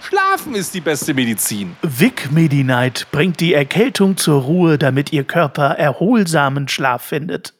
Schlafen 0.00 0.54
ist 0.54 0.74
die 0.74 0.80
beste 0.80 1.14
Medizin. 1.14 1.76
Vic 1.82 2.30
Medi-Night 2.30 3.08
bringt 3.10 3.40
die 3.40 3.54
Erkältung 3.54 4.16
zur 4.16 4.42
Ruhe, 4.42 4.78
damit 4.78 5.12
Ihr 5.12 5.24
Körper 5.24 5.70
erholsamen 5.70 6.68
Schlaf 6.68 7.02
findet. 7.02 7.54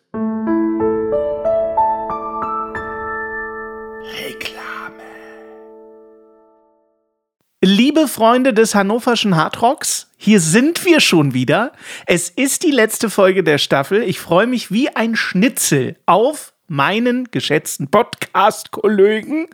Reklame. 4.23 5.03
Liebe 7.63 8.09
Freunde 8.09 8.55
des 8.55 8.75
hannoverschen 8.75 9.37
Hardrocks, 9.37 10.11
hier 10.17 10.41
sind 10.41 10.85
wir 10.85 11.01
schon 11.01 11.35
wieder. 11.35 11.73
Es 12.07 12.31
ist 12.31 12.63
die 12.63 12.71
letzte 12.71 13.11
Folge 13.11 13.43
der 13.43 13.59
Staffel. 13.59 14.03
Ich 14.03 14.21
freue 14.21 14.47
mich 14.47 14.71
wie 14.71 14.89
ein 14.89 15.17
Schnitzel 15.17 15.97
auf 16.07 16.55
meinen 16.69 17.31
geschätzten 17.31 17.89
Podcast-Kollegen, 17.89 19.49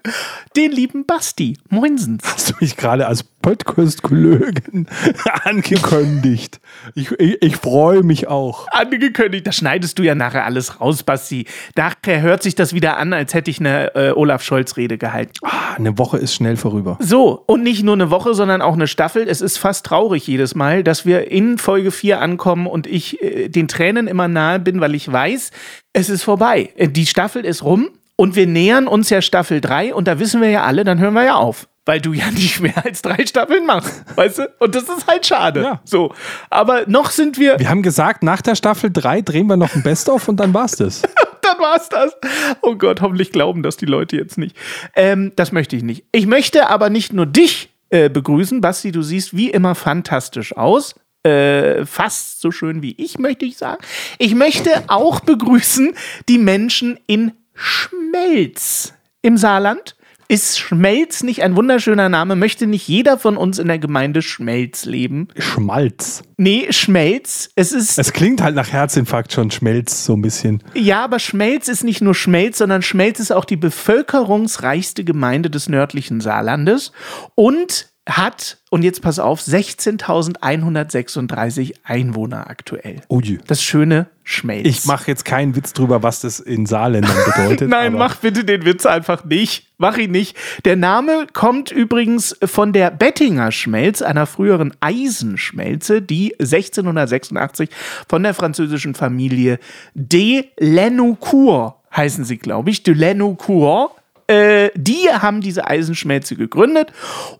den 0.56 0.72
lieben 0.72 1.06
Basti. 1.06 1.56
Moinsen. 1.70 2.18
Hast 2.24 2.50
du 2.50 2.54
mich 2.60 2.76
gerade 2.76 3.06
als 3.06 3.24
Podcast-Kollegen 3.44 4.86
angekündigt? 5.44 6.60
Ich, 6.94 7.12
ich, 7.12 7.42
ich 7.42 7.56
freue 7.56 8.02
mich 8.02 8.26
auch. 8.26 8.66
Angekündigt, 8.70 9.46
das 9.46 9.56
schneidest 9.56 9.98
du 9.98 10.02
ja 10.02 10.14
nachher 10.14 10.46
alles 10.46 10.80
raus, 10.80 11.02
Basti. 11.02 11.44
Nachher 11.76 12.22
hört 12.22 12.42
sich 12.42 12.54
das 12.54 12.72
wieder 12.72 12.96
an, 12.96 13.12
als 13.12 13.34
hätte 13.34 13.50
ich 13.50 13.60
eine 13.60 13.94
äh, 13.94 14.12
Olaf 14.12 14.42
Scholz-Rede 14.42 14.96
gehalten. 14.96 15.32
Ah, 15.42 15.74
eine 15.76 15.98
Woche 15.98 16.16
ist 16.16 16.32
schnell 16.32 16.56
vorüber. 16.56 16.96
So, 17.00 17.44
und 17.46 17.62
nicht 17.62 17.82
nur 17.82 17.92
eine 17.92 18.08
Woche, 18.08 18.32
sondern 18.32 18.62
auch 18.62 18.72
eine 18.72 18.86
Staffel. 18.86 19.28
Es 19.28 19.42
ist 19.42 19.58
fast 19.58 19.84
traurig 19.84 20.26
jedes 20.26 20.54
Mal, 20.54 20.82
dass 20.82 21.04
wir 21.04 21.30
in 21.30 21.58
Folge 21.58 21.90
4 21.90 22.22
ankommen 22.22 22.66
und 22.66 22.86
ich 22.86 23.22
äh, 23.22 23.50
den 23.50 23.68
Tränen 23.68 24.06
immer 24.06 24.26
nahe 24.26 24.58
bin, 24.58 24.80
weil 24.80 24.94
ich 24.94 25.12
weiß, 25.12 25.50
es 25.92 26.08
ist 26.08 26.22
vorbei. 26.22 26.70
Äh, 26.76 26.88
die 26.88 27.04
Staffel 27.04 27.44
ist 27.44 27.62
rum 27.62 27.90
und 28.16 28.36
wir 28.36 28.46
nähern 28.46 28.86
uns 28.86 29.10
ja 29.10 29.20
Staffel 29.20 29.60
3 29.60 29.92
und 29.92 30.08
da 30.08 30.18
wissen 30.18 30.40
wir 30.40 30.48
ja 30.48 30.62
alle, 30.62 30.84
dann 30.84 30.98
hören 30.98 31.12
wir 31.12 31.24
ja 31.24 31.34
auf. 31.34 31.68
Weil 31.84 32.00
du 32.00 32.12
ja 32.12 32.30
nicht 32.30 32.60
mehr 32.60 32.84
als 32.84 33.02
drei 33.02 33.26
Staffeln 33.26 33.66
machst, 33.66 34.04
weißt 34.16 34.38
du? 34.38 34.50
Und 34.58 34.74
das 34.74 34.84
ist 34.84 35.06
halt 35.06 35.26
schade. 35.26 35.62
Ja. 35.62 35.80
So. 35.84 36.14
Aber 36.50 36.84
noch 36.86 37.10
sind 37.10 37.38
wir. 37.38 37.58
Wir 37.58 37.68
haben 37.68 37.82
gesagt, 37.82 38.22
nach 38.22 38.42
der 38.42 38.54
Staffel 38.54 38.90
3 38.92 39.22
drehen 39.22 39.46
wir 39.46 39.56
noch 39.56 39.74
ein 39.74 39.82
Best-of 39.82 40.28
und 40.28 40.38
dann 40.38 40.54
war's 40.54 40.76
das. 40.76 41.02
dann 41.42 41.58
war's 41.58 41.88
das. 41.88 42.16
Oh 42.62 42.74
Gott, 42.76 43.00
hoffentlich 43.00 43.32
glauben 43.32 43.62
das 43.62 43.76
die 43.76 43.86
Leute 43.86 44.16
jetzt 44.16 44.38
nicht. 44.38 44.56
Ähm, 44.94 45.32
das 45.36 45.52
möchte 45.52 45.76
ich 45.76 45.82
nicht. 45.82 46.04
Ich 46.12 46.26
möchte 46.26 46.68
aber 46.68 46.90
nicht 46.90 47.12
nur 47.12 47.26
dich 47.26 47.70
äh, 47.90 48.08
begrüßen, 48.08 48.60
Basti, 48.60 48.92
du 48.92 49.02
siehst 49.02 49.36
wie 49.36 49.50
immer 49.50 49.74
fantastisch 49.74 50.56
aus 50.56 50.94
äh, 51.24 51.86
fast 51.86 52.40
so 52.40 52.50
schön 52.50 52.82
wie 52.82 52.94
ich, 52.98 53.18
möchte 53.18 53.44
ich 53.44 53.56
sagen. 53.56 53.82
Ich 54.18 54.34
möchte 54.34 54.84
auch 54.88 55.20
begrüßen 55.20 55.94
die 56.28 56.38
Menschen 56.38 57.00
in 57.06 57.32
Schmelz 57.54 58.92
im 59.22 59.36
Saarland. 59.36 59.96
Ist 60.28 60.58
Schmelz 60.58 61.22
nicht 61.22 61.42
ein 61.42 61.56
wunderschöner 61.56 62.08
Name? 62.08 62.36
Möchte 62.36 62.66
nicht 62.66 62.88
jeder 62.88 63.18
von 63.18 63.36
uns 63.36 63.58
in 63.58 63.68
der 63.68 63.78
Gemeinde 63.78 64.22
Schmelz 64.22 64.84
leben? 64.84 65.28
Schmalz. 65.36 66.22
Nee, 66.36 66.66
Schmelz. 66.70 67.50
Es 67.56 67.72
ist. 67.72 67.98
Es 67.98 68.12
klingt 68.12 68.42
halt 68.42 68.54
nach 68.54 68.72
Herzinfarkt 68.72 69.32
schon 69.32 69.50
Schmelz 69.50 70.04
so 70.04 70.14
ein 70.14 70.22
bisschen. 70.22 70.62
Ja, 70.74 71.04
aber 71.04 71.18
Schmelz 71.18 71.68
ist 71.68 71.84
nicht 71.84 72.00
nur 72.00 72.14
Schmelz, 72.14 72.58
sondern 72.58 72.82
Schmelz 72.82 73.20
ist 73.20 73.32
auch 73.32 73.44
die 73.44 73.56
bevölkerungsreichste 73.56 75.04
Gemeinde 75.04 75.50
des 75.50 75.68
nördlichen 75.68 76.20
Saarlandes. 76.20 76.92
Und 77.34 77.93
hat, 78.06 78.58
und 78.70 78.82
jetzt 78.82 79.02
pass 79.02 79.18
auf, 79.18 79.40
16.136 79.40 81.74
Einwohner 81.84 82.50
aktuell. 82.50 83.00
Oh 83.08 83.20
je. 83.20 83.38
Das 83.46 83.62
schöne 83.62 84.08
Schmelz. 84.24 84.66
Ich 84.66 84.84
mache 84.84 85.10
jetzt 85.10 85.24
keinen 85.24 85.56
Witz 85.56 85.72
drüber, 85.72 86.02
was 86.02 86.20
das 86.20 86.38
in 86.38 86.66
Saarländern 86.66 87.16
bedeutet. 87.24 87.66
Nein, 87.70 87.94
mach 87.94 88.16
bitte 88.16 88.44
den 88.44 88.66
Witz 88.66 88.84
einfach 88.84 89.24
nicht. 89.24 89.72
Mach 89.78 89.96
ihn 89.96 90.10
nicht. 90.10 90.36
Der 90.66 90.76
Name 90.76 91.26
kommt 91.32 91.70
übrigens 91.70 92.36
von 92.44 92.74
der 92.74 92.90
Bettinger 92.90 93.52
Schmelz, 93.52 94.02
einer 94.02 94.26
früheren 94.26 94.74
Eisenschmelze, 94.80 96.02
die 96.02 96.34
1686 96.34 97.70
von 98.08 98.22
der 98.22 98.34
französischen 98.34 98.94
Familie 98.94 99.58
de 99.94 100.44
Lenoucourt 100.58 101.76
heißen 101.94 102.24
sie, 102.24 102.38
glaube 102.38 102.70
ich, 102.70 102.82
de 102.82 102.94
Lenoucourt 102.94 103.92
äh, 104.26 104.70
die 104.74 105.08
haben 105.10 105.40
diese 105.40 105.66
Eisenschmelze 105.66 106.36
gegründet 106.36 106.92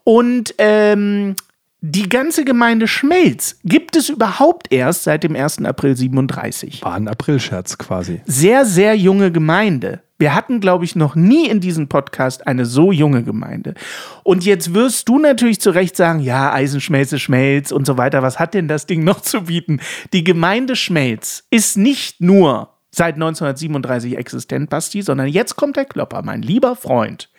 und 0.03 0.55
ähm, 0.57 1.35
die 1.81 2.09
ganze 2.09 2.45
Gemeinde 2.45 2.87
Schmelz 2.87 3.59
gibt 3.63 3.95
es 3.95 4.09
überhaupt 4.09 4.73
erst 4.73 5.03
seit 5.03 5.23
dem 5.23 5.35
1. 5.35 5.63
April 5.65 5.95
37. 5.95 6.81
War 6.81 6.95
ein 6.95 7.07
Aprilscherz 7.07 7.77
quasi. 7.77 8.21
Sehr, 8.25 8.65
sehr 8.65 8.95
junge 8.95 9.31
Gemeinde. 9.31 10.01
Wir 10.17 10.33
hatten, 10.33 10.61
glaube 10.61 10.85
ich, 10.85 10.95
noch 10.95 11.15
nie 11.15 11.47
in 11.47 11.59
diesem 11.59 11.87
Podcast 11.87 12.47
eine 12.47 12.65
so 12.65 12.91
junge 12.91 13.21
Gemeinde. 13.21 13.75
Und 14.23 14.45
jetzt 14.45 14.73
wirst 14.73 15.09
du 15.09 15.19
natürlich 15.19 15.59
zu 15.59 15.71
Recht 15.71 15.95
sagen, 15.95 16.21
ja, 16.21 16.53
Eisenschmelze, 16.53 17.19
Schmelz 17.19 17.71
und 17.71 17.85
so 17.85 17.97
weiter. 17.97 18.23
Was 18.23 18.39
hat 18.39 18.53
denn 18.53 18.67
das 18.67 18.87
Ding 18.87 19.03
noch 19.03 19.21
zu 19.21 19.43
bieten? 19.43 19.79
Die 20.13 20.23
Gemeinde 20.23 20.75
Schmelz 20.75 21.43
ist 21.51 21.77
nicht 21.77 22.21
nur 22.21 22.74
seit 22.95 23.15
1937 23.15 24.17
existent, 24.17 24.69
Basti, 24.69 25.01
sondern 25.01 25.27
jetzt 25.27 25.55
kommt 25.55 25.75
der 25.75 25.85
Klopper, 25.85 26.21
mein 26.23 26.41
lieber 26.41 26.75
Freund. 26.75 27.29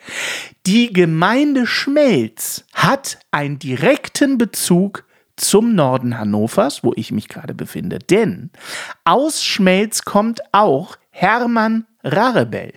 Die 0.65 0.93
Gemeinde 0.93 1.65
Schmelz 1.65 2.65
hat 2.73 3.19
einen 3.31 3.57
direkten 3.57 4.37
Bezug 4.37 5.05
zum 5.35 5.75
Norden 5.75 6.17
Hannovers, 6.17 6.83
wo 6.83 6.93
ich 6.95 7.11
mich 7.11 7.27
gerade 7.27 7.53
befinde. 7.53 7.99
Denn 7.99 8.51
aus 9.03 9.43
Schmelz 9.43 10.03
kommt 10.03 10.41
auch 10.51 10.95
Hermann 11.09 11.85
Rarebell. 12.03 12.73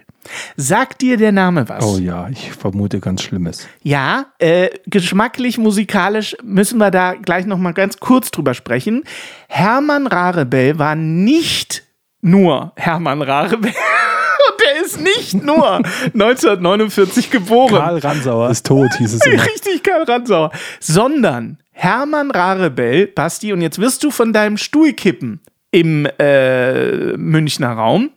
Sagt 0.56 1.00
dir 1.00 1.16
der 1.16 1.32
Name 1.32 1.68
was? 1.68 1.84
Oh 1.84 1.98
ja, 1.98 2.28
ich 2.28 2.52
vermute 2.52 3.00
ganz 3.00 3.22
Schlimmes. 3.22 3.66
Ja, 3.82 4.26
äh, 4.38 4.68
geschmacklich, 4.86 5.56
musikalisch 5.56 6.36
müssen 6.42 6.78
wir 6.78 6.90
da 6.90 7.14
gleich 7.14 7.46
noch 7.46 7.58
mal 7.58 7.72
ganz 7.72 7.98
kurz 7.98 8.30
drüber 8.30 8.52
sprechen. 8.52 9.04
Hermann 9.48 10.06
Rarebell 10.06 10.78
war 10.78 10.94
nicht 10.94 11.84
nur 12.20 12.72
Hermann 12.76 13.22
Rarebell. 13.22 13.72
Und 14.50 14.60
der 14.60 14.84
ist 14.84 15.00
nicht 15.00 15.34
nur 15.34 15.76
1949 15.76 17.30
geboren. 17.30 17.76
Karl 17.76 17.98
Ransauer 17.98 18.50
ist 18.50 18.66
tot, 18.66 18.90
hieß 18.98 19.14
es 19.14 19.26
immer. 19.26 19.44
Richtig, 19.44 19.82
Karl 19.82 20.04
Ransauer. 20.04 20.50
Sondern 20.80 21.58
Hermann 21.72 22.30
Rarebell, 22.30 23.06
Basti, 23.06 23.52
und 23.52 23.62
jetzt 23.62 23.78
wirst 23.78 24.02
du 24.02 24.10
von 24.10 24.32
deinem 24.32 24.56
Stuhl 24.56 24.92
kippen 24.92 25.40
im 25.70 26.06
äh, 26.18 27.16
Münchner 27.16 27.72
Raum, 27.72 28.10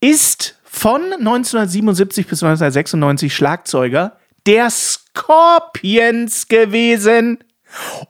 ist 0.00 0.58
von 0.64 1.00
1977 1.00 2.26
bis 2.26 2.42
1996 2.42 3.34
Schlagzeuger 3.34 4.16
der 4.46 4.70
Scorpions 4.70 6.48
gewesen. 6.48 7.38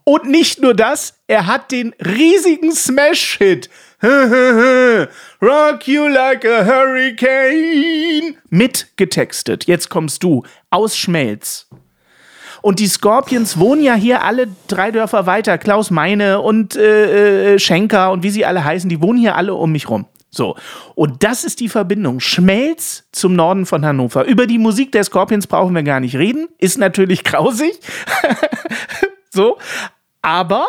Und 0.04 0.28
nicht 0.28 0.60
nur 0.60 0.74
das, 0.74 1.14
er 1.26 1.46
hat 1.46 1.72
den 1.72 1.94
riesigen 2.04 2.74
Smash-Hit 2.74 3.70
Rock 5.42 5.88
you 5.88 6.06
like 6.08 6.44
a 6.44 6.64
hurricane 6.64 8.36
mitgetextet. 8.50 9.66
Jetzt 9.66 9.88
kommst 9.88 10.22
du 10.22 10.42
aus 10.70 10.96
Schmelz. 10.96 11.68
Und 12.60 12.78
die 12.78 12.88
Scorpions 12.88 13.58
wohnen 13.58 13.82
ja 13.82 13.94
hier 13.94 14.22
alle 14.22 14.48
drei 14.68 14.90
Dörfer 14.90 15.26
weiter. 15.26 15.56
Klaus 15.56 15.90
Meine 15.90 16.40
und 16.40 16.76
äh, 16.76 17.54
äh, 17.54 17.58
Schenker 17.58 18.10
und 18.10 18.22
wie 18.22 18.30
sie 18.30 18.44
alle 18.44 18.64
heißen, 18.64 18.90
die 18.90 19.00
wohnen 19.00 19.18
hier 19.18 19.36
alle 19.36 19.54
um 19.54 19.72
mich 19.72 19.88
rum. 19.88 20.06
So. 20.30 20.56
Und 20.94 21.22
das 21.22 21.44
ist 21.44 21.60
die 21.60 21.68
Verbindung. 21.68 22.20
Schmelz 22.20 23.04
zum 23.12 23.34
Norden 23.34 23.66
von 23.66 23.84
Hannover. 23.86 24.24
Über 24.24 24.46
die 24.46 24.58
Musik 24.58 24.92
der 24.92 25.04
Scorpions 25.04 25.46
brauchen 25.46 25.74
wir 25.74 25.82
gar 25.82 26.00
nicht 26.00 26.16
reden. 26.16 26.48
Ist 26.58 26.78
natürlich 26.78 27.24
grausig. 27.24 27.78
so. 29.30 29.58
Aber 30.20 30.66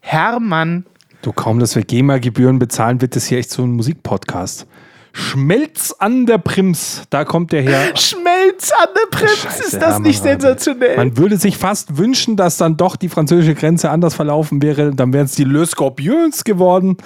Hermann. 0.00 0.86
Du 1.22 1.32
kaum, 1.32 1.58
dass 1.58 1.74
wir 1.74 1.82
GEMA-Gebühren 1.82 2.58
bezahlen, 2.58 3.00
wird 3.00 3.16
das 3.16 3.26
hier 3.26 3.38
echt 3.38 3.50
so 3.50 3.64
ein 3.64 3.72
Musikpodcast. 3.72 4.66
Schmelz 5.12 5.94
an 5.98 6.26
der 6.26 6.36
Prims, 6.36 7.02
da 7.08 7.24
kommt 7.24 7.50
der 7.50 7.62
her. 7.62 7.80
Schmelz 7.96 8.70
an 8.70 8.88
der 8.94 9.18
Prims, 9.18 9.38
Scheiße, 9.38 9.62
ist 9.62 9.74
das 9.74 9.82
Hermann, 9.82 10.02
nicht 10.02 10.22
sensationell? 10.22 10.96
Man 10.98 11.16
würde 11.16 11.38
sich 11.38 11.56
fast 11.56 11.96
wünschen, 11.96 12.36
dass 12.36 12.58
dann 12.58 12.76
doch 12.76 12.96
die 12.96 13.08
französische 13.08 13.54
Grenze 13.54 13.90
anders 13.90 14.14
verlaufen 14.14 14.60
wäre. 14.60 14.94
Dann 14.94 15.14
wären 15.14 15.24
es 15.24 15.32
die 15.34 15.44
Le 15.44 15.64
Scorpions 15.64 16.44
geworden. 16.44 16.98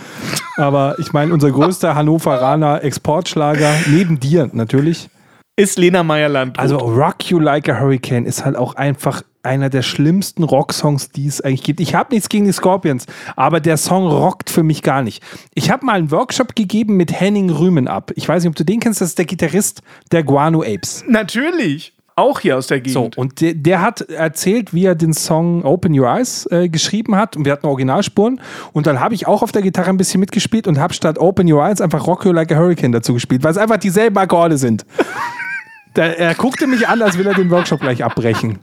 Aber 0.57 0.97
ich 0.99 1.13
meine, 1.13 1.33
unser 1.33 1.53
größter 1.53 1.95
Hannoveraner 1.95 2.83
Exportschlager, 2.83 3.73
neben 3.87 4.19
dir 4.19 4.51
natürlich. 4.53 5.09
Ist 5.55 5.79
Lena 5.79 6.03
Meyer-Landrut. 6.03 6.59
Also 6.59 6.79
Rock 6.79 7.31
You 7.31 7.39
Like 7.39 7.69
a 7.69 7.79
Hurricane 7.79 8.27
ist 8.27 8.45
halt 8.45 8.57
auch 8.57 8.75
einfach 8.75 9.23
einer 9.43 9.71
der 9.71 9.83
schlimmsten 9.83 10.43
Rocksongs, 10.43 11.11
die 11.11 11.27
es 11.27 11.41
eigentlich 11.41 11.63
gibt. 11.63 11.81
Ich 11.81 11.95
habe 11.95 12.13
nichts 12.15 12.29
gegen 12.29 12.45
die 12.45 12.53
Scorpions, 12.53 13.07
aber 13.37 13.61
der 13.61 13.77
Song 13.77 14.07
rockt 14.07 14.51
für 14.51 14.63
mich 14.63 14.83
gar 14.83 15.03
nicht. 15.03 15.23
Ich 15.55 15.71
habe 15.71 15.87
mal 15.87 15.95
einen 15.99 16.11
Workshop 16.11 16.55
gegeben 16.55 16.97
mit 16.97 17.19
Henning 17.19 17.51
Rühmen 17.51 17.89
ab. 17.89 18.11
Ich 18.17 18.29
weiß 18.29 18.43
nicht, 18.43 18.51
ob 18.51 18.57
du 18.57 18.65
den 18.65 18.81
kennst, 18.81 19.01
das 19.01 19.09
ist 19.11 19.19
der 19.19 19.25
Gitarrist 19.25 19.83
der 20.13 20.23
Guano 20.25 20.63
Apes. 20.63 21.05
Natürlich. 21.09 21.95
Auch 22.17 22.41
hier 22.41 22.59
aus 22.59 22.67
der 22.67 22.83
So, 22.87 23.03
Gegend. 23.05 23.17
und 23.17 23.41
der, 23.41 23.55
der 23.55 23.81
hat 23.81 24.03
erzählt, 24.03 24.75
wie 24.75 24.85
er 24.85 24.95
den 24.95 25.15
Song 25.15 25.65
Open 25.65 25.99
Your 25.99 26.07
Eyes 26.07 26.45
äh, 26.51 26.69
geschrieben 26.69 27.17
hat. 27.17 27.35
Und 27.35 27.47
wir 27.47 27.53
hatten 27.53 27.67
Originalspuren. 27.67 28.43
Und 28.75 28.87
dann 28.87 29.01
habe 29.01 29.15
ich 29.15 29.27
auch 29.27 29.43
auf 29.43 29.53
der 29.53 29.63
Gitarre 29.63 29.89
ein 29.89 29.97
bisschen 29.97 30.21
mitgespielt 30.21 30.67
und 30.67 30.79
habe 30.79 30.93
statt 30.93 31.19
Open 31.19 31.51
Your 31.51 31.65
Eyes 31.65 31.81
einfach 31.81 32.07
Rock 32.07 32.27
You 32.27 32.33
Like 32.33 32.53
a 32.53 32.57
Hurricane 32.57 32.93
dazu 32.93 33.15
gespielt, 33.15 33.43
weil 33.43 33.53
es 33.53 33.57
einfach 33.57 33.79
dieselben 33.79 34.19
Akkorde 34.19 34.59
sind. 34.59 34.85
Da, 35.95 36.05
er 36.05 36.37
guckte 36.37 36.69
mich 36.69 36.87
an, 36.87 37.03
als 37.03 37.19
will 37.19 37.27
er 37.27 37.35
den 37.35 37.51
Workshop 37.51 37.81
gleich 37.81 38.05
abbrechen. 38.05 38.61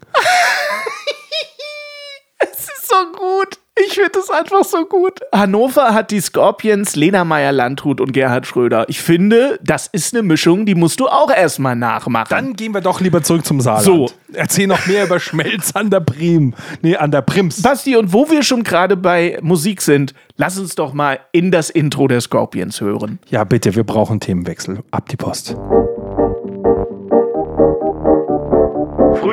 Es 2.39 2.59
ist 2.59 2.87
so 2.87 2.95
gut. 3.17 3.59
Ich 3.85 3.93
finde 3.93 4.19
es 4.19 4.29
einfach 4.29 4.63
so 4.63 4.85
gut. 4.85 5.19
Hannover 5.33 5.93
hat 5.93 6.11
die 6.11 6.19
Scorpions, 6.19 6.95
Lena 6.95 7.23
Meyer-Landrut 7.23 8.01
und 8.01 8.11
Gerhard 8.11 8.47
Schröder. 8.47 8.85
Ich 8.87 9.01
finde, 9.01 9.59
das 9.63 9.87
ist 9.87 10.13
eine 10.13 10.23
Mischung, 10.23 10.65
die 10.65 10.75
musst 10.75 10.99
du 10.99 11.07
auch 11.07 11.29
erstmal 11.29 11.75
nachmachen. 11.75 12.27
Dann 12.29 12.53
gehen 12.53 12.73
wir 12.73 12.81
doch 12.81 13.01
lieber 13.01 13.21
zurück 13.21 13.45
zum 13.45 13.61
Saarland. 13.61 13.85
So. 13.85 14.09
Erzähl 14.33 14.67
noch 14.67 14.85
mehr 14.87 15.05
über 15.05 15.19
Schmelz 15.19 15.71
an 15.73 15.89
der 15.89 15.99
Prim. 15.99 16.53
Nee, 16.81 16.95
an 16.95 17.11
der 17.11 17.21
Prims. 17.21 17.61
Basti, 17.61 17.95
und 17.95 18.13
wo 18.13 18.29
wir 18.29 18.43
schon 18.43 18.63
gerade 18.63 18.97
bei 18.97 19.37
Musik 19.41 19.81
sind, 19.81 20.13
lass 20.35 20.57
uns 20.57 20.75
doch 20.75 20.93
mal 20.93 21.19
in 21.31 21.51
das 21.51 21.69
Intro 21.69 22.07
der 22.07 22.21
Scorpions 22.21 22.81
hören. 22.81 23.19
Ja, 23.29 23.43
bitte, 23.43 23.75
wir 23.75 23.83
brauchen 23.83 24.19
Themenwechsel. 24.19 24.79
Ab 24.91 25.07
die 25.09 25.17
Post. 25.17 25.55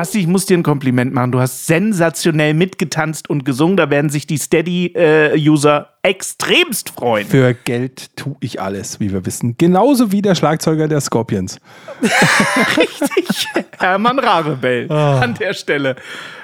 Basti, 0.00 0.20
ich 0.20 0.26
muss 0.26 0.46
dir 0.46 0.56
ein 0.56 0.62
Kompliment 0.62 1.12
machen. 1.12 1.30
Du 1.30 1.40
hast 1.40 1.66
sensationell 1.66 2.54
mitgetanzt 2.54 3.28
und 3.28 3.44
gesungen. 3.44 3.76
Da 3.76 3.90
werden 3.90 4.08
sich 4.08 4.26
die 4.26 4.38
Steady-User 4.38 5.90
extremst 6.02 6.88
freuen. 6.88 7.28
Für 7.28 7.52
Geld 7.52 8.16
tue 8.16 8.34
ich 8.40 8.62
alles, 8.62 8.98
wie 8.98 9.12
wir 9.12 9.26
wissen. 9.26 9.56
Genauso 9.58 10.10
wie 10.10 10.22
der 10.22 10.34
Schlagzeuger 10.34 10.88
der 10.88 11.02
Scorpions. 11.02 11.58
Richtig. 12.78 13.46
Hermann 13.78 14.18
Rarebell 14.18 14.90
an 14.90 15.34
der 15.34 15.52
Stelle. 15.52 15.96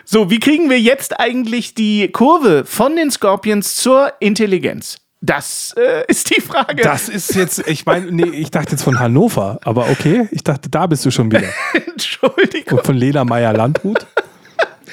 So, 0.05 0.29
wie 0.29 0.39
kriegen 0.39 0.69
wir 0.69 0.79
jetzt 0.79 1.19
eigentlich 1.19 1.73
die 1.73 2.09
Kurve 2.09 2.67
von 2.67 2.95
den 2.95 3.11
Scorpions 3.11 3.77
zur 3.77 4.13
Intelligenz? 4.21 4.99
Das 5.23 5.75
äh, 5.79 6.05
ist 6.09 6.37
die 6.37 6.41
Frage. 6.41 6.83
Das 6.83 7.09
ist 7.09 7.35
jetzt, 7.35 7.67
ich 7.67 7.87
meine, 7.87 8.13
nee, 8.13 8.29
ich 8.29 8.51
dachte 8.51 8.73
jetzt 8.73 8.83
von 8.83 8.99
Hannover, 8.99 9.59
aber 9.65 9.89
okay, 9.89 10.29
ich 10.31 10.45
dachte, 10.45 10.69
da 10.69 10.87
bist 10.87 11.07
du 11.07 11.11
schon 11.11 11.31
wieder. 11.31 11.49
Entschuldigung. 11.87 12.79
Und 12.79 12.87
von 12.87 12.97
Lena 12.97 13.25
Meyer-Landrut? 13.25 14.07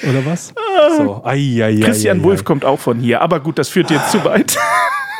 Oder 0.02 0.26
was? 0.26 0.52
So, 0.96 1.22
ai, 1.24 1.60
ai, 1.62 1.64
ai, 1.64 1.80
Christian 1.80 2.22
Wulff 2.22 2.44
kommt 2.44 2.64
auch 2.64 2.80
von 2.80 2.98
hier, 2.98 3.20
aber 3.20 3.40
gut, 3.40 3.58
das 3.58 3.68
führt 3.68 3.90
jetzt 3.90 4.10
zu 4.10 4.24
weit. 4.24 4.56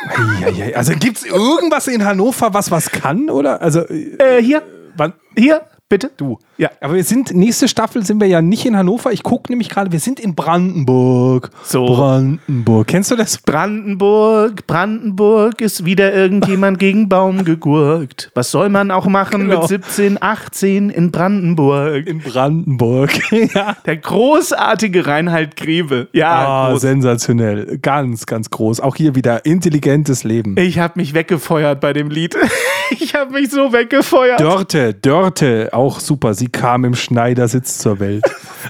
Ai, 0.07 0.45
ai. 0.45 0.75
Also 0.75 0.93
gibt 0.93 1.17
es 1.17 1.25
irgendwas 1.25 1.87
in 1.87 2.03
Hannover, 2.03 2.53
was 2.53 2.71
was 2.71 2.91
kann? 2.91 3.29
Oder? 3.29 3.61
Also, 3.61 3.81
äh, 3.87 4.37
äh, 4.37 4.43
hier, 4.43 4.63
wann? 4.97 5.13
hier, 5.37 5.61
bitte. 5.87 6.09
Du. 6.17 6.39
Ja. 6.57 6.69
Aber 6.81 6.95
wir 6.95 7.03
sind, 7.03 7.33
nächste 7.35 7.67
Staffel 7.67 8.03
sind 8.05 8.19
wir 8.19 8.27
ja 8.27 8.41
nicht 8.41 8.65
in 8.65 8.75
Hannover. 8.75 9.11
Ich 9.11 9.23
gucke 9.23 9.51
nämlich 9.51 9.69
gerade, 9.69 9.91
wir 9.91 9.99
sind 9.99 10.19
in 10.19 10.33
Brandenburg. 10.35 11.51
So. 11.63 11.85
Brandenburg. 11.85 12.87
Kennst 12.87 13.11
du 13.11 13.15
das? 13.15 13.37
Brandenburg, 13.37 14.65
Brandenburg 14.67 15.61
ist 15.61 15.85
wieder 15.85 16.13
irgendjemand 16.13 16.79
gegen 16.79 17.07
Baum 17.07 17.43
gegurkt. 17.45 18.31
Was 18.33 18.51
soll 18.51 18.69
man 18.69 18.89
auch 18.91 19.05
machen 19.05 19.41
Genau. 19.47 19.59
mit 19.61 19.67
17, 19.69 20.17
18 20.21 20.89
in 20.89 21.11
Brandenburg? 21.11 22.07
In 22.07 22.19
Brandenburg. 22.19 23.11
ja. 23.53 23.75
Der 23.85 23.97
großartige 23.97 25.05
Reinhard 25.05 25.55
Greve. 25.55 26.07
Ja, 26.13 26.69
groß. 26.71 26.81
sensationell. 26.81 27.77
Ganz, 27.79 28.25
ganz 28.25 28.49
groß. 28.49 28.79
Auch 28.79 28.95
hier 28.95 29.13
wieder 29.15 29.45
intelligentes 29.45 30.23
Leben. 30.23 30.55
Ich 30.57 30.79
habe 30.79 30.93
mich 30.97 31.13
weggefeuert 31.13 31.79
bei 31.79 31.93
dem 31.93 32.09
Lied. 32.09 32.35
Ich 32.91 33.15
habe 33.15 33.31
mich 33.33 33.49
so 33.49 33.73
weggefeuert. 33.73 34.39
Dörte, 34.39 34.93
Dörte, 34.93 35.69
auch 35.75 35.99
super. 35.99 36.33
Sie 36.33 36.47
kam 36.47 36.85
im 36.85 36.95
Schneidersitz 36.95 37.77
zur 37.77 37.99
Welt. 37.99 38.23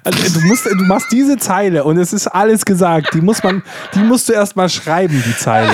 Also, 0.03 0.39
du, 0.39 0.45
musst, 0.45 0.65
du 0.65 0.83
machst 0.85 1.11
diese 1.11 1.37
Zeile 1.37 1.83
und 1.83 1.97
es 1.97 2.11
ist 2.11 2.27
alles 2.27 2.65
gesagt. 2.65 3.13
Die 3.13 3.21
muss 3.21 3.43
man, 3.43 3.63
die 3.93 3.99
musst 3.99 4.27
du 4.27 4.33
erst 4.33 4.55
mal 4.55 4.67
schreiben, 4.67 5.23
die 5.25 5.37
Zeile. 5.37 5.71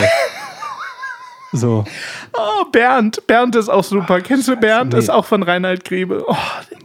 So. 1.53 1.83
Oh, 2.33 2.65
Bernd. 2.71 3.25
Bernd 3.27 3.55
ist 3.55 3.67
auch 3.67 3.83
super. 3.83 4.21
Kennst 4.21 4.47
du 4.47 4.55
Bernd? 4.55 4.93
Nee. 4.93 4.99
Ist 4.99 5.09
auch 5.09 5.25
von 5.25 5.43
Reinhard 5.43 5.83
Grebe. 5.83 6.23
Oh, 6.25 6.35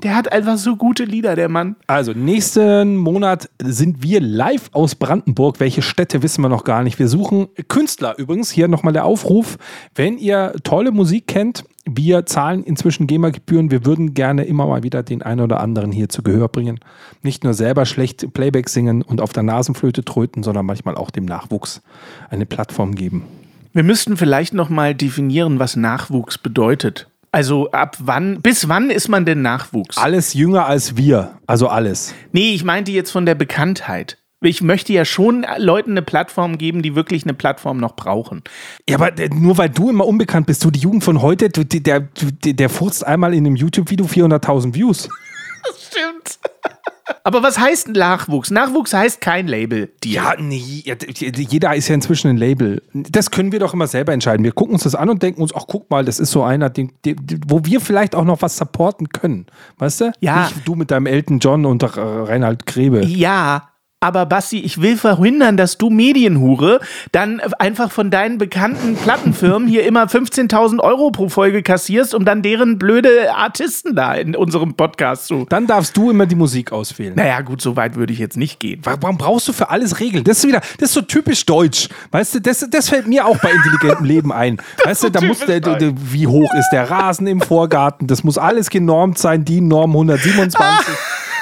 der 0.03 0.17
hat 0.17 0.33
einfach 0.33 0.57
so 0.57 0.77
gute 0.77 1.05
Lieder, 1.05 1.37
der 1.37 1.49
Mann. 1.49 1.77
Also, 1.87 2.13
nächsten 2.13 2.97
Monat 2.97 3.49
sind 3.63 4.03
wir 4.03 4.21
live 4.21 4.71
aus 4.73 4.97
Brandenburg. 4.97 5.61
Welche 5.61 5.83
Städte 5.83 6.23
wissen 6.23 6.43
wir 6.43 6.49
noch 6.49 6.65
gar 6.65 6.83
nicht. 6.83 6.99
Wir 6.99 7.09
suchen 7.09 7.49
Künstler 7.69 8.19
übrigens. 8.19 8.51
Hier 8.51 8.67
nochmal 8.67 8.93
der 8.93 9.05
Aufruf. 9.05 9.57
Wenn 9.95 10.19
ihr 10.19 10.53
tolle 10.65 10.91
Musik 10.91 11.29
kennt, 11.29 11.65
wir 11.89 12.27
zahlen 12.27 12.65
inzwischen 12.65 13.07
GEMA-Gebühren. 13.07 13.71
Wir 13.71 13.87
würden 13.87 14.13
gerne 14.13 14.45
immer 14.45 14.67
mal 14.67 14.83
wieder 14.83 15.03
den 15.03 15.23
einen 15.23 15.41
oder 15.41 15.61
anderen 15.61 15.93
hier 15.93 16.09
zu 16.09 16.23
Gehör 16.23 16.49
bringen. 16.49 16.81
Nicht 17.23 17.45
nur 17.45 17.55
selber 17.55 17.87
schlecht 17.87 18.33
Playback 18.35 18.69
singen 18.69 19.03
und 19.03 19.21
auf 19.21 19.33
der 19.33 19.45
Nasenflöte 19.45 20.05
tröten, 20.05 20.43
sondern 20.43 20.67
manchmal 20.67 20.97
auch 20.97 21.11
dem 21.11 21.25
Nachwuchs 21.25 21.83
eine 22.29 22.45
Plattform 22.45 22.95
geben. 22.95 23.23
Wir 23.73 23.85
müssten 23.85 24.17
vielleicht 24.17 24.53
noch 24.53 24.69
mal 24.69 24.95
definieren, 24.95 25.59
was 25.59 25.77
Nachwuchs 25.77 26.39
bedeutet. 26.39 27.09
Also 27.31 27.71
ab 27.71 27.97
wann, 28.01 28.41
bis 28.41 28.69
wann 28.69 28.91
ist 28.91 29.09
man 29.09 29.25
denn 29.25 29.43
Nachwuchs? 29.43 29.99
Alles 29.99 30.35
jünger 30.35 30.67
als 30.67 30.97
wir. 30.97 31.33
Also 31.47 31.69
alles. 31.69 32.15
Nee, 32.33 32.55
ich 32.55 32.65
meinte 32.65 32.91
jetzt 32.91 33.11
von 33.11 33.27
der 33.27 33.35
Bekanntheit. 33.35 34.19
Ich 34.43 34.61
möchte 34.61 34.93
ja 34.93 35.05
schon 35.05 35.47
Leuten 35.59 35.93
eine 35.93 36.03
Plattform 36.03 36.59
geben, 36.59 36.83
die 36.83 36.95
wirklich 36.95 37.25
eine 37.25 37.33
Plattform 37.35 37.79
noch 37.79 37.97
brauchen. 37.97 38.43
Ja, 38.89 38.97
aber 38.97 39.11
der- 39.11 39.33
nur 39.33 39.57
weil 39.57 39.71
du 39.71 39.89
immer 39.91 40.07
unbekannt 40.07 40.47
bist, 40.47 40.63
du 40.65 40.71
die 40.71 40.81
Jugend 40.81 41.05
von 41.05 41.23
heute, 41.23 41.49
du, 41.49 41.65
der, 41.65 42.01
der, 42.01 42.53
der 42.53 42.69
furzt 42.69 43.07
einmal 43.07 43.33
in 43.35 43.47
einem 43.47 43.57
YouTube-Video 43.57 44.05
400.000 44.07 44.75
Views. 44.75 45.09
Stimmt. 45.79 46.39
Aber 47.25 47.43
was 47.43 47.59
heißt 47.59 47.89
Nachwuchs? 47.89 48.51
Nachwuchs 48.51 48.93
heißt 48.93 49.21
kein 49.21 49.47
Label. 49.49 49.91
Die 50.05 50.13
Ja, 50.13 50.35
nee, 50.39 50.57
jeder 50.59 51.75
ist 51.75 51.89
ja 51.89 51.95
inzwischen 51.95 52.29
ein 52.29 52.37
Label. 52.37 52.83
Das 52.93 53.31
können 53.31 53.53
wir 53.53 53.59
doch 53.61 53.75
immer 53.75 53.87
selber 53.87 54.13
entscheiden. 54.13 54.45
Wir 54.45 54.53
gucken 54.53 54.75
uns 54.75 54.83
das 54.85 54.95
an 54.95 55.09
und 55.09 55.23
denken 55.23 55.41
uns, 55.41 55.55
ach 55.55 55.65
guck 55.67 55.89
mal, 55.91 56.05
das 56.05 56.19
ist 56.21 56.31
so 56.33 56.43
einer, 56.43 56.69
den, 56.69 56.93
den, 57.05 57.17
wo 57.47 57.65
wir 57.65 57.81
vielleicht 57.81 58.15
auch 58.15 58.25
noch 58.25 58.43
was 58.43 58.57
supporten 58.59 59.09
können. 59.09 59.47
Weißt 59.79 60.01
du? 60.03 60.13
Ja. 60.21 60.45
Nicht 60.45 60.67
du 60.69 60.75
mit 60.75 60.91
deinem 60.91 61.07
Elton 61.07 61.39
John 61.39 61.65
und 61.65 61.83
äh, 61.83 61.87
Reinhard 61.87 62.67
Grebe. 62.67 63.05
Ja, 63.05 63.71
aber 64.01 64.27
Basti, 64.27 64.61
ich 64.61 64.83
will 64.83 64.99
verhindern, 64.99 65.57
dass 65.57 65.79
du 65.79 65.89
Medienhure 65.89 66.81
dann 67.13 67.41
einfach 67.41 67.91
von 67.91 68.11
deinen 68.11 68.37
bekannten 68.37 68.95
Plattenfirmen 68.95 69.67
hier 69.67 69.87
immer 69.87 70.05
15.000 70.05 70.81
Euro 70.81 71.11
pro 71.11 71.31
Folge 71.31 71.63
kassierst, 71.63 72.15
um 72.15 72.27
dann 72.27 72.43
deren 72.43 72.79
blöde 72.79 73.35
Artisten 73.35 73.97
da 73.97 74.15
in 74.15 74.37
unserem 74.37 74.75
Podcast 74.75 75.29
zu. 75.29 75.47
Dann 75.49 75.67
darfst 75.67 75.97
du 75.97 76.11
immer 76.11 76.27
die 76.27 76.35
Musik 76.35 76.73
auswählen. 76.73 77.15
Naja, 77.17 77.41
gut, 77.41 77.63
so 77.63 77.75
weit 77.77 77.97
würde 77.97 78.13
ich 78.13 78.19
jetzt 78.19 78.37
nicht 78.37 78.61
gehen. 78.61 78.83
Warum 78.85 79.17
brauchst 79.17 79.49
du 79.49 79.55
für 79.55 79.71
alles 79.71 79.99
Regeln? 79.99 80.25
Das 80.25 80.39
ist 80.39 80.47
wieder, 80.47 80.61
das 80.79 80.91
ist 80.91 80.95
so 80.95 81.01
typisch 81.03 81.47
deutsch. 81.47 81.89
Weißt 82.11 82.35
du, 82.35 82.41
das, 82.43 82.67
das 82.71 82.91
fällt 82.91 83.07
mir 83.07 83.25
auch 83.25 83.39
bei 83.39 83.51
intelligentem 83.51 84.05
Leben 84.05 84.31
ein. 84.31 84.59
Weißt 84.85 85.05
du, 85.05 85.11
da 85.11 85.23
muss 85.23 85.41
der, 85.41 85.61
der, 85.61 85.95
wie 85.97 86.27
hoch 86.27 86.53
ist 86.55 86.69
der 86.71 86.91
Rasen 86.91 87.27
im 87.27 87.41
Vorgarten? 87.41 88.07
Das 88.07 88.23
muss 88.25 88.37
alles 88.37 88.69
genormt 88.69 89.19
sein, 89.19 89.47
die 89.47 89.63
Norm 89.63 89.91
127. 89.93 90.95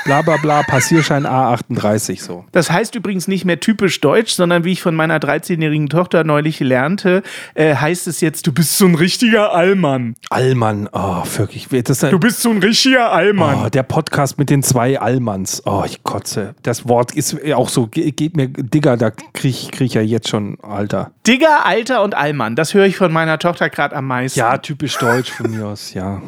Bla 0.04 0.20
bla 0.22 0.36
bla, 0.36 0.62
Passierschein 0.62 1.26
A38 1.26 2.20
so. 2.22 2.44
Das 2.52 2.70
heißt 2.70 2.94
übrigens 2.94 3.26
nicht 3.26 3.44
mehr 3.44 3.58
typisch 3.60 4.00
deutsch, 4.00 4.32
sondern 4.34 4.64
wie 4.64 4.72
ich 4.72 4.82
von 4.82 4.94
meiner 4.94 5.18
13-jährigen 5.18 5.88
Tochter 5.88 6.24
neulich 6.24 6.60
lernte, 6.60 7.22
äh, 7.54 7.74
heißt 7.74 8.06
es 8.06 8.20
jetzt, 8.20 8.46
du 8.46 8.52
bist 8.52 8.76
so 8.76 8.84
ein 8.86 8.94
richtiger 8.94 9.52
Allmann. 9.54 10.14
Allmann, 10.30 10.88
oh, 10.92 11.22
wirklich. 11.36 11.68
Das, 11.84 12.00
Du 12.00 12.18
bist 12.18 12.42
so 12.42 12.50
ein 12.50 12.58
richtiger 12.58 13.12
Allmann. 13.12 13.64
oh, 13.64 13.68
der 13.70 13.82
Podcast 13.82 14.38
mit 14.38 14.50
den 14.50 14.62
zwei 14.62 15.00
Allmanns. 15.00 15.62
Oh, 15.64 15.82
ich 15.86 16.02
kotze. 16.04 16.54
Das 16.62 16.86
Wort 16.88 17.12
ist 17.14 17.36
auch 17.54 17.68
so, 17.70 17.86
ge- 17.86 18.10
geht 18.10 18.36
mir, 18.36 18.48
Digga, 18.48 18.96
da 18.96 19.10
krieg, 19.10 19.44
ich- 19.44 19.70
krieg 19.70 19.86
ich 19.86 19.94
ja 19.94 20.02
jetzt 20.02 20.28
schon, 20.28 20.58
Alter. 20.62 21.12
Digger, 21.26 21.64
Alter 21.64 22.02
und 22.02 22.14
Allmann. 22.14 22.56
Das 22.56 22.74
höre 22.74 22.84
ich 22.84 22.96
von 22.96 23.10
meiner 23.12 23.38
Tochter 23.38 23.70
gerade 23.70 23.96
am 23.96 24.06
meisten. 24.06 24.38
Ja, 24.38 24.58
typisch 24.58 24.96
deutsch 24.98 25.30
von 25.32 25.50
mir 25.50 25.66
aus, 25.66 25.94
ja. 25.94 26.20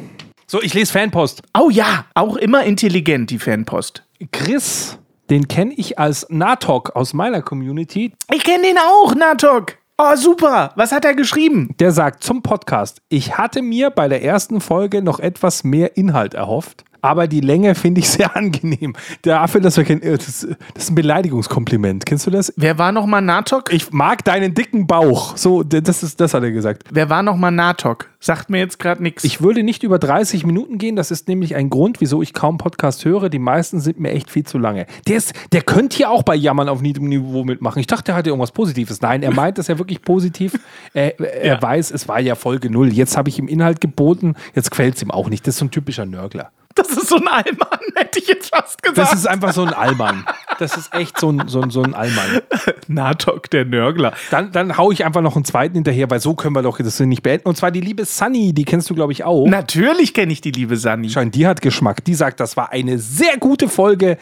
So, 0.48 0.62
ich 0.62 0.74
lese 0.74 0.92
Fanpost. 0.92 1.42
Oh 1.58 1.70
ja, 1.70 2.04
auch 2.14 2.36
immer 2.36 2.62
intelligent, 2.62 3.30
die 3.30 3.40
Fanpost. 3.40 4.04
Chris 4.30 4.96
Den 5.28 5.48
kenne 5.48 5.74
ich 5.76 5.98
als 5.98 6.24
Natok 6.30 6.94
aus 6.94 7.14
meiner 7.14 7.42
Community. 7.42 8.12
Ich 8.32 8.44
kenne 8.44 8.62
den 8.62 8.78
auch, 8.78 9.16
Natok. 9.16 9.76
Oh, 9.98 10.14
super. 10.14 10.70
Was 10.76 10.92
hat 10.92 11.04
er 11.04 11.14
geschrieben? 11.16 11.74
Der 11.80 11.90
sagt 11.90 12.22
zum 12.22 12.42
Podcast, 12.42 13.02
ich 13.08 13.36
hatte 13.36 13.60
mir 13.60 13.90
bei 13.90 14.06
der 14.06 14.22
ersten 14.22 14.60
Folge 14.60 15.02
noch 15.02 15.18
etwas 15.18 15.64
mehr 15.64 15.96
Inhalt 15.96 16.34
erhofft. 16.34 16.84
Aber 17.06 17.28
die 17.28 17.40
Länge 17.40 17.76
finde 17.76 18.00
ich 18.00 18.08
sehr 18.10 18.36
angenehm. 18.36 18.94
Dafür, 19.22 19.60
dass 19.60 19.76
wir 19.76 19.84
kennen, 19.84 20.02
äh, 20.02 20.16
das, 20.16 20.26
das 20.74 20.82
ist 20.82 20.90
ein 20.90 20.96
Beleidigungskompliment. 20.96 22.04
Kennst 22.04 22.26
du 22.26 22.32
das? 22.32 22.52
Wer 22.56 22.78
war 22.78 22.90
nochmal 22.90 23.22
Natok? 23.22 23.72
Ich 23.72 23.92
mag 23.92 24.24
deinen 24.24 24.54
dicken 24.54 24.88
Bauch. 24.88 25.36
So, 25.36 25.62
das 25.62 26.02
ist, 26.02 26.20
das 26.20 26.34
hat 26.34 26.42
er 26.42 26.50
gesagt. 26.50 26.82
Wer 26.90 27.08
war 27.08 27.22
nochmal 27.22 27.52
Natok? 27.52 28.10
Sagt 28.18 28.50
mir 28.50 28.58
jetzt 28.58 28.80
gerade 28.80 29.04
nichts. 29.04 29.22
Ich 29.22 29.40
würde 29.40 29.62
nicht 29.62 29.84
über 29.84 30.00
30 30.00 30.44
Minuten 30.44 30.78
gehen. 30.78 30.96
Das 30.96 31.12
ist 31.12 31.28
nämlich 31.28 31.54
ein 31.54 31.70
Grund, 31.70 32.00
wieso 32.00 32.22
ich 32.22 32.32
kaum 32.32 32.58
Podcast 32.58 33.04
höre. 33.04 33.28
Die 33.28 33.38
meisten 33.38 33.78
sind 33.78 34.00
mir 34.00 34.10
echt 34.10 34.28
viel 34.28 34.44
zu 34.44 34.58
lange. 34.58 34.86
Der, 35.06 35.16
ist, 35.16 35.32
der 35.52 35.62
könnte 35.62 35.96
hier 35.96 36.10
auch 36.10 36.24
bei 36.24 36.34
Jammern 36.34 36.68
auf 36.68 36.82
niedrigem 36.82 37.10
Niveau 37.10 37.44
mitmachen. 37.44 37.78
Ich 37.78 37.86
dachte, 37.86 38.12
er 38.12 38.14
hatte 38.16 38.30
irgendwas 38.30 38.50
Positives. 38.50 39.00
Nein, 39.00 39.22
er 39.22 39.32
meint 39.32 39.58
das 39.58 39.68
ja 39.68 39.78
wirklich 39.78 40.02
positiv. 40.02 40.58
Er, 40.92 41.20
er 41.20 41.60
weiß, 41.60 41.90
es 41.90 42.08
war 42.08 42.20
ja 42.20 42.34
Folge 42.34 42.70
null. 42.70 42.90
Jetzt 42.90 43.18
habe 43.18 43.28
ich 43.28 43.38
ihm 43.38 43.48
Inhalt 43.48 43.82
geboten. 43.82 44.34
Jetzt 44.54 44.70
gefällt 44.70 44.96
es 44.96 45.02
ihm 45.02 45.10
auch 45.10 45.28
nicht. 45.28 45.46
Das 45.46 45.56
ist 45.56 45.58
so 45.58 45.66
ein 45.66 45.70
typischer 45.70 46.06
Nörgler. 46.06 46.52
Das 46.76 46.90
ist 46.90 47.08
so 47.08 47.16
ein 47.16 47.26
Allmann, 47.26 47.80
hätte 47.96 48.18
ich 48.18 48.28
jetzt 48.28 48.54
fast 48.54 48.82
gesagt. 48.82 48.98
Das 48.98 49.14
ist 49.14 49.26
einfach 49.26 49.52
so 49.52 49.62
ein 49.62 49.72
Allmann. 49.72 50.26
Das 50.58 50.76
ist 50.76 50.94
echt 50.94 51.18
so 51.18 51.30
ein, 51.30 51.48
so 51.48 51.60
ein, 51.62 51.70
so 51.70 51.82
ein 51.82 51.94
Allmann. 51.94 52.42
Natok, 52.86 53.50
der 53.50 53.64
Nörgler. 53.64 54.12
Dann, 54.30 54.52
dann 54.52 54.76
hau 54.76 54.92
ich 54.92 55.04
einfach 55.04 55.22
noch 55.22 55.36
einen 55.36 55.44
zweiten 55.44 55.74
hinterher, 55.74 56.10
weil 56.10 56.20
so 56.20 56.34
können 56.34 56.54
wir 56.54 56.62
doch 56.62 56.78
das 56.78 57.00
nicht 57.00 57.22
beenden. 57.22 57.48
Und 57.48 57.56
zwar 57.56 57.70
die 57.70 57.80
liebe 57.80 58.04
Sunny, 58.04 58.52
die 58.52 58.64
kennst 58.64 58.90
du, 58.90 58.94
glaube 58.94 59.12
ich, 59.12 59.24
auch. 59.24 59.46
Natürlich 59.46 60.14
kenne 60.14 60.32
ich 60.32 60.42
die 60.42 60.52
liebe 60.52 60.76
Sani. 60.76 61.08
Schein, 61.08 61.30
die 61.30 61.46
hat 61.46 61.62
Geschmack. 61.62 62.04
Die 62.04 62.14
sagt, 62.14 62.40
das 62.40 62.56
war 62.56 62.72
eine 62.72 62.98
sehr 62.98 63.38
gute 63.38 63.68
Folge. 63.68 64.18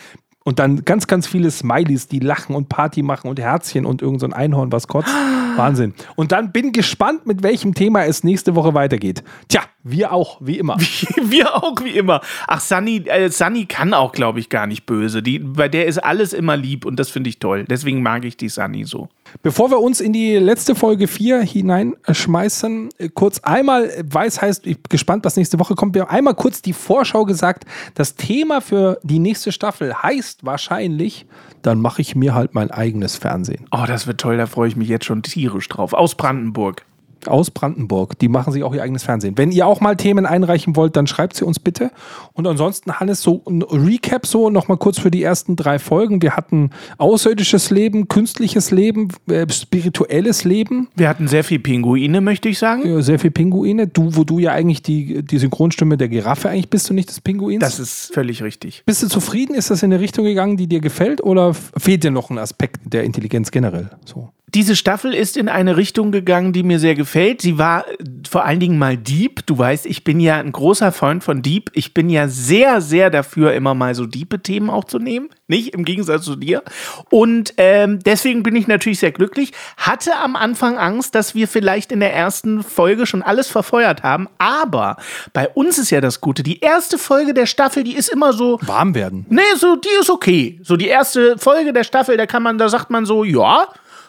Und 0.46 0.58
dann 0.58 0.84
ganz, 0.84 1.06
ganz 1.06 1.26
viele 1.26 1.50
Smileys, 1.50 2.06
die 2.06 2.18
lachen 2.18 2.54
und 2.54 2.68
Party 2.68 3.02
machen 3.02 3.28
und 3.28 3.40
Herzchen 3.40 3.86
und 3.86 4.02
irgend 4.02 4.20
so 4.20 4.26
ein 4.26 4.34
Einhorn, 4.34 4.70
was 4.72 4.86
kotzt. 4.86 5.08
Wahnsinn. 5.56 5.94
Und 6.16 6.32
dann 6.32 6.52
bin 6.52 6.72
gespannt, 6.72 7.26
mit 7.26 7.42
welchem 7.42 7.74
Thema 7.74 8.04
es 8.04 8.24
nächste 8.24 8.54
Woche 8.54 8.74
weitergeht. 8.74 9.24
Tja, 9.48 9.62
wir 9.82 10.12
auch, 10.12 10.38
wie 10.40 10.58
immer. 10.58 10.76
Wir 11.24 11.54
auch 11.54 11.76
wie 11.82 11.96
immer. 11.96 12.20
Ach, 12.46 12.60
Sunny, 12.60 13.04
äh, 13.06 13.30
Sunny 13.30 13.66
kann 13.66 13.94
auch, 13.94 14.12
glaube 14.12 14.40
ich, 14.40 14.48
gar 14.48 14.66
nicht 14.66 14.84
böse. 14.84 15.22
Die, 15.22 15.38
bei 15.38 15.68
der 15.68 15.86
ist 15.86 15.98
alles 15.98 16.32
immer 16.32 16.56
lieb 16.56 16.84
und 16.84 16.98
das 16.98 17.08
finde 17.08 17.30
ich 17.30 17.38
toll. 17.38 17.64
Deswegen 17.68 18.02
mag 18.02 18.24
ich 18.24 18.36
die 18.36 18.48
Sunny 18.48 18.84
so. 18.84 19.08
Bevor 19.42 19.70
wir 19.70 19.80
uns 19.80 20.00
in 20.00 20.12
die 20.12 20.36
letzte 20.36 20.74
Folge 20.74 21.08
4 21.08 21.40
hineinschmeißen, 21.40 22.88
äh, 22.98 23.08
kurz 23.08 23.40
einmal, 23.40 23.90
äh, 23.90 24.04
weiß 24.06 24.40
heißt, 24.40 24.66
ich 24.66 24.76
bin 24.76 24.88
gespannt, 24.88 25.24
was 25.24 25.36
nächste 25.36 25.58
Woche 25.58 25.74
kommt. 25.74 25.94
Wir 25.94 26.02
haben 26.02 26.10
einmal 26.10 26.34
kurz 26.34 26.62
die 26.62 26.72
Vorschau 26.72 27.24
gesagt. 27.24 27.64
Das 27.94 28.14
Thema 28.14 28.60
für 28.60 28.98
die 29.02 29.18
nächste 29.18 29.52
Staffel 29.52 29.94
heißt 29.94 30.44
wahrscheinlich, 30.44 31.26
dann 31.62 31.80
mache 31.80 32.02
ich 32.02 32.14
mir 32.14 32.34
halt 32.34 32.54
mein 32.54 32.70
eigenes 32.70 33.16
Fernsehen. 33.16 33.66
Oh, 33.70 33.84
das 33.86 34.06
wird 34.06 34.20
toll, 34.20 34.36
da 34.36 34.46
freue 34.46 34.68
ich 34.68 34.76
mich 34.76 34.88
jetzt 34.88 35.04
schon 35.04 35.22
tierisch 35.22 35.68
drauf. 35.68 35.92
Aus 35.92 36.14
Brandenburg. 36.14 36.84
Aus 37.28 37.50
Brandenburg. 37.50 38.18
Die 38.18 38.28
machen 38.28 38.52
sich 38.52 38.62
auch 38.62 38.74
ihr 38.74 38.82
eigenes 38.82 39.02
Fernsehen. 39.02 39.36
Wenn 39.36 39.50
ihr 39.52 39.66
auch 39.66 39.80
mal 39.80 39.96
Themen 39.96 40.26
einreichen 40.26 40.76
wollt, 40.76 40.96
dann 40.96 41.06
schreibt 41.06 41.36
sie 41.36 41.44
uns 41.44 41.58
bitte. 41.58 41.90
Und 42.32 42.46
ansonsten, 42.46 42.98
Hannes, 43.00 43.22
so 43.22 43.42
ein 43.48 43.62
Recap 43.62 44.26
so 44.26 44.50
nochmal 44.50 44.78
kurz 44.78 44.98
für 44.98 45.10
die 45.10 45.22
ersten 45.22 45.56
drei 45.56 45.78
Folgen. 45.78 46.22
Wir 46.22 46.36
hatten 46.36 46.70
außerirdisches 46.98 47.70
Leben, 47.70 48.08
künstliches 48.08 48.70
Leben, 48.70 49.08
äh, 49.28 49.46
spirituelles 49.50 50.44
Leben, 50.44 50.88
Wir 50.96 51.08
hatten 51.08 51.28
sehr 51.28 51.44
viel 51.44 51.58
Pinguine, 51.58 52.20
möchte 52.20 52.48
ich 52.48 52.58
sagen. 52.58 52.86
äh, 52.86 53.02
sehr 53.02 53.18
viel 53.18 53.30
Pinguine. 53.30 53.86
Du, 53.86 54.16
wo 54.16 54.24
du 54.24 54.38
ja 54.38 54.52
eigentlich 54.52 54.82
die, 54.82 55.22
die 55.22 55.38
Synchronstimme 55.38 55.96
der 55.96 56.08
Giraffe 56.08 56.48
eigentlich 56.48 56.70
bist 56.70 56.90
und 56.90 56.96
nicht 56.96 57.08
des 57.08 57.20
Pinguins. 57.20 57.60
Das 57.60 57.78
ist 57.78 58.12
völlig 58.14 58.42
richtig. 58.42 58.82
bist 58.86 59.02
du 59.02 59.08
zufrieden? 59.08 59.54
Ist 59.54 59.70
das 59.70 59.82
in 59.82 59.92
eine 59.92 60.00
Richtung 60.02 60.24
gegangen, 60.24 60.56
die 60.56 60.66
dir 60.66 60.80
gefällt? 60.80 61.22
Oder 61.22 61.54
fehlt 61.54 62.04
dir 62.04 62.10
noch 62.10 62.30
ein 62.30 62.38
Aspekt 62.38 62.80
der 62.84 63.04
Intelligenz 63.04 63.50
generell? 63.50 63.90
So. 64.04 64.30
Diese 64.54 64.76
Staffel 64.76 65.14
ist 65.14 65.36
in 65.36 65.48
eine 65.48 65.76
Richtung 65.76 66.12
gegangen, 66.12 66.52
die 66.52 66.62
mir 66.62 66.78
sehr 66.78 66.94
gefällt. 66.94 67.42
Sie 67.42 67.58
war 67.58 67.88
äh, 67.88 67.96
vor 68.28 68.44
allen 68.44 68.60
Dingen 68.60 68.78
mal 68.78 68.96
deep. 68.96 69.44
Du 69.46 69.58
weißt, 69.58 69.84
ich 69.84 70.04
bin 70.04 70.20
ja 70.20 70.38
ein 70.38 70.52
großer 70.52 70.92
Freund 70.92 71.24
von 71.24 71.42
Deep. 71.42 71.70
Ich 71.74 71.92
bin 71.92 72.08
ja 72.08 72.28
sehr, 72.28 72.80
sehr 72.80 73.10
dafür, 73.10 73.52
immer 73.52 73.74
mal 73.74 73.96
so 73.96 74.06
diepe 74.06 74.40
Themen 74.40 74.70
auch 74.70 74.84
zu 74.84 75.00
nehmen. 75.00 75.28
Nicht 75.48 75.74
im 75.74 75.84
Gegensatz 75.84 76.24
zu 76.24 76.36
dir. 76.36 76.62
Und 77.10 77.54
ähm, 77.56 77.98
deswegen 78.04 78.44
bin 78.44 78.54
ich 78.54 78.68
natürlich 78.68 79.00
sehr 79.00 79.10
glücklich. 79.10 79.52
Hatte 79.76 80.14
am 80.16 80.36
Anfang 80.36 80.78
Angst, 80.78 81.16
dass 81.16 81.34
wir 81.34 81.48
vielleicht 81.48 81.90
in 81.90 81.98
der 81.98 82.14
ersten 82.14 82.62
Folge 82.62 83.06
schon 83.06 83.22
alles 83.22 83.48
verfeuert 83.48 84.04
haben. 84.04 84.28
Aber 84.38 84.98
bei 85.32 85.48
uns 85.48 85.78
ist 85.78 85.90
ja 85.90 86.00
das 86.00 86.20
Gute. 86.20 86.44
Die 86.44 86.60
erste 86.60 86.96
Folge 86.96 87.34
der 87.34 87.46
Staffel, 87.46 87.82
die 87.82 87.96
ist 87.96 88.08
immer 88.08 88.32
so, 88.32 88.60
Warm 88.62 88.94
werden. 88.94 89.26
Nee, 89.28 89.42
so, 89.56 89.74
die 89.74 90.00
ist 90.00 90.10
okay. 90.10 90.60
So, 90.62 90.76
die 90.76 90.86
erste 90.86 91.36
Folge 91.38 91.72
der 91.72 91.84
Staffel, 91.84 92.16
da 92.16 92.26
kann 92.26 92.44
man, 92.44 92.56
da 92.56 92.68
sagt 92.68 92.90
man 92.90 93.04
so, 93.04 93.24
ja, 93.24 93.66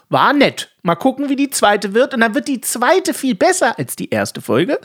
war 0.09 0.33
nett. 0.33 0.71
Mal 0.83 0.95
gucken, 0.95 1.29
wie 1.29 1.35
die 1.35 1.49
zweite 1.49 1.93
wird. 1.93 2.13
Und 2.13 2.21
dann 2.21 2.35
wird 2.35 2.47
die 2.47 2.61
zweite 2.61 3.13
viel 3.13 3.35
besser 3.35 3.77
als 3.79 3.95
die 3.95 4.09
erste 4.09 4.41
Folge. 4.41 4.79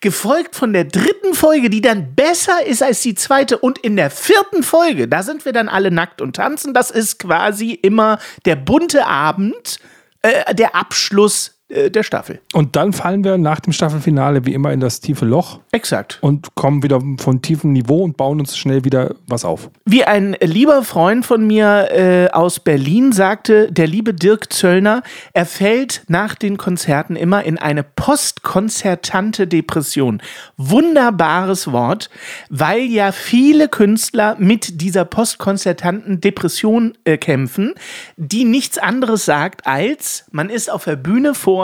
Gefolgt 0.00 0.54
von 0.54 0.72
der 0.72 0.84
dritten 0.84 1.34
Folge, 1.34 1.70
die 1.70 1.80
dann 1.80 2.14
besser 2.14 2.64
ist 2.66 2.82
als 2.82 3.00
die 3.02 3.14
zweite. 3.14 3.58
Und 3.58 3.78
in 3.78 3.96
der 3.96 4.10
vierten 4.10 4.62
Folge, 4.62 5.08
da 5.08 5.22
sind 5.22 5.44
wir 5.44 5.52
dann 5.52 5.68
alle 5.68 5.90
nackt 5.90 6.20
und 6.20 6.36
tanzen. 6.36 6.74
Das 6.74 6.90
ist 6.90 7.18
quasi 7.18 7.72
immer 7.72 8.18
der 8.44 8.56
bunte 8.56 9.06
Abend, 9.06 9.78
äh, 10.22 10.54
der 10.54 10.74
Abschluss 10.74 11.59
der 11.70 12.02
Staffel. 12.02 12.40
Und 12.52 12.74
dann 12.74 12.92
fallen 12.92 13.22
wir 13.22 13.38
nach 13.38 13.60
dem 13.60 13.72
Staffelfinale 13.72 14.44
wie 14.44 14.54
immer 14.54 14.72
in 14.72 14.80
das 14.80 15.00
tiefe 15.00 15.24
Loch 15.24 15.60
Exakt. 15.70 16.18
und 16.20 16.54
kommen 16.56 16.82
wieder 16.82 17.00
von 17.18 17.42
tiefem 17.42 17.72
Niveau 17.72 18.02
und 18.02 18.16
bauen 18.16 18.40
uns 18.40 18.56
schnell 18.56 18.84
wieder 18.84 19.14
was 19.28 19.44
auf. 19.44 19.70
Wie 19.84 20.04
ein 20.04 20.36
lieber 20.40 20.82
Freund 20.82 21.24
von 21.24 21.46
mir 21.46 21.88
äh, 21.92 22.30
aus 22.30 22.58
Berlin 22.58 23.12
sagte, 23.12 23.70
der 23.70 23.86
liebe 23.86 24.14
Dirk 24.14 24.52
Zöllner, 24.52 25.02
er 25.32 25.46
fällt 25.46 26.02
nach 26.08 26.34
den 26.34 26.56
Konzerten 26.56 27.14
immer 27.14 27.44
in 27.44 27.56
eine 27.56 27.84
postkonzertante 27.84 29.46
Depression. 29.46 30.20
Wunderbares 30.56 31.70
Wort, 31.70 32.10
weil 32.48 32.82
ja 32.82 33.12
viele 33.12 33.68
Künstler 33.68 34.36
mit 34.38 34.80
dieser 34.80 35.04
postkonzertanten 35.04 36.20
Depression 36.20 36.94
äh, 37.04 37.16
kämpfen, 37.16 37.74
die 38.16 38.44
nichts 38.44 38.78
anderes 38.78 39.24
sagt 39.24 39.66
als, 39.66 40.24
man 40.32 40.50
ist 40.50 40.70
auf 40.70 40.84
der 40.84 40.96
Bühne 40.96 41.34
vor 41.34 41.59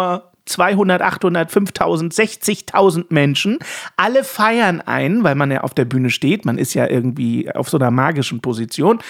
200, 0.47 1.03
800, 1.03 1.51
5000, 1.51 2.15
60.000 2.15 3.07
Menschen. 3.09 3.59
Alle 3.97 4.23
feiern 4.23 4.81
ein, 4.81 5.25
weil 5.25 5.35
man 5.35 5.51
ja 5.51 5.63
auf 5.63 5.75
der 5.75 5.85
Bühne 5.85 6.11
steht. 6.11 6.45
Man 6.45 6.57
ist 6.59 6.75
ja 6.75 6.87
irgendwie 6.89 7.51
auf 7.53 7.69
so 7.69 7.79
einer 7.79 7.91
magischen 7.91 8.41
Position. 8.41 9.01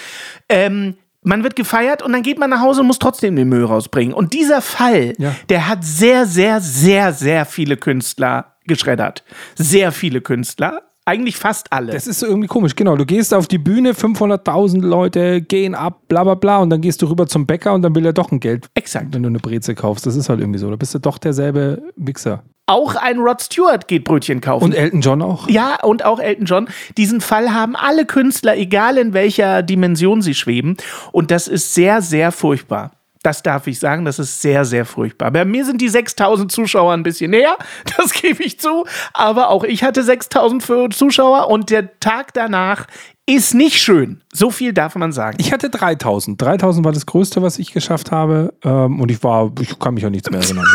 Ähm, 0.49 0.95
man 1.21 1.43
wird 1.43 1.55
gefeiert 1.55 2.01
und 2.01 2.13
dann 2.13 2.23
geht 2.23 2.39
man 2.39 2.49
nach 2.49 2.61
Hause 2.61 2.81
und 2.81 2.87
muss 2.87 2.99
trotzdem 2.99 3.35
den 3.35 3.49
Müll 3.49 3.65
rausbringen. 3.65 4.13
Und 4.13 4.33
dieser 4.33 4.61
Fall, 4.61 5.13
Ja. 5.17 5.35
der 5.49 5.67
hat 5.67 5.83
sehr, 5.83 6.25
sehr, 6.25 6.61
sehr, 6.61 7.13
sehr 7.13 7.45
viele 7.45 7.77
Künstler 7.77 8.55
geschreddert. 8.65 9.23
Sehr 9.55 9.91
viele 9.91 10.21
Künstler. 10.21 10.83
Eigentlich 11.07 11.37
fast 11.37 11.71
alle. 11.71 11.93
Das 11.93 12.05
ist 12.05 12.19
so 12.19 12.25
irgendwie 12.25 12.49
komisch, 12.49 12.75
genau. 12.75 12.97
Du 12.97 13.05
gehst 13.05 13.33
auf 13.33 13.47
die 13.47 13.57
Bühne, 13.57 13.93
500.000 13.93 14.81
Leute 14.81 15.41
gehen 15.41 15.73
ab, 15.73 16.01
bla 16.09 16.25
bla 16.25 16.35
bla, 16.35 16.57
und 16.57 16.69
dann 16.69 16.81
gehst 16.81 17.01
du 17.01 17.05
rüber 17.05 17.27
zum 17.27 17.45
Bäcker 17.45 17.73
und 17.73 17.81
dann 17.81 17.95
will 17.95 18.05
er 18.05 18.11
doch 18.11 18.29
ein 18.33 18.41
Geld, 18.41 18.67
Exakt. 18.73 19.13
wenn 19.13 19.23
du 19.23 19.29
eine 19.29 19.39
Breze 19.39 19.73
kaufst. 19.73 20.05
Das 20.05 20.17
ist 20.17 20.27
halt 20.27 20.41
irgendwie 20.41 20.59
so. 20.59 20.69
Da 20.69 20.75
bist 20.75 20.93
du 20.93 20.99
doch 20.99 21.17
derselbe 21.17 21.81
Wichser. 21.95 22.43
Auch 22.65 22.95
ein 22.95 23.19
Rod 23.19 23.41
Stewart 23.41 23.87
geht 23.87 24.03
Brötchen 24.03 24.41
kaufen. 24.41 24.65
Und 24.65 24.73
Elton 24.73 24.99
John 24.99 25.21
auch? 25.21 25.47
Ja, 25.47 25.81
und 25.81 26.03
auch 26.03 26.19
Elton 26.19 26.45
John. 26.45 26.67
Diesen 26.97 27.21
Fall 27.21 27.53
haben 27.53 27.77
alle 27.77 28.05
Künstler, 28.05 28.57
egal 28.57 28.97
in 28.97 29.13
welcher 29.13 29.63
Dimension 29.63 30.21
sie 30.21 30.33
schweben. 30.33 30.75
Und 31.13 31.31
das 31.31 31.47
ist 31.47 31.73
sehr, 31.73 32.01
sehr 32.01 32.33
furchtbar. 32.33 32.91
Das 33.27 33.43
darf 33.43 33.67
ich 33.67 33.77
sagen, 33.77 34.05
das 34.05 34.19
ist 34.19 34.41
sehr, 34.41 34.63
sehr 34.63 34.85
furchtbar. 34.85 35.31
Bei 35.31 35.43
mir 35.43 35.65
sind 35.65 35.81
die 35.81 35.89
6000 35.89 36.49
Zuschauer 36.49 36.93
ein 36.93 37.03
bisschen 37.03 37.31
näher, 37.31 37.57
das 37.97 38.13
gebe 38.13 38.41
ich 38.41 38.57
zu. 38.57 38.85
Aber 39.11 39.49
auch 39.49 39.65
ich 39.65 39.83
hatte 39.83 40.01
6000 40.01 40.63
für 40.63 40.89
Zuschauer 40.89 41.49
und 41.49 41.69
der 41.69 41.99
Tag 41.99 42.33
danach 42.33 42.87
ist 43.29 43.53
nicht 43.53 43.75
schön. 43.77 44.21
So 44.33 44.51
viel 44.51 44.71
darf 44.71 44.95
man 44.95 45.11
sagen. 45.11 45.35
Ich 45.41 45.51
hatte 45.51 45.69
3000. 45.69 46.41
3000 46.41 46.85
war 46.85 46.93
das 46.93 47.05
Größte, 47.05 47.41
was 47.41 47.59
ich 47.59 47.73
geschafft 47.73 48.09
habe. 48.09 48.53
Ähm, 48.63 49.01
und 49.01 49.11
ich 49.11 49.21
war, 49.21 49.51
ich 49.59 49.77
kann 49.79 49.95
mich 49.95 50.05
an 50.05 50.13
nichts 50.13 50.29
mehr 50.31 50.39
erinnern. 50.39 50.65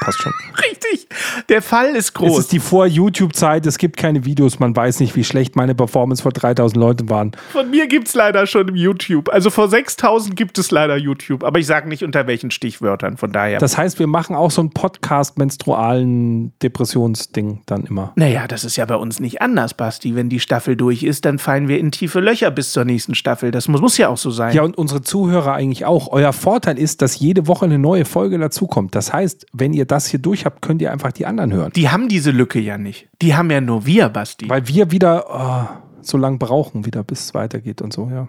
Passt 0.00 0.18
schon. 0.22 0.32
Richtig. 0.58 1.06
Der 1.50 1.60
Fall 1.60 1.88
ist 1.88 2.06
Es 2.06 2.14
groß. 2.14 2.38
ist 2.38 2.52
die 2.52 2.60
Vor-YouTube-Zeit, 2.60 3.66
es 3.66 3.76
gibt 3.76 3.96
keine 3.96 4.24
Videos, 4.24 4.58
man 4.58 4.74
weiß 4.74 5.00
nicht, 5.00 5.16
wie 5.16 5.24
schlecht 5.24 5.56
meine 5.56 5.74
Performance 5.74 6.22
vor 6.22 6.32
3000 6.32 6.78
Leuten 6.78 7.10
waren. 7.10 7.32
Von 7.52 7.70
mir 7.70 7.86
gibt 7.88 8.08
es 8.08 8.14
leider 8.14 8.46
schon 8.46 8.74
YouTube. 8.74 9.28
Also 9.28 9.50
vor 9.50 9.68
6000 9.68 10.34
gibt 10.34 10.56
es 10.58 10.70
leider 10.70 10.96
YouTube. 10.96 11.44
Aber 11.44 11.58
ich 11.58 11.66
sage 11.66 11.88
nicht 11.88 12.04
unter 12.04 12.26
welchen 12.26 12.50
Stichwörtern. 12.50 13.18
Von 13.18 13.32
daher. 13.32 13.58
Das 13.58 13.76
heißt, 13.76 13.98
wir 13.98 14.06
machen 14.06 14.34
auch 14.34 14.50
so 14.50 14.62
ein 14.62 14.70
Podcast-menstrualen 14.70 16.52
Depressionsding 16.62 17.62
dann 17.66 17.84
immer. 17.84 18.12
Naja, 18.16 18.46
das 18.46 18.64
ist 18.64 18.76
ja 18.76 18.84
bei 18.86 18.96
uns 18.96 19.20
nicht 19.20 19.42
anders, 19.42 19.74
Basti. 19.74 20.14
Wenn 20.14 20.28
die 20.28 20.40
Staffel 20.40 20.76
durch 20.76 21.02
ist, 21.02 21.24
dann 21.24 21.38
fallen 21.38 21.68
wir 21.68 21.78
in 21.78 21.90
tiefe 21.98 22.20
Löcher 22.20 22.50
bis 22.50 22.72
zur 22.72 22.84
nächsten 22.84 23.14
Staffel. 23.14 23.50
Das 23.50 23.68
muss, 23.68 23.80
muss 23.80 23.98
ja 23.98 24.08
auch 24.08 24.16
so 24.16 24.30
sein. 24.30 24.54
Ja, 24.54 24.62
und 24.62 24.78
unsere 24.78 25.02
Zuhörer 25.02 25.54
eigentlich 25.54 25.84
auch. 25.84 26.12
Euer 26.12 26.32
Vorteil 26.32 26.78
ist, 26.78 27.02
dass 27.02 27.18
jede 27.18 27.46
Woche 27.46 27.64
eine 27.64 27.78
neue 27.78 28.04
Folge 28.04 28.38
dazukommt. 28.38 28.94
Das 28.94 29.12
heißt, 29.12 29.46
wenn 29.52 29.72
ihr 29.72 29.84
das 29.84 30.06
hier 30.06 30.20
durch 30.20 30.44
habt, 30.44 30.62
könnt 30.62 30.80
ihr 30.80 30.92
einfach 30.92 31.12
die 31.12 31.26
anderen 31.26 31.52
hören. 31.52 31.72
Die 31.74 31.88
haben 31.88 32.08
diese 32.08 32.30
Lücke 32.30 32.60
ja 32.60 32.78
nicht. 32.78 33.08
Die 33.20 33.34
haben 33.34 33.50
ja 33.50 33.60
nur 33.60 33.84
wir, 33.84 34.08
Basti. 34.08 34.48
Weil 34.48 34.68
wir 34.68 34.90
wieder, 34.92 35.24
oh, 35.28 35.76
so 36.00 36.16
lang 36.16 36.38
brauchen 36.38 36.86
wieder, 36.86 37.02
bis 37.02 37.20
es 37.20 37.34
weitergeht 37.34 37.82
und 37.82 37.92
so, 37.92 38.08
ja. 38.10 38.28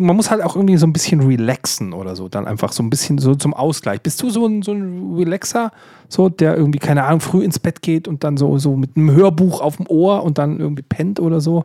Man 0.00 0.16
muss 0.16 0.30
halt 0.30 0.42
auch 0.42 0.56
irgendwie 0.56 0.76
so 0.76 0.86
ein 0.86 0.92
bisschen 0.92 1.20
relaxen 1.20 1.92
oder 1.92 2.16
so, 2.16 2.28
dann 2.28 2.46
einfach 2.46 2.72
so 2.72 2.82
ein 2.82 2.90
bisschen 2.90 3.18
so 3.18 3.34
zum 3.34 3.54
Ausgleich. 3.54 4.00
Bist 4.00 4.22
du 4.22 4.30
so 4.30 4.46
ein, 4.46 4.62
so 4.62 4.72
ein 4.72 5.14
Relaxer, 5.16 5.70
so, 6.08 6.28
der 6.28 6.56
irgendwie, 6.56 6.78
keine 6.78 7.04
Ahnung, 7.04 7.20
früh 7.20 7.44
ins 7.44 7.58
Bett 7.58 7.82
geht 7.82 8.08
und 8.08 8.24
dann 8.24 8.36
so, 8.36 8.58
so 8.58 8.76
mit 8.76 8.96
einem 8.96 9.10
Hörbuch 9.12 9.60
auf 9.60 9.76
dem 9.76 9.86
Ohr 9.88 10.22
und 10.22 10.38
dann 10.38 10.58
irgendwie 10.58 10.82
pennt 10.82 11.20
oder 11.20 11.40
so? 11.40 11.64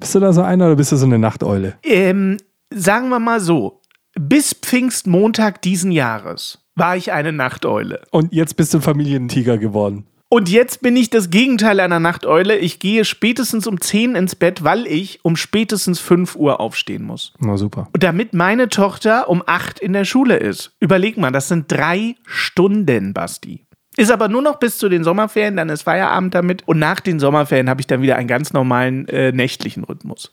Bist 0.00 0.14
du 0.14 0.20
da 0.20 0.32
so 0.32 0.42
einer 0.42 0.66
oder 0.66 0.76
bist 0.76 0.92
du 0.92 0.96
so 0.96 1.06
eine 1.06 1.18
Nachteule? 1.18 1.74
Ähm, 1.82 2.36
sagen 2.72 3.08
wir 3.08 3.18
mal 3.18 3.40
so, 3.40 3.80
bis 4.18 4.54
Pfingstmontag 4.54 5.62
diesen 5.62 5.92
Jahres 5.92 6.58
war 6.74 6.96
ich 6.96 7.12
eine 7.12 7.32
Nachteule. 7.32 8.02
Und 8.10 8.32
jetzt 8.32 8.56
bist 8.56 8.72
du 8.74 8.80
Familientiger 8.80 9.58
geworden. 9.58 10.06
Und 10.30 10.50
jetzt 10.50 10.82
bin 10.82 10.94
ich 10.94 11.08
das 11.08 11.30
Gegenteil 11.30 11.80
einer 11.80 12.00
Nachteule. 12.00 12.58
Ich 12.58 12.80
gehe 12.80 13.06
spätestens 13.06 13.66
um 13.66 13.80
10 13.80 14.14
ins 14.14 14.36
Bett, 14.36 14.62
weil 14.62 14.86
ich 14.86 15.20
um 15.24 15.36
spätestens 15.36 16.00
5 16.00 16.36
Uhr 16.36 16.60
aufstehen 16.60 17.02
muss. 17.04 17.32
Na 17.38 17.56
super. 17.56 17.88
Und 17.94 18.02
damit 18.02 18.34
meine 18.34 18.68
Tochter 18.68 19.30
um 19.30 19.42
8 19.44 19.80
in 19.80 19.94
der 19.94 20.04
Schule 20.04 20.36
ist. 20.36 20.72
Überleg 20.80 21.16
mal, 21.16 21.32
das 21.32 21.48
sind 21.48 21.72
drei 21.72 22.14
Stunden, 22.26 23.14
Basti. 23.14 23.64
Ist 23.98 24.12
aber 24.12 24.28
nur 24.28 24.42
noch 24.42 24.60
bis 24.60 24.78
zu 24.78 24.88
den 24.88 25.02
Sommerferien, 25.02 25.56
dann 25.56 25.70
ist 25.70 25.82
Feierabend 25.82 26.32
damit. 26.32 26.62
Und 26.68 26.78
nach 26.78 27.00
den 27.00 27.18
Sommerferien 27.18 27.68
habe 27.68 27.80
ich 27.80 27.88
dann 27.88 28.00
wieder 28.00 28.14
einen 28.14 28.28
ganz 28.28 28.52
normalen 28.52 29.08
äh, 29.08 29.32
nächtlichen 29.32 29.82
Rhythmus. 29.82 30.30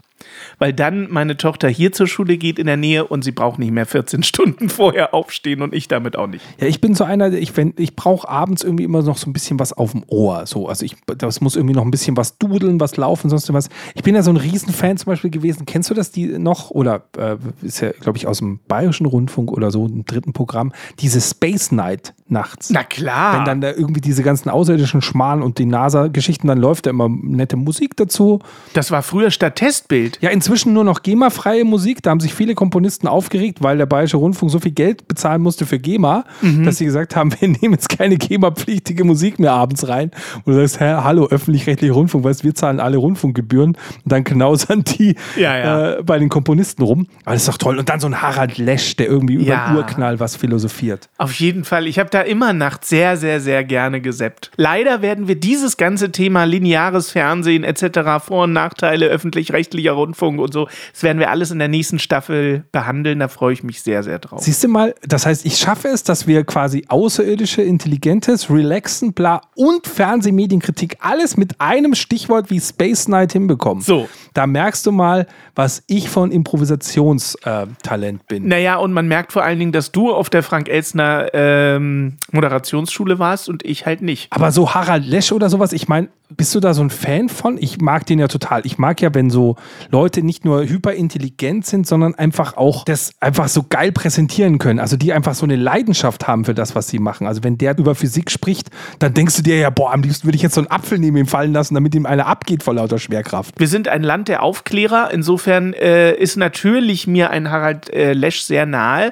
Weil 0.60 0.74
dann 0.74 1.08
meine 1.12 1.38
Tochter 1.38 1.68
hier 1.68 1.92
zur 1.92 2.08
Schule 2.08 2.38
geht 2.38 2.58
in 2.60 2.66
der 2.68 2.78
Nähe 2.78 3.06
und 3.06 3.24
sie 3.24 3.32
braucht 3.32 3.60
nicht 3.60 3.72
mehr 3.72 3.86
14 3.86 4.24
Stunden 4.24 4.70
vorher 4.70 5.14
aufstehen 5.14 5.62
und 5.62 5.74
ich 5.74 5.88
damit 5.88 6.16
auch 6.18 6.28
nicht. 6.28 6.44
Ja, 6.60 6.68
ich 6.68 6.82
bin 6.82 6.96
so 6.96 7.04
einer, 7.04 7.32
ich, 7.34 7.56
wenn- 7.58 7.74
ich 7.78 7.96
brauche 7.96 8.28
abends 8.30 8.64
irgendwie 8.64 8.84
immer 8.86 9.02
noch 9.04 9.18
so 9.18 9.30
ein 9.30 9.34
bisschen 9.34 9.60
was 9.60 9.74
auf 9.74 9.92
dem 9.92 10.04
Ohr. 10.08 10.46
So. 10.46 10.68
Also 10.68 10.86
ich, 10.86 10.96
das 11.18 11.42
muss 11.42 11.56
irgendwie 11.56 11.76
noch 11.76 11.84
ein 11.84 11.92
bisschen 11.92 12.16
was 12.18 12.38
dudeln, 12.38 12.80
was 12.80 12.98
laufen, 12.98 13.30
sonst 13.30 13.52
was. 13.54 13.70
Ich 13.94 14.04
bin 14.04 14.16
ja 14.16 14.24
so 14.24 14.32
ein 14.32 14.38
Riesenfan 14.38 14.98
zum 14.98 15.12
Beispiel 15.12 15.30
gewesen. 15.32 15.66
Kennst 15.66 15.90
du 15.90 15.94
das 15.94 16.12
die 16.12 16.28
noch? 16.40 16.72
Oder 16.72 17.04
äh, 17.18 17.36
ist 17.62 17.82
ja, 17.82 17.92
glaube 17.92 18.18
ich, 18.18 18.26
aus 18.28 18.40
dem 18.40 18.60
Bayerischen 18.68 19.06
Rundfunk 19.06 19.52
oder 19.52 19.72
so, 19.72 19.86
im 19.86 20.06
dritten 20.06 20.34
Programm, 20.34 20.72
diese 21.00 21.20
Space 21.22 21.72
Night 21.72 22.14
nachts. 22.28 22.70
Na 22.70 22.84
klar. 22.84 23.38
Wenn 23.38 23.46
dann 23.46 23.62
da 23.62 23.72
irgendwie 23.72 24.02
diese 24.02 24.24
ganzen 24.24 24.50
außerirdischen 24.50 25.02
Schmalen 25.02 25.44
und 25.44 25.58
die 25.60 25.66
NASA-Geschichten, 25.66 26.48
dann 26.48 26.58
läuft 26.58 26.86
da 26.86 26.90
immer 26.90 27.10
nette 27.10 27.56
Musik 27.58 27.96
dazu. 27.98 28.40
das 28.74 28.92
war 28.92 29.04
früher 29.04 29.30
statt 29.32 29.56
Testbild. 29.58 30.05
Ja, 30.22 30.30
inzwischen 30.30 30.74
nur 30.74 30.84
noch 30.84 31.04
GEMA-freie 31.04 31.64
Musik. 31.66 32.02
Da 32.04 32.10
haben 32.12 32.20
sich 32.20 32.34
viele 32.34 32.56
Komponisten 32.56 33.08
aufgeregt, 33.08 33.62
weil 33.62 33.78
der 33.78 33.86
Bayerische 33.86 34.18
Rundfunk 34.18 34.52
so 34.52 34.60
viel 34.60 34.72
Geld 34.72 35.08
bezahlen 35.08 35.42
musste 35.42 35.66
für 35.66 35.80
GEMA, 35.80 36.26
dass 36.64 36.78
sie 36.78 36.86
gesagt 36.86 37.16
haben, 37.16 37.32
wir 37.40 37.48
nehmen 37.48 37.74
jetzt 37.74 37.90
keine 37.90 38.18
GEMA-pflichtige 38.18 39.04
Musik 39.04 39.40
mehr 39.40 39.52
abends 39.54 39.88
rein. 39.88 40.12
Und 40.44 40.54
du 40.54 40.60
sagst, 40.60 40.80
hä, 40.80 40.96
hallo, 41.04 41.28
öffentlich-rechtlicher 41.28 41.94
Rundfunk, 41.94 42.24
weißt 42.24 42.42
du, 42.42 42.46
wir 42.46 42.56
zahlen 42.56 42.80
alle 42.80 42.98
Rundfunkgebühren 42.98 43.72
und 43.76 43.78
dann 44.12 44.24
knausern 44.24 44.84
die 44.84 45.16
Ja, 45.36 45.58
ja. 45.58 45.92
Äh, 45.94 46.04
bei 46.04 46.20
den 46.20 46.30
Komponisten 46.30 46.84
rum. 46.84 47.08
Aber 47.26 47.34
das 47.34 47.44
ist 47.44 47.48
doch 47.50 47.58
toll. 47.58 47.78
Und 47.80 47.90
dann 47.90 48.00
so 48.00 48.08
ein 48.08 48.22
Harald 48.22 48.58
Lesch, 48.58 48.96
der 48.96 49.08
irgendwie 49.08 49.36
über 49.36 49.44
Ja. 49.46 49.68
den 49.70 49.78
Urknall 49.78 50.20
was 50.20 50.36
philosophiert. 50.36 51.10
Auf 51.18 51.34
jeden 51.34 51.64
Fall. 51.64 51.88
Ich 51.88 52.00
habe 52.00 52.10
da 52.10 52.22
immer 52.22 52.54
nachts 52.54 52.90
sehr, 52.90 53.18
sehr, 53.18 53.40
sehr 53.40 53.64
gerne 53.64 54.02
geseppt. 54.02 54.52
Leider 54.58 55.02
werden 55.02 55.28
wir 55.28 55.36
dieses 55.40 55.78
ganze 55.78 56.12
Thema 56.12 56.44
lineares 56.46 57.12
Fernsehen 57.12 57.64
etc., 57.64 58.20
Vor- 58.26 58.44
und 58.46 58.54
Nachteile, 58.54 59.08
öffentlich-rechtlicher 59.08 59.95
Rundfunk 59.96 60.40
und 60.40 60.54
so, 60.54 60.68
das 60.94 61.04
werden 61.04 61.20
wir 61.20 61.30
alles 61.30 61.52
in 61.52 61.60
der 61.60 61.68
nächsten 61.68 62.00
Staffel 62.00 62.64
behandeln. 62.72 63.20
Da 63.20 63.28
freue 63.28 63.54
ich 63.54 63.64
mich 63.64 63.82
sehr, 63.82 64.04
sehr 64.04 64.20
drauf. 64.20 64.42
Siehst 64.42 64.64
du 64.64 64.68
mal, 64.68 64.94
das 65.08 65.26
heißt, 65.26 65.46
ich 65.46 65.58
schaffe 65.58 65.88
es, 65.88 66.04
dass 66.04 66.28
wir 66.28 66.44
quasi 66.44 66.86
außerirdische, 66.88 67.62
intelligentes, 67.62 68.50
relaxen, 68.50 69.14
bla 69.14 69.42
und 69.56 69.88
Fernsehmedienkritik 69.88 70.98
alles 71.00 71.38
mit 71.38 71.60
einem 71.60 71.96
Stichwort 71.96 72.50
wie 72.50 72.60
Space 72.60 73.08
Night 73.08 73.34
hinbekommen. 73.34 73.84
So. 73.84 74.08
Da 74.34 74.48
merkst 74.48 74.86
du 74.86 74.92
mal, 74.92 75.28
was 75.56 75.84
ich 75.88 76.10
von 76.10 76.32
Improvisationstalent 76.32 78.28
bin. 78.28 78.48
Naja, 78.48 78.76
und 78.78 78.94
man 78.94 79.08
merkt 79.08 79.32
vor 79.34 79.44
allen 79.44 79.60
Dingen, 79.60 79.72
dass 79.72 79.92
du 79.92 80.14
auf 80.14 80.30
der 80.30 80.44
Frank-Elstner 80.44 81.30
ähm, 81.34 82.18
Moderationsschule 82.32 83.20
warst 83.20 83.50
und 83.50 83.64
ich 83.66 83.86
halt 83.86 84.02
nicht. 84.02 84.32
Aber 84.32 84.52
so 84.52 84.74
Harald 84.74 85.06
Lesch 85.06 85.32
oder 85.32 85.50
sowas, 85.50 85.74
ich 85.74 85.88
meine, 85.88 86.10
bist 86.30 86.56
du 86.56 86.60
da 86.60 86.74
so 86.74 86.82
ein 86.82 86.90
Fan 86.90 87.30
von? 87.30 87.58
Ich 87.60 87.80
mag 87.80 88.06
den 88.06 88.20
ja 88.20 88.28
total. 88.28 88.66
Ich 88.66 88.78
mag 88.78 89.02
ja, 89.02 89.14
wenn 89.14 89.30
so 89.30 89.56
Leute 89.92 90.24
nicht 90.24 90.46
nur 90.46 90.64
hyperintelligent 90.64 91.66
sind, 91.66 91.88
sondern 91.88 92.16
einfach 92.16 92.58
auch 92.58 92.86
das 92.86 93.12
einfach 93.20 93.48
so 93.48 93.64
geil 93.68 93.92
präsentieren 93.92 94.58
können. 94.58 94.80
Also 94.80 94.98
die 94.98 95.14
einfach 95.14 95.36
so 95.36 95.46
eine 95.46 95.56
Leidenschaft 95.56 96.28
haben 96.28 96.46
für 96.46 96.54
das, 96.54 96.76
was 96.76 96.88
sie 96.88 97.00
machen. 97.00 97.28
Also 97.28 97.44
wenn 97.44 97.58
der 97.58 97.78
über 97.78 97.96
Physik 97.96 98.32
spricht, 98.32 98.70
dann 99.00 99.14
denkst 99.14 99.36
du 99.38 99.42
dir 99.44 99.58
ja, 99.58 99.70
boah, 99.70 99.94
am 99.94 100.02
liebsten 100.02 100.28
würde 100.28 100.36
ich 100.36 100.42
jetzt 100.42 100.56
so 100.56 100.62
einen 100.62 100.72
Apfel 100.72 101.00
neben 101.00 101.18
ihm 101.18 101.28
fallen 101.28 101.54
lassen, 101.54 101.76
damit 101.76 101.96
ihm 101.96 102.06
einer 102.06 102.28
abgeht 102.28 102.64
vor 102.64 102.74
lauter 102.74 103.00
Schwerkraft. 103.00 103.56
Wir 103.58 103.68
sind 103.68 103.88
ein 103.88 104.04
Land 104.04 104.28
der 104.28 104.44
Aufklärer. 104.44 105.10
Insofern 105.12 105.74
äh, 105.74 106.14
ist 106.16 106.38
natürlich 106.38 107.08
mir 107.08 107.30
ein 107.30 107.52
Harald 107.52 107.92
äh, 107.94 108.14
Lesch 108.14 108.42
sehr 108.42 108.66
nahe. 108.66 109.12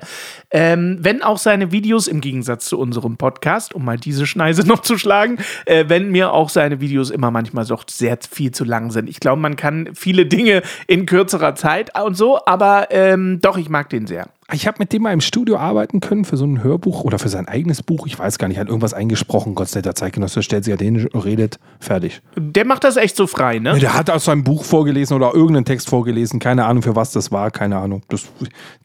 Ähm, 0.53 0.97
wenn 1.01 1.23
auch 1.23 1.39
seine 1.39 1.71
Videos, 1.71 2.07
im 2.07 2.21
Gegensatz 2.21 2.67
zu 2.67 2.79
unserem 2.79 3.17
Podcast, 3.17 3.73
um 3.73 3.83
mal 3.83 3.97
diese 3.97 4.27
Schneise 4.27 4.61
noch 4.67 4.81
zu 4.81 4.97
schlagen, 4.97 5.37
äh, 5.65 5.85
wenn 5.87 6.11
mir 6.11 6.31
auch 6.31 6.49
seine 6.49 6.79
Videos 6.79 7.09
immer 7.09 7.31
manchmal 7.31 7.65
doch 7.65 7.83
sehr 7.89 8.17
viel 8.29 8.51
zu 8.51 8.63
lang 8.63 8.91
sind. 8.91 9.09
Ich 9.09 9.19
glaube, 9.19 9.41
man 9.41 9.55
kann 9.55 9.89
viele 9.93 10.25
Dinge 10.27 10.61
in 10.87 11.05
kürzerer 11.07 11.55
Zeit 11.55 11.99
und 11.99 12.15
so, 12.15 12.39
aber 12.45 12.87
ähm, 12.91 13.39
doch, 13.41 13.57
ich 13.57 13.69
mag 13.69 13.89
den 13.89 14.05
sehr. 14.07 14.27
Ich 14.53 14.67
habe 14.67 14.77
mit 14.79 14.93
dem 14.93 15.03
mal 15.03 15.13
im 15.13 15.21
Studio 15.21 15.57
arbeiten 15.57 15.99
können 15.99 16.25
für 16.25 16.37
so 16.37 16.45
ein 16.45 16.63
Hörbuch 16.63 17.03
oder 17.03 17.19
für 17.19 17.29
sein 17.29 17.47
eigenes 17.47 17.81
Buch. 17.81 18.05
Ich 18.07 18.17
weiß 18.17 18.37
gar 18.37 18.47
nicht, 18.47 18.59
hat 18.59 18.67
irgendwas 18.67 18.93
eingesprochen. 18.93 19.55
Gott 19.55 19.69
sei 19.69 19.81
Dank, 19.81 19.83
der 19.83 19.95
Zeitgenosse 19.95 20.43
stellt 20.43 20.63
sich 20.63 20.71
ja 20.71 20.77
den 20.77 20.95
redet. 21.07 21.59
Fertig. 21.79 22.21
Der 22.37 22.65
macht 22.65 22.83
das 22.83 22.95
echt 22.95 23.15
so 23.15 23.27
frei, 23.27 23.59
ne? 23.59 23.77
Der 23.79 23.93
hat 23.93 24.09
aus 24.09 24.25
seinem 24.25 24.43
Buch 24.43 24.63
vorgelesen 24.63 25.15
oder 25.15 25.33
irgendeinen 25.33 25.65
Text 25.65 25.89
vorgelesen. 25.89 26.39
Keine 26.39 26.65
Ahnung, 26.65 26.83
für 26.83 26.95
was 26.95 27.11
das 27.11 27.31
war. 27.31 27.51
Keine 27.51 27.77
Ahnung. 27.77 28.03
Das, 28.07 28.25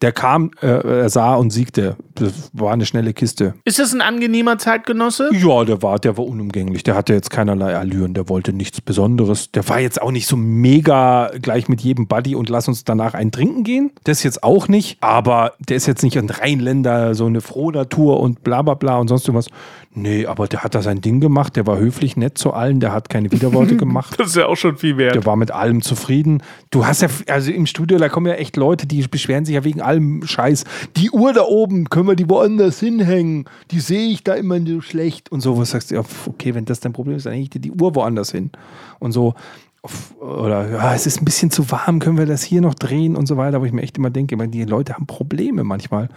der 0.02 0.12
kam, 0.12 0.50
äh, 0.60 0.66
er 0.66 1.08
sah 1.08 1.34
und 1.34 1.50
siegte. 1.50 1.96
Das 2.14 2.50
war 2.52 2.72
eine 2.72 2.84
schnelle 2.84 3.12
Kiste. 3.12 3.54
Ist 3.64 3.78
das 3.78 3.92
ein 3.92 4.00
angenehmer 4.00 4.58
Zeitgenosse? 4.58 5.30
Ja, 5.32 5.64
der 5.64 5.82
war, 5.82 5.98
der 5.98 6.16
war 6.16 6.26
unumgänglich. 6.26 6.82
Der 6.82 6.94
hatte 6.94 7.12
jetzt 7.12 7.30
keinerlei 7.30 7.76
Allüren. 7.76 8.14
Der 8.14 8.28
wollte 8.28 8.52
nichts 8.52 8.80
Besonderes. 8.80 9.52
Der 9.52 9.68
war 9.68 9.80
jetzt 9.80 10.02
auch 10.02 10.10
nicht 10.10 10.26
so 10.26 10.36
mega 10.36 11.30
gleich 11.40 11.68
mit 11.68 11.80
jedem 11.80 12.08
Buddy 12.08 12.34
und 12.34 12.48
lass 12.48 12.66
uns 12.68 12.84
danach 12.84 13.14
ein 13.14 13.30
Trinken 13.30 13.64
gehen. 13.64 13.92
Das 14.04 14.22
jetzt 14.22 14.42
auch 14.42 14.66
nicht. 14.68 14.98
Aber 15.00 15.52
der 15.60 15.76
ist 15.76 15.86
jetzt 15.86 16.04
nicht 16.04 16.16
ein 16.16 16.30
Rheinländer, 16.30 17.16
so 17.16 17.26
eine 17.26 17.40
Frohnatur 17.40 18.20
und 18.20 18.44
bla 18.44 18.62
bla 18.62 18.74
bla 18.74 18.98
und 18.98 19.08
sonst 19.08 19.26
irgendwas. 19.26 19.48
Nee, 19.92 20.26
aber 20.26 20.46
der 20.46 20.62
hat 20.62 20.76
da 20.76 20.82
sein 20.82 21.00
Ding 21.00 21.18
gemacht. 21.18 21.56
Der 21.56 21.66
war 21.66 21.78
höflich, 21.78 22.16
nett 22.16 22.38
zu 22.38 22.52
allen. 22.52 22.78
Der 22.78 22.92
hat 22.92 23.08
keine 23.08 23.32
Widerworte 23.32 23.76
gemacht. 23.76 24.14
Das 24.18 24.28
ist 24.28 24.36
ja 24.36 24.46
auch 24.46 24.56
schon 24.56 24.76
viel 24.76 24.96
wert. 24.96 25.16
Der 25.16 25.26
war 25.26 25.34
mit 25.34 25.50
allem 25.50 25.82
zufrieden. 25.82 26.44
Du 26.70 26.86
hast 26.86 27.02
ja, 27.02 27.08
also 27.26 27.50
im 27.50 27.66
Studio, 27.66 27.98
da 27.98 28.08
kommen 28.08 28.26
ja 28.26 28.34
echt 28.34 28.56
Leute, 28.56 28.86
die 28.86 29.02
beschweren 29.08 29.44
sich 29.44 29.56
ja 29.56 29.64
wegen 29.64 29.80
allem 29.80 30.24
Scheiß. 30.24 30.64
Die 30.96 31.10
Uhr 31.10 31.32
da 31.32 31.42
oben, 31.42 31.90
können 31.90 32.06
wir 32.06 32.14
die 32.14 32.30
woanders 32.30 32.78
hinhängen? 32.78 33.46
Die 33.72 33.80
sehe 33.80 34.10
ich 34.10 34.22
da 34.22 34.34
immer 34.34 34.60
so 34.64 34.80
schlecht. 34.80 35.32
Und 35.32 35.40
so, 35.40 35.58
was 35.58 35.70
sagst 35.70 35.90
du, 35.90 35.96
ja, 35.96 36.02
okay, 36.26 36.54
wenn 36.54 36.66
das 36.66 36.78
dein 36.78 36.92
Problem 36.92 37.16
ist, 37.16 37.26
dann 37.26 37.32
hänge 37.32 37.44
ich 37.44 37.50
dir 37.50 37.60
die 37.60 37.72
Uhr 37.72 37.96
woanders 37.96 38.30
hin. 38.30 38.52
Und 39.00 39.10
so, 39.10 39.34
oder 40.20 40.68
ja, 40.70 40.94
es 40.94 41.06
ist 41.06 41.20
ein 41.20 41.24
bisschen 41.24 41.50
zu 41.50 41.70
warm, 41.70 41.98
können 41.98 42.18
wir 42.18 42.26
das 42.26 42.42
hier 42.42 42.60
noch 42.60 42.74
drehen 42.74 43.16
und 43.16 43.26
so 43.26 43.36
weiter, 43.36 43.60
wo 43.60 43.64
ich 43.64 43.72
mir 43.72 43.82
echt 43.82 43.96
immer 43.96 44.10
denke, 44.10 44.36
die 44.48 44.64
Leute 44.64 44.94
haben 44.94 45.06
Probleme 45.06 45.64
manchmal. 45.64 46.08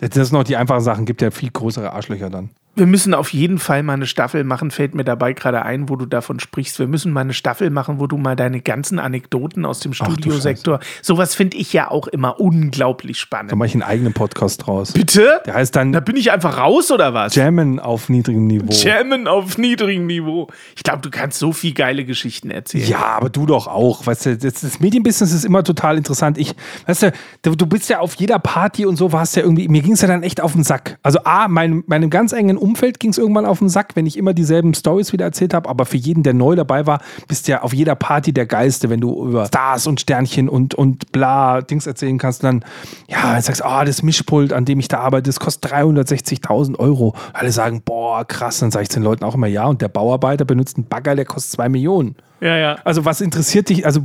Das 0.00 0.14
sind 0.14 0.32
noch 0.32 0.44
die 0.44 0.56
einfachen 0.56 0.80
Sachen, 0.80 1.04
gibt 1.04 1.22
ja 1.22 1.30
viel 1.30 1.50
größere 1.50 1.92
Arschlöcher 1.92 2.30
dann. 2.30 2.50
Wir 2.78 2.86
müssen 2.86 3.12
auf 3.12 3.32
jeden 3.32 3.58
Fall 3.58 3.82
mal 3.82 3.94
eine 3.94 4.06
Staffel 4.06 4.44
machen, 4.44 4.70
fällt 4.70 4.94
mir 4.94 5.02
dabei 5.02 5.32
gerade 5.32 5.64
ein, 5.64 5.88
wo 5.88 5.96
du 5.96 6.06
davon 6.06 6.38
sprichst. 6.38 6.78
Wir 6.78 6.86
müssen 6.86 7.12
mal 7.12 7.22
eine 7.22 7.32
Staffel 7.32 7.70
machen, 7.70 7.98
wo 7.98 8.06
du 8.06 8.16
mal 8.16 8.36
deine 8.36 8.60
ganzen 8.60 9.00
Anekdoten 9.00 9.66
aus 9.66 9.80
dem 9.80 9.94
Studiosektor. 9.94 10.78
Sowas 11.02 11.34
finde 11.34 11.56
ich 11.56 11.72
ja 11.72 11.90
auch 11.90 12.06
immer 12.06 12.38
unglaublich 12.38 13.18
spannend. 13.18 13.50
Da 13.50 13.56
mache 13.56 13.66
ich 13.66 13.74
einen 13.74 13.82
eigenen 13.82 14.12
Podcast 14.12 14.64
draus. 14.64 14.92
Bitte? 14.92 15.40
Der 15.44 15.54
heißt 15.54 15.74
dann 15.74 15.90
Da 15.90 15.98
bin 15.98 16.14
ich 16.16 16.30
einfach 16.30 16.56
raus 16.56 16.92
oder 16.92 17.14
was? 17.14 17.34
Jammen 17.34 17.80
auf 17.80 18.08
niedrigem 18.08 18.46
Niveau. 18.46 18.70
Jammen 18.70 19.26
auf 19.26 19.58
niedrigem 19.58 20.06
Niveau. 20.06 20.46
Ich 20.76 20.84
glaube, 20.84 21.00
du 21.00 21.10
kannst 21.10 21.40
so 21.40 21.52
viel 21.52 21.74
geile 21.74 22.04
Geschichten 22.04 22.52
erzählen. 22.52 22.88
Ja, 22.88 23.06
aber 23.06 23.28
du 23.28 23.44
doch 23.44 23.66
auch. 23.66 24.06
Weißt 24.06 24.26
du, 24.26 24.36
das, 24.36 24.60
das 24.60 24.78
Medienbusiness 24.78 25.32
ist 25.32 25.44
immer 25.44 25.64
total 25.64 25.96
interessant. 25.96 26.38
Ich, 26.38 26.54
weißt 26.86 27.02
du, 27.02 27.12
du, 27.42 27.56
du 27.56 27.66
bist 27.66 27.90
ja 27.90 27.98
auf 27.98 28.14
jeder 28.14 28.38
Party 28.38 28.86
und 28.86 28.94
so 28.94 29.10
warst 29.12 29.34
ja 29.34 29.42
irgendwie, 29.42 29.66
mir 29.66 29.82
ging 29.82 29.94
es 29.94 30.00
ja 30.00 30.06
dann 30.06 30.22
echt 30.22 30.40
auf 30.40 30.52
den 30.52 30.62
Sack. 30.62 30.98
Also 31.02 31.18
A, 31.24 31.48
mein, 31.48 31.82
meinem 31.88 32.08
ganz 32.08 32.32
engen 32.32 32.56
Umfeld 32.56 32.67
ging 32.74 33.10
es 33.10 33.18
irgendwann 33.18 33.46
auf 33.46 33.58
den 33.58 33.68
Sack, 33.68 33.94
wenn 33.94 34.06
ich 34.06 34.16
immer 34.16 34.34
dieselben 34.34 34.74
Stories 34.74 35.12
wieder 35.12 35.24
erzählt 35.24 35.54
habe, 35.54 35.68
aber 35.68 35.86
für 35.86 35.96
jeden, 35.96 36.22
der 36.22 36.34
neu 36.34 36.56
dabei 36.56 36.86
war, 36.86 37.00
bist 37.26 37.46
du 37.46 37.52
ja 37.52 37.62
auf 37.62 37.72
jeder 37.72 37.94
Party 37.94 38.32
der 38.32 38.46
Geiste, 38.46 38.90
wenn 38.90 39.00
du 39.00 39.26
über 39.26 39.46
Stars 39.46 39.86
und 39.86 40.00
Sternchen 40.00 40.48
und, 40.48 40.74
und 40.74 41.12
bla 41.12 41.60
Dings 41.60 41.86
erzählen 41.86 42.18
kannst, 42.18 42.44
dann, 42.44 42.64
ja, 43.08 43.32
dann 43.32 43.42
sagst 43.42 43.60
du, 43.60 43.64
oh, 43.66 43.84
das 43.84 44.02
Mischpult, 44.02 44.52
an 44.52 44.64
dem 44.64 44.80
ich 44.80 44.88
da 44.88 45.00
arbeite, 45.00 45.28
das 45.28 45.40
kostet 45.40 45.72
360.000 45.72 46.78
Euro. 46.78 47.14
Alle 47.32 47.52
sagen, 47.52 47.82
boah, 47.84 48.24
krass, 48.24 48.58
dann 48.60 48.70
sage 48.70 48.84
ich 48.84 48.88
den 48.88 49.02
Leuten 49.02 49.24
auch 49.24 49.34
immer, 49.34 49.46
ja, 49.46 49.66
und 49.66 49.82
der 49.82 49.88
Bauarbeiter 49.88 50.44
benutzt 50.44 50.76
einen 50.76 50.86
Bagger, 50.86 51.14
der 51.16 51.24
kostet 51.24 51.52
2 51.52 51.68
Millionen. 51.68 52.16
ja. 52.40 52.56
ja. 52.56 52.76
Also 52.84 53.04
was 53.04 53.20
interessiert 53.20 53.68
dich? 53.68 53.84
Also 53.86 54.00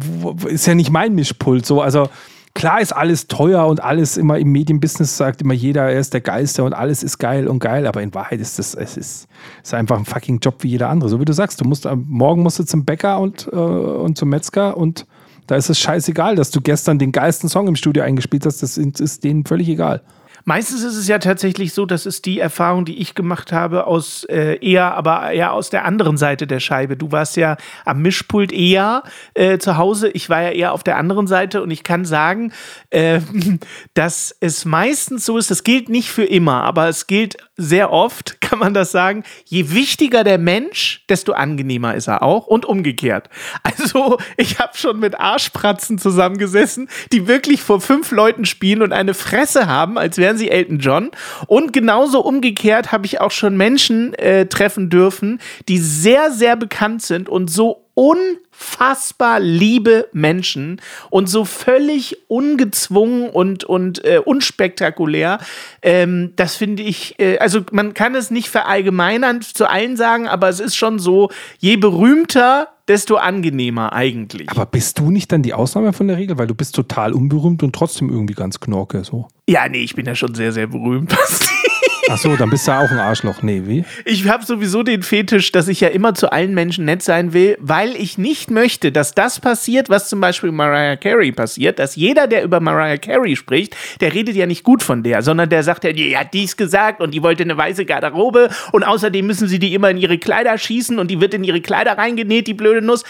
ist 0.47 0.65
ja 0.65 0.76
nicht 0.76 0.89
mein 0.89 1.15
Mischpult 1.15 1.65
so. 1.65 1.82
Also 1.82 2.10
klar 2.54 2.82
ist 2.82 2.92
alles 2.92 3.28
teuer 3.28 3.66
und 3.68 3.84
alles 3.84 4.18
immer 4.18 4.38
im 4.38 4.52
Medienbusiness 4.52 5.18
sagt 5.18 5.42
immer 5.42 5.54
jeder, 5.54 5.84
er 5.84 6.00
ist 6.00 6.13
der 6.13 6.22
Geilste 6.22 6.63
und 6.63 6.74
alles 6.74 7.04
ist 7.04 7.18
geil 7.18 7.48
und 7.48 7.60
geil, 7.60 7.88
aber 7.88 8.02
in 8.02 8.13
Wahrheit 8.13 8.39
ist 8.39 8.60
das, 8.60 8.76
es 8.76 8.98
ist, 8.98 9.28
ist 9.62 9.74
einfach 9.74 9.98
ein 9.98 10.06
fucking 10.06 10.39
Job 10.39 10.58
wie 10.60 10.70
jeder 10.70 10.89
andere. 10.89 11.10
So 11.10 11.20
wie 11.20 11.26
du 11.26 11.34
sagst, 11.34 11.60
du 11.62 11.66
musst 11.66 11.88
morgen 11.96 12.44
musst 12.44 12.60
du 12.60 12.63
zum 12.63 12.86
Bäcker 12.86 13.20
und, 13.20 13.50
äh, 13.52 13.56
und 13.56 14.18
zum 14.18 14.30
Metzger 14.30 14.78
und 14.78 15.06
da 15.48 15.56
ist 15.56 15.70
es 15.70 15.80
scheißegal, 15.80 16.36
dass 16.36 16.52
du 16.52 16.62
gestern 16.62 17.00
den 17.00 17.12
geilsten 17.12 17.50
Song 17.50 17.68
im 17.68 17.76
Studio 17.76 18.04
eingespielt 18.04 18.46
hast, 18.46 18.63
das 18.63 18.78
ist 18.78 19.24
denen 19.24 19.46
völlig 19.46 19.68
egal. 19.68 20.02
Meistens 20.45 20.84
ist 20.84 20.95
es 20.95 21.08
ja 21.08 21.19
tatsächlich 21.19 21.73
so, 21.73 21.86
das 21.86 22.06
ist 22.06 22.25
die 22.25 22.39
Erfahrung, 22.39 22.84
die 22.84 22.99
ich 22.99 23.15
gemacht 23.15 23.51
habe, 23.51 23.88
aus 23.88 24.25
äh, 24.25 24.58
eher, 24.60 24.93
aber 24.95 25.32
eher 25.32 25.53
aus 25.53 25.69
der 25.69 25.86
anderen 25.86 26.17
Seite 26.17 26.47
der 26.47 26.60
Scheibe. 26.60 26.97
Du 26.97 27.12
warst 27.12 27.38
ja 27.38 27.56
am 27.86 28.01
Mischpult 28.01 28.51
eher 28.51 29.03
äh, 29.36 29.58
zu 29.58 29.77
Hause, 29.77 30.10
ich 30.10 30.29
war 30.29 30.41
ja 30.41 30.49
eher 30.49 30.73
auf 30.73 30.84
der 30.84 30.97
anderen 30.97 31.27
Seite 31.27 31.63
und 31.63 31.71
ich 31.71 31.84
kann 31.84 32.03
sagen, 32.03 32.51
äh, 32.89 33.21
dass 33.93 34.36
es 34.41 34.65
meistens 34.65 35.25
so 35.25 35.38
ist, 35.38 35.49
das 35.49 35.63
gilt 35.63 35.88
nicht 35.88 36.10
für 36.10 36.25
immer, 36.25 36.63
aber 36.63 36.89
es 36.89 37.08
gilt 37.08 37.38
sehr 37.56 37.92
oft, 37.92 38.42
kann 38.42 38.60
man 38.60 38.74
das 38.74 38.92
sagen, 38.92 39.24
je 39.46 39.72
wichtiger 39.72 40.24
der 40.24 40.38
Mensch, 40.38 41.04
desto 41.10 41.34
angenehmer 41.34 41.96
ist 41.96 42.08
er 42.08 42.24
auch 42.24 42.48
und 42.48 42.66
umgekehrt. 42.66 43.30
Also 43.63 44.18
ich 44.38 44.60
habe 44.60 44.78
schon 44.78 45.00
mit 45.00 45.20
Arschpratzen 45.20 45.98
zusammengesessen, 45.98 46.89
die 47.12 47.28
wirklich 47.28 47.62
vor 47.62 47.82
fünf 47.82 48.12
Leuten 48.12 48.46
spielen 48.46 48.82
und 48.82 48.92
eine 48.92 49.13
Fresse 49.13 49.68
haben, 49.68 49.98
als 49.98 50.18
wären 50.18 50.38
sie 50.38 50.50
Elton 50.50 50.80
John. 50.80 51.12
Und 51.48 51.74
genauso 51.74 52.22
umgekehrt 52.22 52.92
habe 52.92 53.06
ich 53.06 53.20
auch 53.20 53.32
schon 53.32 53.58
Menschen 53.58 54.13
äh, 54.16 54.46
treffen 54.48 54.89
dürfen, 54.89 55.39
die 55.68 55.80
sehr, 55.80 56.32
sehr 56.32 56.56
bekannt 56.56 57.02
sind 57.02 57.30
und 57.30 57.50
so 57.50 57.83
unfassbar 57.95 59.39
liebe 59.39 60.08
Menschen 60.13 60.82
und 61.10 61.27
so 61.27 61.45
völlig 61.45 62.17
ungezwungen 62.27 63.29
und, 63.29 63.63
und 63.63 64.03
äh, 64.03 64.19
unspektakulär. 64.19 65.39
Ähm, 65.82 66.34
das 66.36 66.56
finde 66.56 66.84
ich, 66.84 67.19
äh, 67.19 67.38
also 67.38 67.62
man 67.71 67.93
kann 67.93 68.15
es 68.15 68.32
nicht 68.32 68.49
verallgemeinern 68.49 69.41
zu 69.41 69.69
allen 69.69 69.95
sagen, 69.95 70.27
aber 70.27 70.49
es 70.49 70.60
ist 70.60 70.75
schon 70.75 70.97
so, 70.97 71.29
je 71.60 71.77
berühmter, 71.77 72.69
desto 72.88 73.15
angenehmer 73.15 73.93
eigentlich. 73.93 74.49
Aber 74.49 74.65
bist 74.65 74.99
du 74.99 75.12
nicht 75.12 75.32
dann 75.32 75.43
die 75.43 75.53
Ausnahme 75.53 75.93
von 75.93 76.08
der 76.08 76.17
Regel, 76.17 76.38
weil 76.38 76.47
du 76.47 76.56
bist 76.56 76.75
total 76.75 77.13
unberühmt 77.13 77.63
und 77.63 77.73
trotzdem 77.73 78.10
irgendwie 78.10 78.34
ganz 78.34 78.60
knorke 78.60 79.03
so? 79.03 79.27
ja, 79.47 79.67
nee, 79.67 79.84
ich 79.84 79.95
bin 79.95 80.06
ja 80.06 80.15
schon 80.15 80.36
sehr, 80.36 80.51
sehr 80.51 80.67
berühmt. 80.67 81.15
Ach 82.10 82.18
so, 82.18 82.36
dann 82.36 82.50
bist 82.50 82.68
du 82.68 82.72
auch 82.72 82.92
ein 82.92 83.00
Arschloch. 83.00 83.42
Nee, 83.44 83.63
wie? 83.66 83.86
Ich 84.04 84.28
habe 84.28 84.46
sowieso 84.46 84.84
den 84.84 85.04
Fetisch, 85.04 85.52
dass 85.54 85.70
ich 85.70 85.80
ja 85.80 85.88
immer 85.88 86.13
zu 86.13 86.32
allen 86.32 86.54
Menschen 86.54 86.84
nett 86.86 87.02
sein 87.02 87.32
will, 87.32 87.58
weil 87.62 87.96
ich 87.96 88.18
nicht 88.18 88.52
möchte, 88.52 88.92
dass 88.92 89.16
das 89.16 89.39
passiert, 89.39 89.89
was 89.89 90.10
zum 90.10 90.20
Beispiel 90.20 90.52
Mariah 90.52 90.98
Carey 90.98 91.32
passiert, 91.32 91.80
dass 91.80 91.96
jeder, 91.96 92.28
der 92.28 92.44
über 92.44 92.60
Mariah 92.60 92.98
Carey 92.98 93.38
spricht, 93.38 93.78
der 94.02 94.13
redet 94.13 94.36
ja 94.36 94.46
nicht 94.46 94.63
gut 94.63 94.84
von 94.84 95.02
der, 95.02 95.22
sondern 95.22 95.50
der 95.50 95.63
sagt 95.63 95.86
ja, 95.86 95.94
die 95.94 96.18
hat 96.18 96.34
dies 96.34 96.58
gesagt 96.58 97.00
und 97.00 97.13
die 97.13 97.24
wollte 97.24 97.44
eine 97.44 97.56
weiße 97.56 97.86
Garderobe 97.86 98.50
und 98.74 98.84
außerdem 98.84 99.26
müssen 99.26 99.48
sie 99.48 99.60
die 99.60 99.74
immer 99.74 99.89
in 99.89 99.98
ihre 99.98 100.18
Kleider 100.18 100.58
schießen 100.58 101.00
und 101.00 101.10
die 101.10 101.22
wird 101.22 101.34
in 101.34 101.46
ihre 101.46 101.62
Kleider 101.62 101.98
reingenäht, 101.98 102.48
die 102.48 102.54
blöde 102.54 102.86
Nuss. 102.86 103.04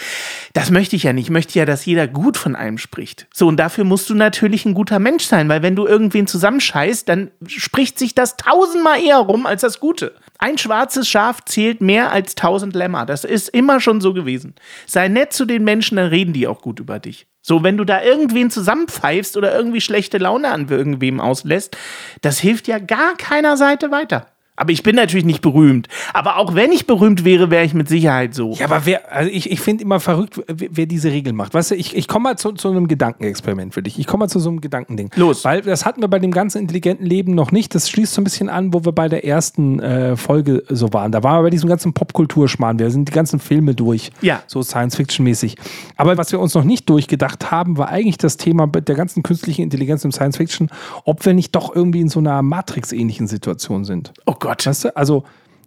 Das 0.52 0.70
möchte 0.70 0.94
ich 0.94 1.02
ja 1.02 1.12
nicht. 1.12 1.24
Ich 1.24 1.30
möchte 1.30 1.58
ja, 1.58 1.64
dass 1.64 1.84
jeder 1.84 2.06
gut 2.06 2.36
von 2.36 2.54
einem 2.54 2.78
spricht. 2.78 3.26
So, 3.34 3.48
und 3.48 3.56
dafür 3.56 3.84
musst 3.84 4.08
du 4.08 4.14
natürlich 4.14 4.66
ein 4.66 4.74
guter 4.74 4.98
Mensch 4.98 5.24
sein, 5.24 5.48
weil 5.48 5.62
wenn 5.62 5.74
du 5.74 5.86
irgendwen 5.86 6.26
zusammenscheißt, 6.26 7.08
dann 7.08 7.30
spricht 7.46 7.98
sich 7.98 8.14
das 8.14 8.36
tausendmal 8.36 8.83
eher 8.98 9.18
rum 9.18 9.46
als 9.46 9.62
das 9.62 9.80
Gute. 9.80 10.14
Ein 10.38 10.58
schwarzes 10.58 11.08
Schaf 11.08 11.44
zählt 11.44 11.80
mehr 11.80 12.12
als 12.12 12.34
tausend 12.34 12.74
Lämmer. 12.74 13.06
Das 13.06 13.24
ist 13.24 13.48
immer 13.48 13.80
schon 13.80 14.00
so 14.00 14.12
gewesen. 14.12 14.54
Sei 14.86 15.08
nett 15.08 15.32
zu 15.32 15.44
den 15.44 15.64
Menschen, 15.64 15.96
dann 15.96 16.08
reden 16.08 16.32
die 16.32 16.46
auch 16.46 16.60
gut 16.60 16.80
über 16.80 16.98
dich. 16.98 17.26
So, 17.40 17.62
wenn 17.62 17.76
du 17.76 17.84
da 17.84 18.02
irgendwen 18.02 18.50
zusammenpfeifst 18.50 19.36
oder 19.36 19.54
irgendwie 19.54 19.80
schlechte 19.80 20.18
Laune 20.18 20.50
an 20.50 20.68
irgendwem 20.68 21.20
auslässt, 21.20 21.76
das 22.22 22.38
hilft 22.38 22.68
ja 22.68 22.78
gar 22.78 23.16
keiner 23.16 23.56
Seite 23.56 23.90
weiter. 23.90 24.33
Aber 24.56 24.70
ich 24.70 24.84
bin 24.84 24.94
natürlich 24.94 25.24
nicht 25.24 25.42
berühmt. 25.42 25.88
Aber 26.12 26.36
auch 26.36 26.54
wenn 26.54 26.70
ich 26.70 26.86
berühmt 26.86 27.24
wäre, 27.24 27.50
wäre 27.50 27.64
ich 27.64 27.74
mit 27.74 27.88
Sicherheit 27.88 28.34
so. 28.34 28.52
Ja, 28.52 28.66
aber 28.66 28.86
wer, 28.86 29.12
also 29.12 29.28
ich, 29.30 29.50
ich 29.50 29.58
finde 29.60 29.82
immer 29.82 29.98
verrückt, 29.98 30.40
wer, 30.46 30.68
wer 30.70 30.86
diese 30.86 31.10
Regel 31.10 31.32
macht. 31.32 31.54
Weißt 31.54 31.72
du, 31.72 31.74
ich, 31.74 31.96
ich 31.96 32.06
komme 32.06 32.24
mal 32.24 32.38
zu, 32.38 32.52
zu 32.52 32.70
einem 32.70 32.86
Gedankenexperiment 32.86 33.74
für 33.74 33.82
dich. 33.82 33.98
Ich 33.98 34.06
komme 34.06 34.24
mal 34.24 34.28
zu 34.28 34.38
so 34.38 34.50
einem 34.50 34.60
Gedankending. 34.60 35.10
Los. 35.16 35.44
Weil 35.44 35.62
das 35.62 35.84
hatten 35.84 36.02
wir 36.02 36.08
bei 36.08 36.20
dem 36.20 36.30
ganzen 36.30 36.58
intelligenten 36.58 37.04
Leben 37.04 37.34
noch 37.34 37.50
nicht. 37.50 37.74
Das 37.74 37.90
schließt 37.90 38.14
so 38.14 38.20
ein 38.20 38.24
bisschen 38.24 38.48
an, 38.48 38.72
wo 38.72 38.84
wir 38.84 38.92
bei 38.92 39.08
der 39.08 39.24
ersten 39.24 39.80
äh, 39.80 40.16
Folge 40.16 40.62
so 40.68 40.92
waren. 40.92 41.10
Da 41.10 41.24
waren 41.24 41.40
wir 41.40 41.42
bei 41.44 41.50
diesem 41.50 41.68
ganzen 41.68 41.92
Popkulturschmarrn. 41.92 42.78
Wir 42.78 42.92
sind 42.92 43.08
die 43.08 43.12
ganzen 43.12 43.40
Filme 43.40 43.74
durch. 43.74 44.12
Ja. 44.20 44.44
So 44.46 44.62
Science-Fiction-mäßig. 44.62 45.56
Aber 45.96 46.16
was 46.16 46.30
wir 46.30 46.38
uns 46.38 46.54
noch 46.54 46.64
nicht 46.64 46.88
durchgedacht 46.88 47.50
haben, 47.50 47.76
war 47.76 47.88
eigentlich 47.88 48.18
das 48.18 48.36
Thema 48.36 48.68
der 48.68 48.94
ganzen 48.94 49.24
künstlichen 49.24 49.62
Intelligenz 49.62 50.04
im 50.04 50.12
Science-Fiction, 50.12 50.70
ob 51.04 51.26
wir 51.26 51.34
nicht 51.34 51.56
doch 51.56 51.74
irgendwie 51.74 52.00
in 52.02 52.08
so 52.08 52.20
einer 52.20 52.40
Matrix-ähnlichen 52.42 53.26
Situation 53.26 53.84
sind. 53.84 54.12
Oh 54.26 54.34
Gott. 54.44 54.66
Weißt 54.66 54.84
du? 54.84 54.96
Also, 54.96 55.24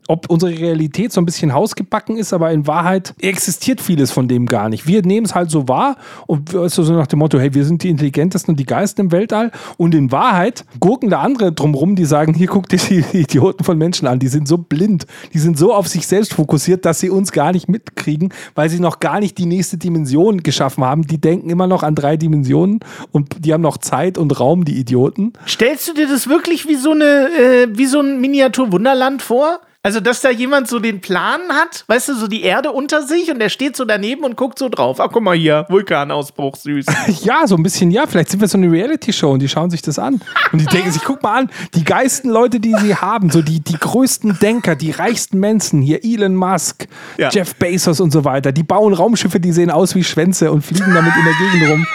ob 0.08 0.30
unsere 0.30 0.52
Realität 0.52 1.12
so 1.12 1.22
ein 1.22 1.26
bisschen 1.26 1.54
hausgebacken 1.54 2.18
ist, 2.18 2.34
aber 2.34 2.52
in 2.52 2.66
Wahrheit 2.68 3.14
existiert 3.20 3.82
vieles 3.82 4.12
von 4.12 4.28
dem 4.28 4.46
gar 4.46 4.70
nicht. 4.70 4.88
Wir 4.88 5.02
nehmen 5.02 5.26
es 5.26 5.36
halt 5.36 5.52
so 5.52 5.68
wahr 5.68 5.98
und 6.26 6.50
so 6.50 6.84
nach 6.94 7.08
dem 7.08 7.20
Motto, 7.20 7.40
hey, 7.40 7.54
wir 7.54 7.66
sind 7.66 7.84
die 7.84 7.90
intelligentesten 7.90 8.52
und 8.52 8.60
die 8.60 8.66
Geisten 8.66 9.02
im 9.02 9.12
Weltall. 9.12 9.52
Und 9.78 9.94
in 9.94 10.12
Wahrheit 10.12 10.66
gurken 10.80 11.10
da 11.10 11.20
andere 11.20 11.52
drumrum, 11.52 11.96
die 11.96 12.06
sagen, 12.06 12.34
hier 12.34 12.48
guckt 12.48 12.72
dir 12.72 12.78
die 12.78 13.04
Idioten 13.18 13.64
von 13.64 13.78
Menschen 13.78 14.08
an. 14.08 14.20
Die 14.20 14.28
sind 14.28 14.48
so 14.48 14.58
blind, 14.58 15.06
die 15.34 15.40
sind 15.40 15.58
so 15.58 15.74
auf 15.74 15.88
sich 15.88 16.08
selbst 16.08 16.34
fokussiert, 16.34 16.86
dass 16.86 17.00
sie 17.00 17.10
uns 17.10 17.32
gar 17.32 17.52
nicht 17.52 17.68
mitkriegen, 17.68 18.34
weil 18.56 18.70
sie 18.70 18.80
noch 18.80 19.00
gar 19.00 19.20
nicht 19.20 19.38
die 19.38 19.46
nächste 19.46 19.78
Dimension 19.78 20.44
geschaffen 20.44 20.84
haben. 20.84 21.04
Die 21.04 21.20
denken 21.20 21.50
immer 21.50 21.68
noch 21.68 21.84
an 21.84 21.96
drei 21.96 22.18
Dimensionen 22.18 22.80
und 23.12 23.46
die 23.46 23.54
haben 23.54 23.62
noch 23.62 23.78
Zeit 23.78 24.18
und 24.18 24.40
Raum, 24.40 24.66
die 24.66 24.80
Idioten. 24.80 25.34
Stellst 25.48 25.88
du 25.88 25.94
dir 25.94 26.08
das 26.08 26.28
wirklich 26.28 26.68
wie 26.68 26.76
so, 26.76 26.92
eine, 26.92 27.06
äh, 27.06 27.68
wie 27.72 27.86
so 27.86 28.00
ein 28.00 28.22
Miniatur-Wunderland 28.22 29.22
vor? 29.22 29.60
Also, 29.88 30.02
dass 30.02 30.20
da 30.20 30.30
jemand 30.30 30.68
so 30.68 30.80
den 30.80 31.00
Plan 31.00 31.40
hat, 31.50 31.86
weißt 31.88 32.10
du, 32.10 32.16
so 32.16 32.28
die 32.28 32.42
Erde 32.42 32.74
unter 32.74 33.04
sich 33.04 33.32
und 33.32 33.40
der 33.40 33.48
steht 33.48 33.78
so 33.78 33.86
daneben 33.86 34.26
und 34.26 34.36
guckt 34.36 34.60
so 34.60 34.68
drauf. 34.68 35.00
Ach, 35.00 35.08
guck 35.10 35.24
mal 35.24 35.34
hier, 35.38 35.66
Vulkanausbruch, 35.70 36.58
süß. 36.58 36.86
Ja, 37.24 37.48
so 37.48 37.56
ein 37.56 37.64
bisschen, 37.64 37.90
ja. 37.90 38.06
Vielleicht 38.06 38.32
sind 38.32 38.42
wir 38.42 38.50
so 38.50 38.58
eine 38.58 38.70
Reality-Show 38.70 39.32
und 39.32 39.40
die 39.40 39.48
schauen 39.48 39.70
sich 39.70 39.82
das 39.82 39.98
an. 39.98 40.20
Und 40.52 40.60
die 40.60 40.66
denken 40.66 40.92
sich, 40.92 41.02
guck 41.06 41.24
mal 41.24 41.40
an, 41.40 41.50
die 41.74 41.86
geilsten 41.86 42.30
Leute, 42.30 42.60
die 42.60 42.76
sie 42.76 42.96
haben, 42.96 43.30
so 43.30 43.42
die, 43.42 43.62
die 43.62 43.78
größten 43.78 44.40
Denker, 44.40 44.76
die 44.76 44.92
reichsten 44.92 45.40
Menschen, 45.40 45.82
hier 45.82 46.04
Elon 46.04 46.36
Musk, 46.36 46.86
Ja. 47.18 47.30
Jeff 47.30 47.56
Bezos 47.56 48.02
und 48.02 48.12
so 48.12 48.26
weiter, 48.26 48.52
die 48.52 48.64
bauen 48.64 48.94
Raumschiffe, 48.94 49.40
die 49.40 49.54
sehen 49.54 49.72
aus 49.72 49.96
wie 49.96 50.04
Schwänze 50.04 50.52
und 50.52 50.64
fliegen 50.66 50.94
damit 50.94 51.14
in 51.16 51.24
der 51.24 51.34
Gegend 51.34 51.72
rum. 51.72 51.88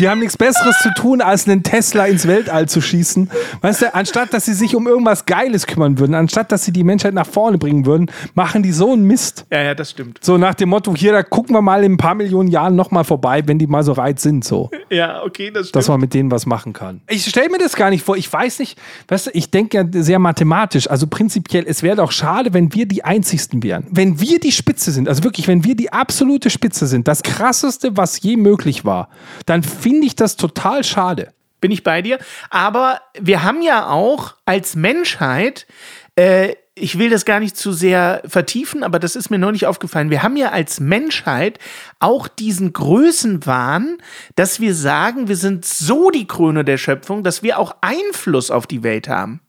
Die 0.00 0.08
haben 0.08 0.20
nichts 0.20 0.38
Besseres 0.38 0.78
zu 0.82 0.94
tun, 0.94 1.20
als 1.20 1.46
einen 1.46 1.62
Tesla 1.62 2.06
ins 2.06 2.26
Weltall 2.26 2.66
zu 2.70 2.80
schießen. 2.80 3.30
Weißt 3.60 3.82
du, 3.82 3.94
anstatt 3.94 4.32
dass 4.32 4.46
sie 4.46 4.54
sich 4.54 4.74
um 4.74 4.86
irgendwas 4.86 5.26
Geiles 5.26 5.66
kümmern 5.66 5.98
würden, 5.98 6.14
anstatt 6.14 6.50
dass 6.52 6.64
sie 6.64 6.72
die 6.72 6.84
Menschheit 6.84 7.12
nach 7.12 7.26
vorne 7.26 7.58
bringen 7.58 7.84
würden, 7.84 8.10
machen 8.32 8.62
die 8.62 8.72
so 8.72 8.94
einen 8.94 9.04
Mist. 9.04 9.44
Ja, 9.52 9.60
ja, 9.62 9.74
das 9.74 9.90
stimmt. 9.90 10.20
So 10.22 10.38
nach 10.38 10.54
dem 10.54 10.70
Motto, 10.70 10.96
hier, 10.96 11.12
da 11.12 11.22
gucken 11.22 11.54
wir 11.54 11.60
mal 11.60 11.84
in 11.84 11.92
ein 11.92 11.96
paar 11.98 12.14
Millionen 12.14 12.48
Jahren 12.48 12.76
nochmal 12.76 13.04
vorbei, 13.04 13.42
wenn 13.44 13.58
die 13.58 13.66
mal 13.66 13.82
so 13.82 13.98
weit 13.98 14.20
sind. 14.20 14.42
So 14.42 14.70
Ja, 14.88 15.22
okay, 15.22 15.50
das 15.50 15.68
stimmt. 15.68 15.76
dass 15.76 15.88
man 15.88 16.00
mit 16.00 16.14
denen 16.14 16.30
was 16.30 16.46
machen 16.46 16.72
kann. 16.72 17.02
Ich 17.06 17.26
stelle 17.26 17.50
mir 17.50 17.58
das 17.58 17.76
gar 17.76 17.90
nicht 17.90 18.02
vor. 18.02 18.16
Ich 18.16 18.32
weiß 18.32 18.58
nicht, 18.60 18.78
weißt 19.08 19.26
du, 19.26 19.30
ich 19.34 19.50
denke 19.50 19.76
ja 19.76 20.02
sehr 20.02 20.18
mathematisch. 20.18 20.88
Also 20.88 21.08
prinzipiell, 21.08 21.64
es 21.66 21.82
wäre 21.82 21.96
doch 21.96 22.10
schade, 22.12 22.54
wenn 22.54 22.72
wir 22.72 22.86
die 22.86 23.04
Einzigsten 23.04 23.62
wären. 23.62 23.86
Wenn 23.90 24.18
wir 24.18 24.40
die 24.40 24.52
Spitze 24.52 24.92
sind, 24.92 25.10
also 25.10 25.24
wirklich, 25.24 25.46
wenn 25.46 25.62
wir 25.64 25.76
die 25.76 25.92
absolute 25.92 26.48
Spitze 26.48 26.86
sind, 26.86 27.06
das 27.06 27.22
krasseste, 27.22 27.98
was 27.98 28.22
je 28.22 28.38
möglich 28.38 28.86
war, 28.86 29.10
dann 29.44 29.62
finde 29.90 30.06
ich 30.06 30.14
das 30.14 30.36
total 30.36 30.84
schade. 30.84 31.32
bin 31.60 31.72
ich 31.72 31.82
bei 31.82 32.00
dir. 32.00 32.18
Aber 32.48 33.02
wir 33.20 33.42
haben 33.42 33.60
ja 33.60 33.90
auch 33.90 34.36
als 34.46 34.76
Menschheit, 34.76 35.66
äh, 36.16 36.54
ich 36.74 36.98
will 36.98 37.10
das 37.10 37.26
gar 37.26 37.40
nicht 37.40 37.56
zu 37.56 37.72
sehr 37.72 38.22
vertiefen, 38.24 38.82
aber 38.82 38.98
das 38.98 39.16
ist 39.16 39.30
mir 39.30 39.38
neulich 39.38 39.66
aufgefallen. 39.66 40.08
Wir 40.08 40.22
haben 40.22 40.36
ja 40.36 40.52
als 40.52 40.80
Menschheit 40.80 41.58
auch 41.98 42.28
diesen 42.28 42.72
Größenwahn, 42.72 43.98
dass 44.36 44.60
wir 44.60 44.74
sagen, 44.74 45.28
wir 45.28 45.36
sind 45.36 45.64
so 45.66 46.10
die 46.10 46.26
Krone 46.26 46.64
der 46.64 46.78
Schöpfung, 46.78 47.24
dass 47.24 47.42
wir 47.42 47.58
auch 47.58 47.76
Einfluss 47.80 48.50
auf 48.50 48.66
die 48.66 48.82
Welt 48.82 49.08
haben. 49.08 49.40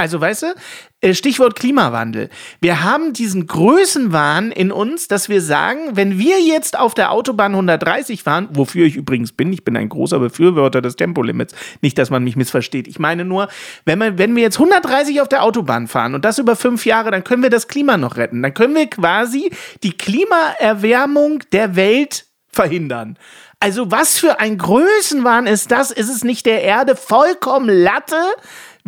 Also, 0.00 0.20
weißt 0.20 0.42
du, 0.44 0.54
äh, 1.00 1.12
Stichwort 1.12 1.56
Klimawandel. 1.56 2.28
Wir 2.60 2.84
haben 2.84 3.14
diesen 3.14 3.48
Größenwahn 3.48 4.52
in 4.52 4.70
uns, 4.70 5.08
dass 5.08 5.28
wir 5.28 5.42
sagen, 5.42 5.96
wenn 5.96 6.20
wir 6.20 6.40
jetzt 6.40 6.78
auf 6.78 6.94
der 6.94 7.10
Autobahn 7.10 7.50
130 7.50 8.22
fahren, 8.22 8.48
wofür 8.52 8.86
ich 8.86 8.94
übrigens 8.94 9.32
bin, 9.32 9.52
ich 9.52 9.64
bin 9.64 9.76
ein 9.76 9.88
großer 9.88 10.20
Befürworter 10.20 10.82
des 10.82 10.94
Tempolimits, 10.94 11.52
nicht, 11.80 11.98
dass 11.98 12.10
man 12.10 12.22
mich 12.22 12.36
missversteht. 12.36 12.86
Ich 12.86 13.00
meine 13.00 13.24
nur, 13.24 13.48
wenn, 13.86 13.98
man, 13.98 14.18
wenn 14.18 14.36
wir 14.36 14.42
jetzt 14.44 14.60
130 14.60 15.20
auf 15.20 15.28
der 15.28 15.42
Autobahn 15.42 15.88
fahren 15.88 16.14
und 16.14 16.24
das 16.24 16.38
über 16.38 16.54
fünf 16.54 16.86
Jahre, 16.86 17.10
dann 17.10 17.24
können 17.24 17.42
wir 17.42 17.50
das 17.50 17.66
Klima 17.66 17.96
noch 17.96 18.16
retten. 18.16 18.40
Dann 18.40 18.54
können 18.54 18.76
wir 18.76 18.86
quasi 18.86 19.50
die 19.82 19.98
Klimaerwärmung 19.98 21.40
der 21.50 21.74
Welt 21.74 22.26
verhindern. 22.52 23.18
Also 23.60 23.90
was 23.90 24.18
für 24.18 24.38
ein 24.38 24.56
Größenwahn 24.58 25.48
ist 25.48 25.72
das? 25.72 25.90
Ist 25.90 26.08
es 26.08 26.22
nicht 26.22 26.46
der 26.46 26.62
Erde 26.62 26.94
vollkommen 26.94 27.68
Latte, 27.68 28.22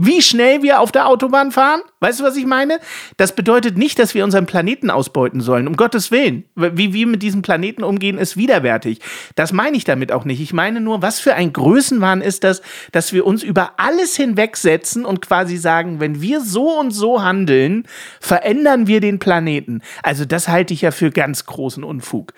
wie 0.02 0.22
schnell 0.22 0.62
wir 0.62 0.80
auf 0.80 0.92
der 0.92 1.06
Autobahn 1.06 1.52
fahren? 1.52 1.82
Weißt 2.00 2.20
du, 2.20 2.24
was 2.24 2.34
ich 2.36 2.46
meine? 2.46 2.80
Das 3.18 3.34
bedeutet 3.34 3.76
nicht, 3.76 3.98
dass 3.98 4.14
wir 4.14 4.24
unseren 4.24 4.46
Planeten 4.46 4.88
ausbeuten 4.88 5.42
sollen, 5.42 5.68
um 5.68 5.76
Gottes 5.76 6.10
Willen. 6.10 6.44
Wie 6.54 6.94
wir 6.94 7.06
mit 7.06 7.22
diesem 7.22 7.42
Planeten 7.42 7.84
umgehen, 7.84 8.16
ist 8.16 8.38
widerwärtig. 8.38 9.00
Das 9.34 9.52
meine 9.52 9.76
ich 9.76 9.84
damit 9.84 10.10
auch 10.10 10.24
nicht. 10.24 10.40
Ich 10.40 10.54
meine 10.54 10.80
nur, 10.80 11.02
was 11.02 11.20
für 11.20 11.34
ein 11.34 11.52
Größenwahn 11.52 12.22
ist 12.22 12.44
das, 12.44 12.62
dass 12.92 13.12
wir 13.12 13.26
uns 13.26 13.42
über 13.42 13.74
alles 13.76 14.16
hinwegsetzen 14.16 15.04
und 15.04 15.20
quasi 15.20 15.58
sagen, 15.58 16.00
wenn 16.00 16.22
wir 16.22 16.40
so 16.40 16.78
und 16.80 16.92
so 16.92 17.22
handeln, 17.22 17.86
verändern 18.20 18.86
wir 18.86 19.02
den 19.02 19.18
Planeten. 19.18 19.82
Also 20.02 20.24
das 20.24 20.48
halte 20.48 20.72
ich 20.72 20.80
ja 20.80 20.92
für 20.92 21.10
ganz 21.10 21.44
großen 21.44 21.84
Unfug. 21.84 22.32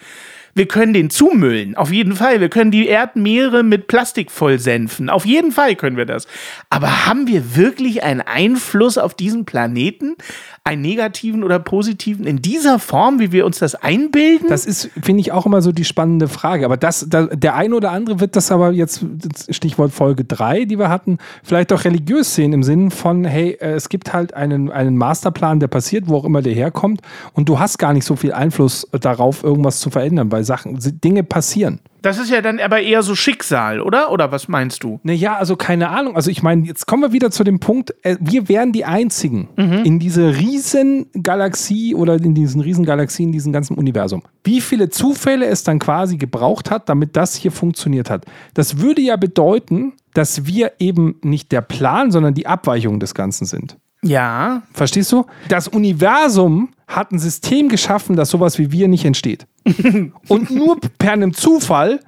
Wir 0.54 0.68
können 0.68 0.92
den 0.92 1.08
zumüllen, 1.08 1.76
auf 1.76 1.90
jeden 1.90 2.14
Fall. 2.14 2.40
Wir 2.40 2.50
können 2.50 2.70
die 2.70 2.86
Erdmeere 2.86 3.62
mit 3.62 3.86
Plastik 3.86 4.30
vollsenfen. 4.30 5.08
Auf 5.08 5.24
jeden 5.24 5.50
Fall 5.50 5.76
können 5.76 5.96
wir 5.96 6.04
das. 6.04 6.26
Aber 6.68 7.06
haben 7.06 7.26
wir 7.26 7.56
wirklich 7.56 8.02
einen 8.02 8.20
Einfluss 8.20 8.98
auf 8.98 9.14
diesen 9.14 9.46
Planeten? 9.46 10.16
Einen 10.64 10.82
negativen 10.82 11.42
oder 11.42 11.58
positiven 11.58 12.24
in 12.24 12.40
dieser 12.40 12.78
Form, 12.78 13.18
wie 13.18 13.32
wir 13.32 13.44
uns 13.44 13.58
das 13.58 13.74
einbilden? 13.74 14.48
Das 14.48 14.64
ist, 14.64 14.90
finde 15.02 15.20
ich, 15.20 15.32
auch 15.32 15.44
immer 15.44 15.60
so 15.60 15.72
die 15.72 15.84
spannende 15.84 16.28
Frage. 16.28 16.64
Aber 16.64 16.76
das, 16.76 17.06
da, 17.08 17.26
der 17.26 17.56
eine 17.56 17.74
oder 17.74 17.90
andere 17.90 18.20
wird 18.20 18.36
das 18.36 18.52
aber 18.52 18.70
jetzt, 18.70 19.04
Stichwort 19.50 19.92
Folge 19.92 20.24
3, 20.24 20.66
die 20.66 20.78
wir 20.78 20.88
hatten, 20.88 21.18
vielleicht 21.42 21.72
auch 21.72 21.84
religiös 21.84 22.36
sehen 22.36 22.52
im 22.52 22.62
Sinne 22.62 22.92
von, 22.92 23.24
hey, 23.24 23.58
äh, 23.60 23.72
es 23.72 23.88
gibt 23.88 24.12
halt 24.12 24.34
einen, 24.34 24.70
einen 24.70 24.96
Masterplan, 24.96 25.58
der 25.58 25.66
passiert, 25.68 26.08
wo 26.08 26.16
auch 26.16 26.24
immer 26.24 26.42
der 26.42 26.54
herkommt. 26.54 27.00
Und 27.32 27.48
du 27.48 27.58
hast 27.58 27.78
gar 27.78 27.92
nicht 27.92 28.04
so 28.04 28.14
viel 28.14 28.32
Einfluss 28.32 28.86
darauf, 28.92 29.42
irgendwas 29.42 29.80
zu 29.80 29.90
verändern, 29.90 30.30
weil 30.30 30.44
Sachen, 30.44 30.78
Dinge 31.02 31.24
passieren. 31.24 31.80
Das 32.02 32.18
ist 32.18 32.30
ja 32.30 32.42
dann 32.42 32.58
aber 32.58 32.80
eher 32.80 33.02
so 33.02 33.14
Schicksal, 33.14 33.80
oder? 33.80 34.10
Oder 34.10 34.32
was 34.32 34.48
meinst 34.48 34.82
du? 34.82 35.00
Naja, 35.04 35.36
also 35.36 35.56
keine 35.56 35.88
Ahnung. 35.88 36.16
Also 36.16 36.30
ich 36.30 36.42
meine, 36.42 36.66
jetzt 36.66 36.86
kommen 36.86 37.02
wir 37.02 37.12
wieder 37.12 37.30
zu 37.30 37.44
dem 37.44 37.60
Punkt, 37.60 37.94
äh, 38.02 38.16
wir 38.20 38.48
wären 38.48 38.72
die 38.72 38.84
Einzigen 38.84 39.48
in 39.84 39.98
dieser 39.98 40.36
riesen 40.36 41.06
Galaxie 41.22 41.94
oder 41.94 42.14
in 42.14 42.34
diesen 42.34 42.60
riesen 42.60 42.84
Galaxien, 42.84 43.28
in 43.28 43.32
diesem 43.32 43.52
ganzen 43.52 43.76
Universum. 43.76 44.22
Wie 44.44 44.60
viele 44.60 44.90
Zufälle 44.90 45.46
es 45.46 45.62
dann 45.62 45.78
quasi 45.78 46.16
gebraucht 46.16 46.70
hat, 46.70 46.88
damit 46.88 47.16
das 47.16 47.36
hier 47.36 47.52
funktioniert 47.52 48.10
hat. 48.10 48.26
Das 48.54 48.78
würde 48.78 49.00
ja 49.00 49.16
bedeuten, 49.16 49.94
dass 50.14 50.44
wir 50.46 50.72
eben 50.78 51.16
nicht 51.22 51.52
der 51.52 51.62
Plan, 51.62 52.10
sondern 52.10 52.34
die 52.34 52.46
Abweichung 52.46 53.00
des 53.00 53.14
Ganzen 53.14 53.46
sind. 53.46 53.76
Ja. 54.04 54.62
Verstehst 54.72 55.12
du? 55.12 55.26
Das 55.48 55.68
Universum 55.68 56.70
hat 56.88 57.12
ein 57.12 57.18
System 57.18 57.68
geschaffen, 57.68 58.16
dass 58.16 58.30
sowas 58.30 58.58
wie 58.58 58.72
wir 58.72 58.88
nicht 58.88 59.04
entsteht. 59.04 59.46
Und 60.28 60.50
nur 60.50 60.78
per 60.98 61.12
einem 61.12 61.32
Zufall, 61.32 62.00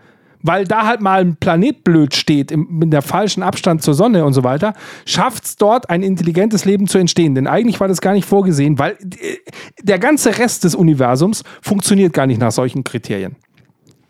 weil 0.43 0.65
da 0.67 0.87
halt 0.87 1.01
mal 1.01 1.21
ein 1.21 1.37
Planet 1.37 1.85
blöd 1.85 2.15
steht, 2.15 2.51
im, 2.51 2.67
mit 2.69 2.93
der 2.93 3.01
falschen 3.01 3.43
Abstand 3.43 3.83
zur 3.83 3.95
Sonne 3.95 4.27
und 4.27 4.35
so 4.35 4.45
weiter, 4.45 4.75
schafft 5.07 5.45
es 5.45 5.57
dort 5.57 5.89
ein 5.89 6.03
intelligentes 6.03 6.67
Leben 6.67 6.87
zu 6.87 6.99
entstehen. 6.99 7.35
Denn 7.35 7.47
eigentlich 7.47 7.81
war 7.81 7.89
das 7.89 8.03
gar 8.03 8.13
nicht 8.13 8.29
vorgesehen, 8.29 8.79
weil 8.79 8.93
äh, 8.93 9.39
der 9.83 9.99
ganze 9.99 10.37
Rest 10.37 10.65
des 10.65 10.75
Universums 10.75 11.45
funktioniert 11.63 12.13
gar 12.13 12.27
nicht 12.27 12.41
nach 12.41 12.53
solchen 12.53 12.85
Kriterien. 12.85 13.37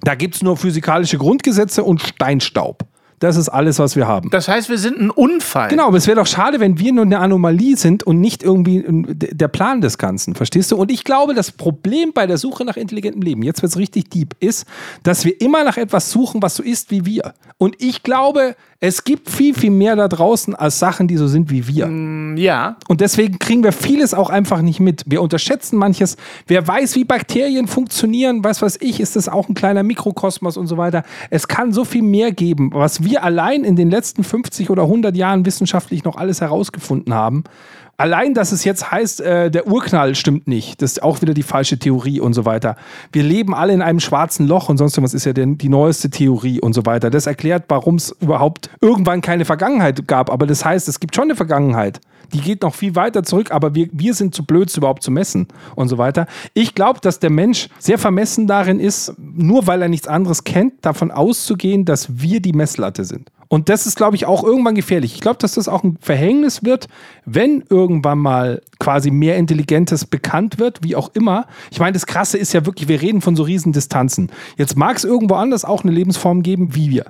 Da 0.01 0.16
gibt 0.16 0.35
es 0.35 0.42
nur 0.42 0.57
physikalische 0.57 1.18
Grundgesetze 1.18 1.85
und 1.85 2.03
Steinstaub. 2.03 2.85
Das 3.18 3.37
ist 3.37 3.48
alles, 3.48 3.79
was 3.79 3.96
wir 3.96 4.07
haben. 4.07 4.31
Das 4.31 4.48
heißt, 4.48 4.68
wir 4.68 4.79
sind 4.79 5.00
ein 5.00 5.11
Unfall. 5.11 5.68
Genau, 5.68 5.87
aber 5.87 5.96
es 5.96 6.07
wäre 6.07 6.16
doch 6.16 6.27
schade, 6.27 6.61
wenn 6.61 6.79
wir 6.79 6.92
nur 6.92 7.05
eine 7.05 7.18
Anomalie 7.18 7.77
sind 7.77 8.03
und 8.03 8.20
nicht 8.20 8.42
irgendwie 8.42 8.79
ähm, 8.79 9.07
der 9.09 9.48
Plan 9.48 9.81
des 9.81 9.98
Ganzen, 9.98 10.35
verstehst 10.35 10.72
du? 10.72 10.77
Und 10.77 10.90
ich 10.90 11.05
glaube, 11.05 11.35
das 11.35 11.53
Problem 11.53 12.12
bei 12.12 12.27
der 12.27 12.38
Suche 12.38 12.64
nach 12.64 12.77
intelligentem 12.77 13.22
Leben, 13.22 13.42
jetzt 13.42 13.62
wird 13.62 13.72
es 13.72 13.79
richtig 13.79 14.11
deep, 14.11 14.35
ist, 14.40 14.66
dass 15.03 15.24
wir 15.24 15.40
immer 15.40 15.64
nach 15.64 15.77
etwas 15.77 16.11
suchen, 16.11 16.42
was 16.42 16.57
so 16.57 16.62
ist 16.62 16.90
wie 16.90 17.07
wir. 17.07 17.35
Und 17.59 17.77
ich 17.81 18.03
glaube, 18.03 18.57
es 18.87 19.03
gibt 19.03 19.31
viel, 19.31 19.55
viel 19.55 19.70
mehr 19.70 19.97
da 19.97 20.09
draußen 20.09 20.55
als 20.55 20.79
Sachen, 20.79 21.09
die 21.09 21.16
so 21.16 21.27
sind 21.27 21.51
wie 21.51 21.66
wir. 21.66 21.88
Ja. 22.37 22.77
Und 22.87 23.01
deswegen 23.01 23.38
kriegen 23.38 23.64
wir 23.64 23.73
vieles 23.73 24.12
auch 24.12 24.29
einfach 24.29 24.61
nicht 24.61 24.79
mit. 24.79 25.05
Wir 25.07 25.23
unterschätzen 25.23 25.79
manches. 25.79 26.18
Wer 26.47 26.68
weiß, 26.68 26.94
wie 26.97 27.05
Bakterien 27.05 27.66
funktionieren, 27.66 28.44
weiß 28.44 28.61
was 28.61 28.79
ich, 28.79 29.01
ist 29.01 29.16
das 29.16 29.31
auch 29.31 29.49
ein 29.49 29.55
kleiner 29.55 29.83
Mikrokosmos 29.83 30.59
und 30.59 30.66
so 30.66 30.77
weiter. 30.77 31.03
Es 31.31 31.49
kann 31.49 31.73
so 31.73 31.87
viel 31.87 32.03
mehr 32.03 32.33
geben, 32.33 32.73
was 32.75 33.03
wir 33.03 33.25
allein 33.25 33.64
in 33.64 33.75
den 33.75 33.90
letzten 33.90 34.23
50 34.23 34.68
oder 34.68 34.83
100 34.83 35.16
Jahren 35.16 35.47
wissenschaftlich 35.47 36.05
noch 36.05 36.16
alles 36.16 36.42
herausgefunden 36.42 37.14
haben. 37.14 37.44
Allein, 37.96 38.35
dass 38.35 38.52
es 38.52 38.64
jetzt 38.64 38.90
heißt, 38.90 39.20
äh, 39.20 39.50
der 39.50 39.66
Urknall 39.68 40.14
stimmt 40.14 40.48
nicht. 40.48 40.83
Das 40.83 40.92
ist 40.92 41.02
auch 41.02 41.22
wieder 41.22 41.35
die 41.35 41.42
falsche 41.42 41.78
Theorie 41.78 42.20
und 42.20 42.33
so 42.33 42.44
weiter. 42.44 42.76
Wir 43.12 43.22
leben 43.22 43.54
alle 43.54 43.72
in 43.72 43.83
einem 43.83 44.00
schwarzen 44.00 44.46
Loch 44.46 44.68
und 44.68 44.78
sonst 44.78 45.00
was 45.00 45.14
ist 45.14 45.24
ja 45.24 45.33
der, 45.33 45.46
die 45.46 45.68
neueste 45.68 46.11
Theorie 46.11 46.61
und 46.61 46.72
so 46.72 46.87
weiter. 46.87 47.11
Das 47.11 47.26
erklärt, 47.26 47.64
warum 47.68 47.96
es 47.96 48.11
überhaupt 48.20 48.70
irgendwann 48.80 49.20
keine 49.20 49.44
Vergangenheit 49.44 50.07
gab. 50.09 50.30
Aber 50.30 50.46
das 50.46 50.64
heißt, 50.64 50.88
es 50.88 50.98
gibt 50.98 51.14
schon 51.14 51.24
eine 51.24 51.37
Vergangenheit. 51.37 52.00
Die 52.33 52.40
geht 52.40 52.62
noch 52.62 52.74
viel 52.74 52.96
weiter 52.96 53.22
zurück, 53.22 53.50
aber 53.50 53.74
wir, 53.74 53.88
wir 53.92 54.14
sind 54.14 54.35
zu 54.35 54.44
blöd, 54.44 54.68
es 54.68 54.76
überhaupt 54.76 55.02
zu 55.02 55.11
messen 55.11 55.46
und 55.76 55.88
so 55.88 55.98
weiter. 55.98 56.26
Ich 56.54 56.74
glaube, 56.74 57.00
dass 57.00 57.20
der 57.20 57.30
Mensch 57.30 57.68
sehr 57.78 57.98
vermessen 57.98 58.46
darin 58.46 58.80
ist, 58.80 59.14
nur 59.18 59.66
weil 59.66 59.83
er 59.83 59.88
nichts 59.88 60.09
anderes 60.09 60.44
kennt, 60.44 60.85
davon 60.85 61.11
auszugehen, 61.11 61.85
dass 61.85 62.20
wir 62.20 62.40
die 62.40 62.52
Messlatte 62.52 63.04
sind. 63.04 63.30
Und 63.55 63.69
das 63.69 63.87
ist, 63.87 63.95
glaube 63.95 64.17
ich, 64.17 64.27
auch 64.27 64.43
irgendwann 64.43 64.75
gefährlich. 64.75 65.14
Ich 65.14 65.21
glaube, 65.21 65.38
dass 65.38 65.55
das 65.55 65.69
auch 65.69 65.85
ein 65.85 65.97
Verhängnis 66.01 66.64
wird, 66.64 66.88
wenn 67.25 67.62
irgendwann 67.71 68.19
mal 68.19 68.61
quasi 68.81 69.12
mehr 69.12 69.37
Intelligentes 69.37 70.07
bekannt 70.07 70.59
wird, 70.59 70.81
wie 70.83 70.97
auch 70.97 71.12
immer. 71.14 71.47
Ich 71.71 71.79
meine, 71.79 71.93
das 71.93 72.07
Krasse 72.07 72.37
ist 72.37 72.53
ja 72.53 72.67
wirklich, 72.67 72.88
wir 72.88 73.01
reden 73.01 73.21
von 73.21 73.37
so 73.37 73.45
riesen 73.45 73.73
Distanzen. 73.73 74.33
Jetzt 74.57 74.77
mag 74.77 74.97
es 74.97 75.05
irgendwo 75.05 75.37
anders 75.37 75.64
auch 75.64 75.85
eine 75.85 75.93
Lebensform 75.93 76.43
geben 76.43 76.75
wie 76.75 76.90
wir. 76.90 77.05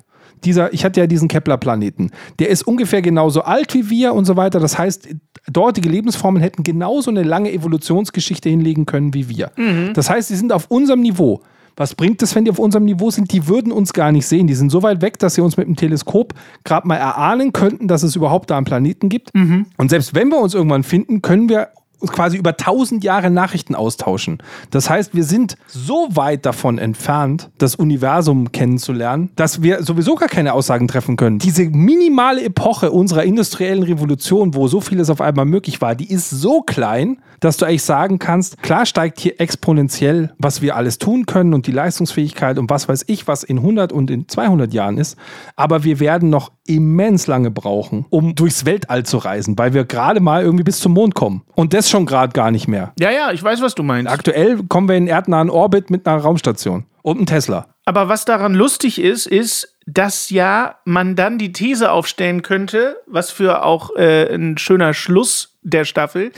Dieser, 0.44 0.70
ich 0.74 0.84
hatte 0.84 1.00
ja 1.00 1.06
diesen 1.06 1.28
Kepler-Planeten. 1.28 2.10
Der 2.38 2.50
ist 2.50 2.66
ungefähr 2.66 3.00
genauso 3.00 3.40
alt 3.40 3.72
wie 3.72 3.88
wir 3.88 4.12
und 4.12 4.26
so 4.26 4.36
weiter. 4.36 4.60
Das 4.60 4.76
heißt, 4.76 5.08
dortige 5.50 5.88
Lebensformen 5.88 6.42
hätten 6.42 6.62
genauso 6.62 7.10
eine 7.10 7.22
lange 7.22 7.52
Evolutionsgeschichte 7.52 8.50
hinlegen 8.50 8.84
können 8.84 9.14
wie 9.14 9.30
wir. 9.30 9.50
Das 9.94 10.10
heißt, 10.10 10.28
sie 10.28 10.36
sind 10.36 10.52
auf 10.52 10.66
unserem 10.68 11.00
Niveau. 11.00 11.40
Was 11.76 11.94
bringt 11.94 12.22
es, 12.22 12.34
wenn 12.34 12.44
die 12.44 12.50
auf 12.50 12.58
unserem 12.58 12.84
Niveau 12.84 13.10
sind? 13.10 13.32
Die 13.32 13.48
würden 13.48 13.72
uns 13.72 13.92
gar 13.92 14.12
nicht 14.12 14.26
sehen. 14.26 14.46
Die 14.46 14.54
sind 14.54 14.70
so 14.70 14.82
weit 14.82 15.02
weg, 15.02 15.18
dass 15.18 15.34
sie 15.34 15.40
uns 15.40 15.56
mit 15.56 15.66
dem 15.66 15.76
Teleskop 15.76 16.34
gerade 16.64 16.86
mal 16.86 16.96
erahnen 16.96 17.52
könnten, 17.52 17.88
dass 17.88 18.02
es 18.02 18.14
überhaupt 18.16 18.50
da 18.50 18.56
einen 18.56 18.64
Planeten 18.64 19.08
gibt. 19.08 19.30
Und 19.34 19.88
selbst 19.88 20.14
wenn 20.14 20.28
wir 20.28 20.38
uns 20.38 20.54
irgendwann 20.54 20.84
finden, 20.84 21.20
können 21.22 21.48
wir 21.48 21.68
uns 22.00 22.12
quasi 22.12 22.36
über 22.36 22.56
tausend 22.56 23.02
Jahre 23.02 23.30
Nachrichten 23.30 23.74
austauschen. 23.74 24.38
Das 24.70 24.90
heißt, 24.90 25.14
wir 25.14 25.24
sind 25.24 25.56
so 25.66 26.08
weit 26.10 26.44
davon 26.44 26.76
entfernt, 26.76 27.50
das 27.56 27.76
Universum 27.76 28.52
kennenzulernen, 28.52 29.30
dass 29.36 29.62
wir 29.62 29.82
sowieso 29.82 30.14
gar 30.14 30.28
keine 30.28 30.52
Aussagen 30.52 30.86
treffen 30.86 31.16
können. 31.16 31.38
Diese 31.38 31.64
minimale 31.64 32.42
Epoche 32.44 32.90
unserer 32.90 33.24
industriellen 33.24 33.82
Revolution, 33.82 34.54
wo 34.54 34.68
so 34.68 34.82
vieles 34.82 35.08
auf 35.08 35.22
einmal 35.22 35.46
möglich 35.46 35.80
war, 35.80 35.94
die 35.94 36.10
ist 36.10 36.28
so 36.28 36.60
klein, 36.60 37.18
dass 37.40 37.56
du 37.56 37.66
eigentlich 37.66 37.82
sagen 37.82 38.18
kannst, 38.18 38.62
klar 38.62 38.86
steigt 38.86 39.20
hier 39.20 39.40
exponentiell, 39.40 40.32
was 40.38 40.62
wir 40.62 40.76
alles 40.76 40.98
tun 40.98 41.26
können 41.26 41.54
und 41.54 41.66
die 41.66 41.72
Leistungsfähigkeit 41.72 42.58
und 42.58 42.70
was 42.70 42.88
weiß 42.88 43.04
ich, 43.06 43.26
was 43.26 43.42
in 43.42 43.58
100 43.58 43.92
und 43.92 44.10
in 44.10 44.28
200 44.28 44.72
Jahren 44.72 44.98
ist. 44.98 45.18
Aber 45.56 45.84
wir 45.84 46.00
werden 46.00 46.30
noch 46.30 46.52
immens 46.66 47.26
lange 47.26 47.50
brauchen, 47.50 48.06
um 48.10 48.34
durchs 48.34 48.64
Weltall 48.64 49.04
zu 49.04 49.18
reisen, 49.18 49.58
weil 49.58 49.74
wir 49.74 49.84
gerade 49.84 50.20
mal 50.20 50.42
irgendwie 50.42 50.64
bis 50.64 50.80
zum 50.80 50.92
Mond 50.92 51.14
kommen. 51.14 51.42
Und 51.54 51.74
das 51.74 51.90
schon 51.90 52.06
gerade 52.06 52.32
gar 52.32 52.50
nicht 52.50 52.68
mehr. 52.68 52.92
Ja, 52.98 53.10
ja, 53.10 53.32
ich 53.32 53.42
weiß, 53.42 53.60
was 53.62 53.74
du 53.74 53.82
meinst. 53.82 54.10
Aktuell 54.10 54.62
kommen 54.64 54.88
wir 54.88 54.96
in 54.96 55.06
erdnahen 55.06 55.50
Orbit 55.50 55.90
mit 55.90 56.06
einer 56.06 56.20
Raumstation 56.20 56.84
und 57.02 57.18
einem 57.18 57.26
Tesla. 57.26 57.66
Aber 57.84 58.08
was 58.08 58.24
daran 58.24 58.54
lustig 58.54 58.98
ist, 58.98 59.26
ist, 59.26 59.76
dass 59.86 60.30
ja 60.30 60.76
man 60.84 61.16
dann 61.16 61.38
die 61.38 61.52
These 61.52 61.90
aufstellen 61.90 62.42
könnte, 62.42 62.96
was 63.06 63.30
für 63.30 63.62
auch 63.62 63.94
äh, 63.96 64.34
ein 64.34 64.56
schöner 64.56 64.94
Schluss 64.94 65.58
der 65.62 65.84
Staffel, 65.84 66.32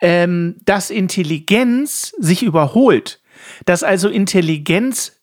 ähm, 0.00 0.56
dass 0.64 0.90
Intelligenz 0.90 2.14
sich 2.18 2.42
überholt. 2.42 3.20
Dass 3.64 3.82
also 3.82 4.08
Intelligenz 4.08 5.17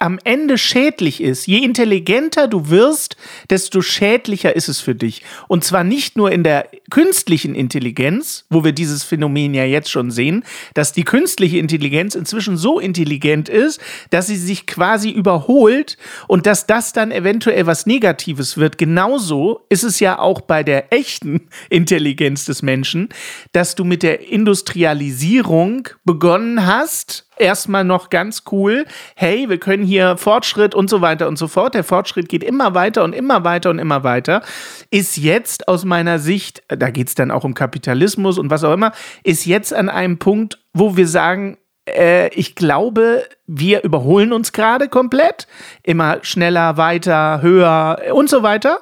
am 0.00 0.18
Ende 0.24 0.58
schädlich 0.58 1.22
ist. 1.22 1.46
Je 1.46 1.58
intelligenter 1.58 2.48
du 2.48 2.68
wirst, 2.68 3.16
desto 3.48 3.80
schädlicher 3.80 4.54
ist 4.54 4.68
es 4.68 4.80
für 4.80 4.94
dich. 4.94 5.22
Und 5.48 5.64
zwar 5.64 5.84
nicht 5.84 6.16
nur 6.16 6.32
in 6.32 6.42
der 6.42 6.68
künstlichen 6.90 7.54
Intelligenz, 7.54 8.44
wo 8.50 8.64
wir 8.64 8.72
dieses 8.72 9.04
Phänomen 9.04 9.54
ja 9.54 9.64
jetzt 9.64 9.90
schon 9.90 10.10
sehen, 10.10 10.44
dass 10.74 10.92
die 10.92 11.04
künstliche 11.04 11.58
Intelligenz 11.58 12.16
inzwischen 12.16 12.56
so 12.56 12.80
intelligent 12.80 13.48
ist, 13.48 13.80
dass 14.10 14.26
sie 14.26 14.36
sich 14.36 14.66
quasi 14.66 15.10
überholt 15.10 15.96
und 16.26 16.46
dass 16.46 16.66
das 16.66 16.92
dann 16.92 17.12
eventuell 17.12 17.66
was 17.66 17.86
Negatives 17.86 18.58
wird. 18.58 18.78
Genauso 18.78 19.64
ist 19.68 19.84
es 19.84 20.00
ja 20.00 20.18
auch 20.18 20.40
bei 20.40 20.64
der 20.64 20.92
echten 20.92 21.48
Intelligenz 21.70 22.44
des 22.44 22.62
Menschen, 22.62 23.08
dass 23.52 23.74
du 23.74 23.84
mit 23.84 24.02
der 24.02 24.28
Industrialisierung 24.28 25.88
begonnen 26.04 26.66
hast, 26.66 27.26
erstmal 27.38 27.84
noch 27.84 28.10
ganz 28.10 28.44
cool, 28.52 28.84
hey, 29.16 29.48
wir 29.48 29.58
können 29.58 29.84
hier 29.84 30.16
Fortschritt 30.16 30.74
und 30.74 30.90
so 30.90 31.00
weiter 31.00 31.28
und 31.28 31.36
so 31.36 31.48
fort. 31.48 31.74
Der 31.74 31.84
Fortschritt 31.84 32.28
geht 32.28 32.44
immer 32.44 32.74
weiter 32.74 33.04
und 33.04 33.14
immer 33.14 33.44
weiter 33.44 33.70
und 33.70 33.78
immer 33.78 34.04
weiter. 34.04 34.42
Ist 34.90 35.16
jetzt 35.16 35.68
aus 35.68 35.84
meiner 35.84 36.18
Sicht, 36.18 36.62
da 36.68 36.90
geht 36.90 37.08
es 37.08 37.14
dann 37.14 37.30
auch 37.30 37.44
um 37.44 37.54
Kapitalismus 37.54 38.38
und 38.38 38.50
was 38.50 38.64
auch 38.64 38.72
immer, 38.72 38.92
ist 39.22 39.46
jetzt 39.46 39.72
an 39.72 39.88
einem 39.88 40.18
Punkt, 40.18 40.60
wo 40.72 40.96
wir 40.96 41.06
sagen, 41.06 41.58
äh, 41.86 42.28
ich 42.28 42.54
glaube, 42.54 43.24
wir 43.46 43.82
überholen 43.82 44.32
uns 44.32 44.52
gerade 44.52 44.88
komplett. 44.88 45.46
Immer 45.82 46.18
schneller, 46.22 46.76
weiter, 46.76 47.42
höher 47.42 47.98
und 48.12 48.30
so 48.30 48.42
weiter. 48.42 48.80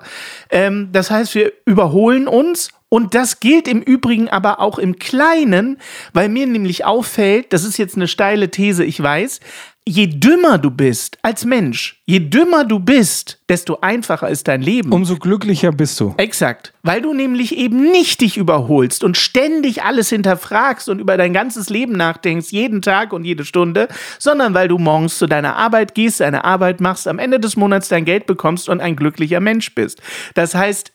Ähm, 0.51 0.91
das 0.93 1.11
heißt, 1.11 1.35
wir 1.35 1.53
überholen 1.65 2.29
uns 2.29 2.71
Und 2.93 3.15
das 3.15 3.41
gilt 3.41 3.69
im 3.69 3.81
Übrigen 3.81 4.29
aber 4.29 4.61
auch 4.61 4.79
im 4.79 4.99
Kleinen, 4.99 5.79
weil 6.13 6.29
mir 6.29 6.47
nämlich 6.47 6.85
auffällt, 6.85 7.55
das 7.55 7.65
ist 7.65 7.79
jetzt 7.79 7.97
eine 7.97 8.07
steile 8.07 8.51
These, 8.51 8.85
ich 8.85 9.03
weiß, 9.03 9.41
je 9.89 10.09
dümmer 10.09 10.59
du 10.59 10.71
bist 10.71 11.17
als 11.23 11.47
Mensch, 11.47 12.03
je 12.05 12.19
dümmer 12.19 12.67
du 12.67 12.81
bist, 12.81 13.41
desto 13.49 13.79
einfacher 13.81 14.29
ist 14.29 14.47
dein 14.47 14.61
Leben. 14.61 14.93
Umso 14.93 15.17
glücklicher 15.17 15.73
bist 15.73 15.99
du. 16.01 16.13
Exakt. 16.19 16.75
Weil 16.83 17.01
du 17.01 17.15
nämlich 17.15 17.57
eben 17.57 17.91
nicht 17.93 18.21
dich 18.21 18.37
überholst 18.37 19.05
und 19.05 19.17
ständig 19.17 19.83
alles 19.85 20.11
hinterfragst 20.11 20.91
und 20.91 20.99
über 20.99 21.17
dein 21.17 21.33
ganzes 21.33 21.71
Leben 21.71 21.95
nachdenkst, 21.95 22.51
jeden 22.51 22.83
Tag 22.83 23.15
und 23.15 23.25
jede 23.25 23.47
Stunde, 23.47 23.89
sondern 24.19 24.53
weil 24.53 24.69
du 24.69 24.77
morgens 24.77 25.17
zu 25.17 25.27
deiner 25.27 25.57
Arbeit 25.57 25.95
gehst, 25.95 26.21
deine 26.21 26.45
Arbeit 26.45 26.83
machst, 26.83 27.09
am 27.09 27.19
Ende 27.19 27.41
des 27.41 27.57
Monats 27.57 27.89
dein 27.89 28.05
Geld 28.05 28.27
bekommst 28.27 28.69
und 28.69 28.83
ein 28.83 28.97
glücklicher 28.97 29.41
Mensch 29.41 29.75
bist. 29.75 30.03
Das 30.35 30.55
heißt, 30.55 30.93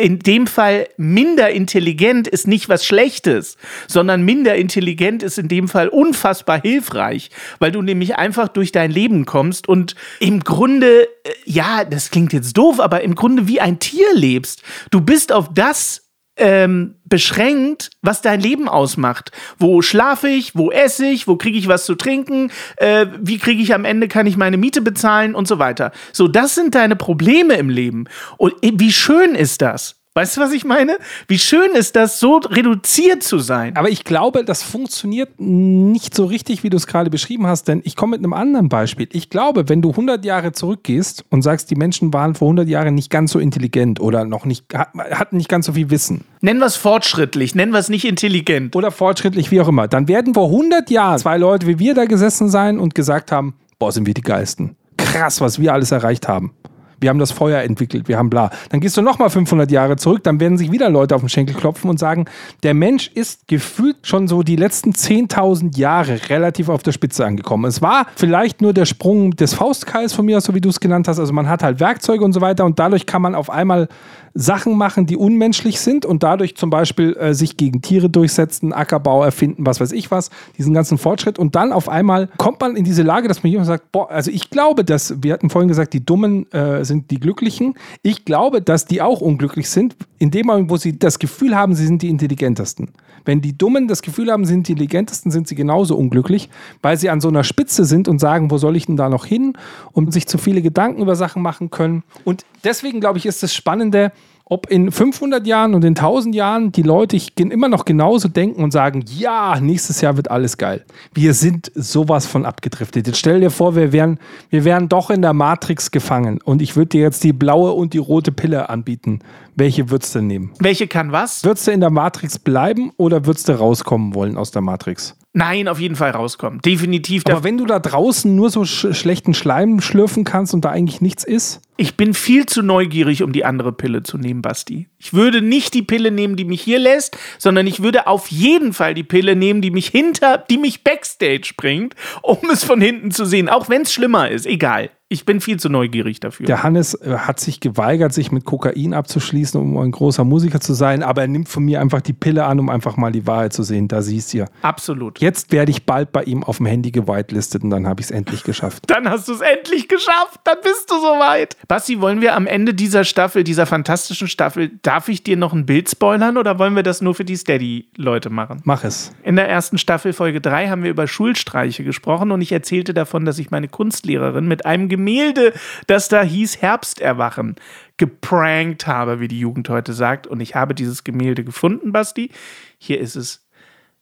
in 0.00 0.18
dem 0.18 0.46
Fall 0.46 0.88
minder 0.96 1.50
intelligent 1.50 2.26
ist 2.26 2.46
nicht 2.46 2.68
was 2.68 2.84
Schlechtes, 2.84 3.56
sondern 3.86 4.22
minder 4.22 4.54
intelligent 4.56 5.22
ist 5.22 5.38
in 5.38 5.48
dem 5.48 5.68
Fall 5.68 5.88
unfassbar 5.88 6.60
hilfreich, 6.60 7.30
weil 7.58 7.72
du 7.72 7.82
nämlich 7.82 8.16
einfach 8.16 8.48
durch 8.48 8.72
dein 8.72 8.90
Leben 8.90 9.26
kommst 9.26 9.68
und 9.68 9.94
im 10.18 10.40
Grunde, 10.42 11.02
äh, 11.02 11.30
ja, 11.44 11.84
das 11.84 12.10
klingt 12.10 12.32
jetzt 12.32 12.56
doof, 12.56 12.80
aber 12.80 13.02
im 13.02 13.14
Grunde 13.14 13.46
wie 13.46 13.60
ein 13.60 13.78
Tier 13.78 14.14
lebst. 14.14 14.62
Du 14.90 15.00
bist 15.00 15.32
auf 15.32 15.48
das 15.54 16.09
ähm, 16.40 16.96
beschränkt, 17.04 17.90
was 18.02 18.22
dein 18.22 18.40
Leben 18.40 18.68
ausmacht. 18.68 19.30
Wo 19.58 19.82
schlafe 19.82 20.28
ich, 20.28 20.56
wo 20.56 20.70
esse 20.70 21.06
ich, 21.06 21.28
wo 21.28 21.36
kriege 21.36 21.58
ich 21.58 21.68
was 21.68 21.84
zu 21.84 21.94
trinken, 21.94 22.50
äh, 22.76 23.06
wie 23.20 23.38
kriege 23.38 23.62
ich 23.62 23.74
am 23.74 23.84
Ende, 23.84 24.08
kann 24.08 24.26
ich 24.26 24.36
meine 24.36 24.56
Miete 24.56 24.80
bezahlen 24.80 25.34
und 25.34 25.46
so 25.46 25.58
weiter. 25.58 25.92
So, 26.12 26.26
das 26.26 26.54
sind 26.54 26.74
deine 26.74 26.96
Probleme 26.96 27.54
im 27.54 27.68
Leben. 27.68 28.06
Und 28.38 28.54
äh, 28.62 28.72
wie 28.74 28.92
schön 28.92 29.34
ist 29.34 29.62
das? 29.62 29.99
Weißt 30.14 30.36
du, 30.36 30.40
was 30.40 30.50
ich 30.50 30.64
meine? 30.64 30.98
Wie 31.28 31.38
schön 31.38 31.70
ist 31.70 31.94
das, 31.94 32.18
so 32.18 32.38
reduziert 32.38 33.22
zu 33.22 33.38
sein? 33.38 33.76
Aber 33.76 33.90
ich 33.90 34.02
glaube, 34.02 34.44
das 34.44 34.60
funktioniert 34.60 35.38
nicht 35.38 36.16
so 36.16 36.24
richtig, 36.24 36.64
wie 36.64 36.68
du 36.68 36.78
es 36.78 36.88
gerade 36.88 37.10
beschrieben 37.10 37.46
hast, 37.46 37.68
denn 37.68 37.80
ich 37.84 37.94
komme 37.94 38.16
mit 38.16 38.18
einem 38.18 38.32
anderen 38.32 38.68
Beispiel. 38.68 39.08
Ich 39.12 39.30
glaube, 39.30 39.68
wenn 39.68 39.82
du 39.82 39.90
100 39.90 40.24
Jahre 40.24 40.50
zurückgehst 40.50 41.24
und 41.30 41.42
sagst, 41.42 41.70
die 41.70 41.76
Menschen 41.76 42.12
waren 42.12 42.34
vor 42.34 42.48
100 42.48 42.68
Jahren 42.68 42.96
nicht 42.96 43.08
ganz 43.08 43.30
so 43.30 43.38
intelligent 43.38 44.00
oder 44.00 44.24
noch 44.24 44.46
nicht, 44.46 44.64
hatten 44.74 45.36
nicht 45.36 45.48
ganz 45.48 45.66
so 45.66 45.74
viel 45.74 45.90
Wissen. 45.90 46.24
Nennen 46.40 46.58
wir 46.58 46.66
es 46.66 46.74
fortschrittlich, 46.74 47.54
nennen 47.54 47.70
wir 47.70 47.78
es 47.78 47.88
nicht 47.88 48.04
intelligent. 48.04 48.74
Oder 48.74 48.90
fortschrittlich, 48.90 49.52
wie 49.52 49.60
auch 49.60 49.68
immer. 49.68 49.86
Dann 49.86 50.08
werden 50.08 50.34
vor 50.34 50.46
100 50.46 50.90
Jahren 50.90 51.20
zwei 51.20 51.38
Leute 51.38 51.68
wie 51.68 51.78
wir 51.78 51.94
da 51.94 52.06
gesessen 52.06 52.48
sein 52.48 52.80
und 52.80 52.96
gesagt 52.96 53.30
haben, 53.30 53.54
boah, 53.78 53.92
sind 53.92 54.08
wir 54.08 54.14
die 54.14 54.22
Geisten. 54.22 54.74
Krass, 54.96 55.40
was 55.40 55.60
wir 55.60 55.72
alles 55.72 55.92
erreicht 55.92 56.26
haben 56.26 56.52
wir 57.00 57.10
haben 57.10 57.18
das 57.18 57.32
Feuer 57.32 57.62
entwickelt, 57.62 58.08
wir 58.08 58.18
haben 58.18 58.30
bla. 58.30 58.50
Dann 58.70 58.80
gehst 58.80 58.96
du 58.96 59.02
nochmal 59.02 59.30
500 59.30 59.70
Jahre 59.70 59.96
zurück, 59.96 60.22
dann 60.22 60.40
werden 60.40 60.58
sich 60.58 60.70
wieder 60.70 60.90
Leute 60.90 61.14
auf 61.14 61.22
den 61.22 61.28
Schenkel 61.28 61.56
klopfen 61.56 61.90
und 61.90 61.98
sagen, 61.98 62.26
der 62.62 62.74
Mensch 62.74 63.10
ist 63.14 63.48
gefühlt 63.48 63.96
schon 64.02 64.28
so 64.28 64.42
die 64.42 64.56
letzten 64.56 64.92
10.000 64.92 65.76
Jahre 65.76 66.20
relativ 66.28 66.68
auf 66.68 66.82
der 66.82 66.92
Spitze 66.92 67.24
angekommen. 67.24 67.64
Es 67.64 67.82
war 67.82 68.06
vielleicht 68.16 68.60
nur 68.60 68.72
der 68.72 68.84
Sprung 68.84 69.36
des 69.36 69.54
Faustkeils 69.54 70.12
von 70.12 70.26
mir 70.26 70.38
aus, 70.38 70.44
so 70.44 70.54
wie 70.54 70.60
du 70.60 70.68
es 70.68 70.80
genannt 70.80 71.08
hast. 71.08 71.18
Also 71.18 71.32
man 71.32 71.48
hat 71.48 71.62
halt 71.62 71.80
Werkzeuge 71.80 72.24
und 72.24 72.32
so 72.32 72.40
weiter 72.40 72.64
und 72.64 72.78
dadurch 72.78 73.06
kann 73.06 73.22
man 73.22 73.34
auf 73.34 73.50
einmal 73.50 73.88
Sachen 74.34 74.76
machen, 74.76 75.06
die 75.06 75.16
unmenschlich 75.16 75.80
sind 75.80 76.06
und 76.06 76.22
dadurch 76.22 76.56
zum 76.56 76.70
Beispiel 76.70 77.16
äh, 77.16 77.34
sich 77.34 77.56
gegen 77.56 77.82
Tiere 77.82 78.08
durchsetzen, 78.08 78.72
Ackerbau 78.72 79.24
erfinden, 79.24 79.66
was 79.66 79.80
weiß 79.80 79.92
ich 79.92 80.10
was, 80.10 80.30
diesen 80.56 80.72
ganzen 80.72 80.98
Fortschritt. 80.98 81.38
Und 81.38 81.56
dann 81.56 81.72
auf 81.72 81.88
einmal 81.88 82.28
kommt 82.36 82.60
man 82.60 82.76
in 82.76 82.84
diese 82.84 83.02
Lage, 83.02 83.28
dass 83.28 83.42
man 83.42 83.50
jemand 83.50 83.66
sagt, 83.66 83.90
boah, 83.90 84.10
also 84.10 84.30
ich 84.30 84.50
glaube, 84.50 84.84
dass, 84.84 85.22
wir 85.22 85.32
hatten 85.32 85.50
vorhin 85.50 85.68
gesagt, 85.68 85.92
die 85.92 86.04
Dummen 86.04 86.50
äh, 86.52 86.84
sind 86.90 87.10
die 87.10 87.18
Glücklichen. 87.18 87.74
Ich 88.02 88.24
glaube, 88.24 88.60
dass 88.60 88.84
die 88.84 89.00
auch 89.00 89.20
unglücklich 89.20 89.70
sind, 89.70 89.96
in 90.18 90.30
dem 90.30 90.46
Moment, 90.46 90.68
wo 90.68 90.76
sie 90.76 90.98
das 90.98 91.18
Gefühl 91.18 91.56
haben, 91.56 91.74
sie 91.74 91.86
sind 91.86 92.02
die 92.02 92.10
Intelligentesten. 92.10 92.90
Wenn 93.24 93.40
die 93.40 93.56
Dummen 93.56 93.88
das 93.88 94.02
Gefühl 94.02 94.30
haben, 94.30 94.44
sie 94.44 94.52
sind 94.52 94.68
die 94.68 94.72
Intelligentesten, 94.72 95.30
sind 95.30 95.46
sie 95.46 95.54
genauso 95.54 95.96
unglücklich, 95.96 96.50
weil 96.82 96.96
sie 96.96 97.10
an 97.10 97.20
so 97.20 97.28
einer 97.28 97.44
Spitze 97.44 97.84
sind 97.84 98.08
und 98.08 98.18
sagen, 98.18 98.50
wo 98.50 98.58
soll 98.58 98.76
ich 98.76 98.86
denn 98.86 98.96
da 98.96 99.08
noch 99.08 99.24
hin 99.24 99.54
und 99.92 100.12
sich 100.12 100.26
zu 100.26 100.36
viele 100.36 100.62
Gedanken 100.62 101.02
über 101.02 101.16
Sachen 101.16 101.42
machen 101.42 101.70
können. 101.70 102.02
Und 102.24 102.44
deswegen 102.64 103.00
glaube 103.00 103.18
ich, 103.18 103.26
ist 103.26 103.42
das 103.42 103.54
Spannende, 103.54 104.12
ob 104.50 104.68
in 104.68 104.90
500 104.90 105.46
Jahren 105.46 105.74
und 105.74 105.84
in 105.84 105.96
1000 105.96 106.34
Jahren 106.34 106.72
die 106.72 106.82
Leute 106.82 107.16
immer 107.36 107.68
noch 107.68 107.84
genauso 107.84 108.26
denken 108.28 108.62
und 108.64 108.72
sagen, 108.72 109.04
ja, 109.06 109.60
nächstes 109.60 110.00
Jahr 110.00 110.16
wird 110.16 110.30
alles 110.30 110.58
geil. 110.58 110.84
Wir 111.14 111.34
sind 111.34 111.70
sowas 111.74 112.26
von 112.26 112.44
abgedriftet. 112.44 113.06
Jetzt 113.06 113.18
stell 113.18 113.40
dir 113.40 113.50
vor, 113.50 113.76
wir 113.76 113.92
wären, 113.92 114.18
wir 114.50 114.64
wären 114.64 114.88
doch 114.88 115.10
in 115.10 115.22
der 115.22 115.34
Matrix 115.34 115.92
gefangen 115.92 116.40
und 116.44 116.60
ich 116.62 116.74
würde 116.74 116.88
dir 116.88 117.02
jetzt 117.02 117.22
die 117.22 117.32
blaue 117.32 117.72
und 117.72 117.94
die 117.94 117.98
rote 117.98 118.32
Pille 118.32 118.68
anbieten. 118.68 119.20
Welche 119.54 119.88
würdest 119.88 120.16
du 120.16 120.20
nehmen? 120.20 120.50
Welche 120.58 120.88
kann 120.88 121.12
was? 121.12 121.44
Würdest 121.44 121.68
du 121.68 121.70
in 121.70 121.80
der 121.80 121.90
Matrix 121.90 122.38
bleiben 122.38 122.90
oder 122.96 123.26
würdest 123.26 123.48
du 123.48 123.52
rauskommen 123.52 124.14
wollen 124.16 124.36
aus 124.36 124.50
der 124.50 124.62
Matrix? 124.62 125.16
Nein, 125.32 125.68
auf 125.68 125.78
jeden 125.78 125.94
Fall 125.94 126.10
rauskommen. 126.10 126.60
Definitiv. 126.60 127.22
Aber 127.26 127.44
wenn 127.44 127.56
du 127.56 127.66
da 127.66 127.78
draußen 127.78 128.34
nur 128.34 128.50
so 128.50 128.64
sch 128.64 128.88
schlechten 128.92 129.32
Schleim 129.32 129.80
schlürfen 129.80 130.24
kannst 130.24 130.54
und 130.54 130.64
da 130.64 130.70
eigentlich 130.70 131.00
nichts 131.00 131.22
ist? 131.22 131.60
Ich 131.80 131.96
bin 131.96 132.12
viel 132.12 132.44
zu 132.44 132.62
neugierig, 132.62 133.22
um 133.22 133.32
die 133.32 133.46
andere 133.46 133.72
Pille 133.72 134.02
zu 134.02 134.18
nehmen, 134.18 134.42
Basti. 134.42 134.90
Ich 134.98 135.14
würde 135.14 135.40
nicht 135.40 135.72
die 135.72 135.80
Pille 135.80 136.10
nehmen, 136.10 136.36
die 136.36 136.44
mich 136.44 136.60
hier 136.60 136.78
lässt, 136.78 137.16
sondern 137.38 137.66
ich 137.66 137.82
würde 137.82 138.06
auf 138.06 138.30
jeden 138.30 138.74
Fall 138.74 138.92
die 138.92 139.02
Pille 139.02 139.34
nehmen, 139.34 139.62
die 139.62 139.70
mich 139.70 139.88
hinter, 139.88 140.36
die 140.36 140.58
mich 140.58 140.84
backstage 140.84 141.54
bringt, 141.56 141.94
um 142.20 142.50
es 142.52 142.64
von 142.64 142.82
hinten 142.82 143.12
zu 143.12 143.24
sehen. 143.24 143.48
Auch 143.48 143.70
wenn 143.70 143.80
es 143.80 143.94
schlimmer 143.94 144.30
ist. 144.30 144.44
Egal. 144.44 144.90
Ich 145.12 145.24
bin 145.24 145.40
viel 145.40 145.58
zu 145.58 145.68
neugierig 145.68 146.20
dafür. 146.20 146.46
Der 146.46 146.62
Hannes 146.62 146.94
äh, 146.94 147.16
hat 147.16 147.40
sich 147.40 147.58
geweigert, 147.58 148.12
sich 148.12 148.30
mit 148.30 148.44
Kokain 148.44 148.94
abzuschließen, 148.94 149.60
um 149.60 149.76
ein 149.76 149.90
großer 149.90 150.22
Musiker 150.22 150.60
zu 150.60 150.72
sein, 150.72 151.02
aber 151.02 151.22
er 151.22 151.26
nimmt 151.26 151.48
von 151.48 151.64
mir 151.64 151.80
einfach 151.80 152.00
die 152.00 152.12
Pille 152.12 152.44
an, 152.44 152.60
um 152.60 152.68
einfach 152.68 152.96
mal 152.96 153.10
die 153.10 153.26
Wahrheit 153.26 153.52
zu 153.52 153.64
sehen. 153.64 153.88
Da 153.88 154.02
siehst 154.02 154.32
du 154.32 154.38
ja. 154.38 154.44
Absolut. 154.62 155.18
Jetzt 155.18 155.50
werde 155.50 155.72
ich 155.72 155.84
bald 155.84 156.12
bei 156.12 156.22
ihm 156.22 156.44
auf 156.44 156.58
dem 156.58 156.66
Handy 156.66 156.92
gewitelistet 156.92 157.64
und 157.64 157.70
dann 157.70 157.88
habe 157.88 158.00
ich 158.00 158.06
es 158.06 158.10
endlich 158.12 158.44
geschafft. 158.44 158.84
Dann 158.86 159.10
hast 159.10 159.26
du 159.26 159.32
es 159.32 159.40
endlich 159.40 159.88
geschafft. 159.88 160.42
Dann 160.44 160.58
bist 160.62 160.88
du 160.88 160.94
soweit. 160.94 161.56
Basti, 161.70 162.00
wollen 162.00 162.20
wir 162.20 162.34
am 162.34 162.48
Ende 162.48 162.74
dieser 162.74 163.04
Staffel, 163.04 163.44
dieser 163.44 163.64
fantastischen 163.64 164.26
Staffel, 164.26 164.72
darf 164.82 165.08
ich 165.08 165.22
dir 165.22 165.36
noch 165.36 165.52
ein 165.52 165.66
Bild 165.66 165.88
spoilern 165.88 166.36
oder 166.36 166.58
wollen 166.58 166.74
wir 166.74 166.82
das 166.82 167.00
nur 167.00 167.14
für 167.14 167.24
die 167.24 167.36
Steady-Leute 167.36 168.28
machen? 168.28 168.60
Mach 168.64 168.82
es. 168.82 169.12
In 169.22 169.36
der 169.36 169.48
ersten 169.48 169.78
Staffel, 169.78 170.12
Folge 170.12 170.40
3, 170.40 170.68
haben 170.68 170.82
wir 170.82 170.90
über 170.90 171.06
Schulstreiche 171.06 171.84
gesprochen 171.84 172.32
und 172.32 172.40
ich 172.40 172.50
erzählte 172.50 172.92
davon, 172.92 173.24
dass 173.24 173.38
ich 173.38 173.52
meine 173.52 173.68
Kunstlehrerin 173.68 174.48
mit 174.48 174.66
einem 174.66 174.88
Gemälde, 174.88 175.52
das 175.86 176.08
da 176.08 176.22
hieß 176.22 176.60
Herbsterwachen, 176.60 177.54
geprankt 177.98 178.88
habe, 178.88 179.20
wie 179.20 179.28
die 179.28 179.38
Jugend 179.38 179.68
heute 179.68 179.92
sagt. 179.92 180.26
Und 180.26 180.40
ich 180.40 180.56
habe 180.56 180.74
dieses 180.74 181.04
Gemälde 181.04 181.44
gefunden, 181.44 181.92
Basti. 181.92 182.32
Hier 182.78 182.98
ist 182.98 183.14
es. 183.14 183.46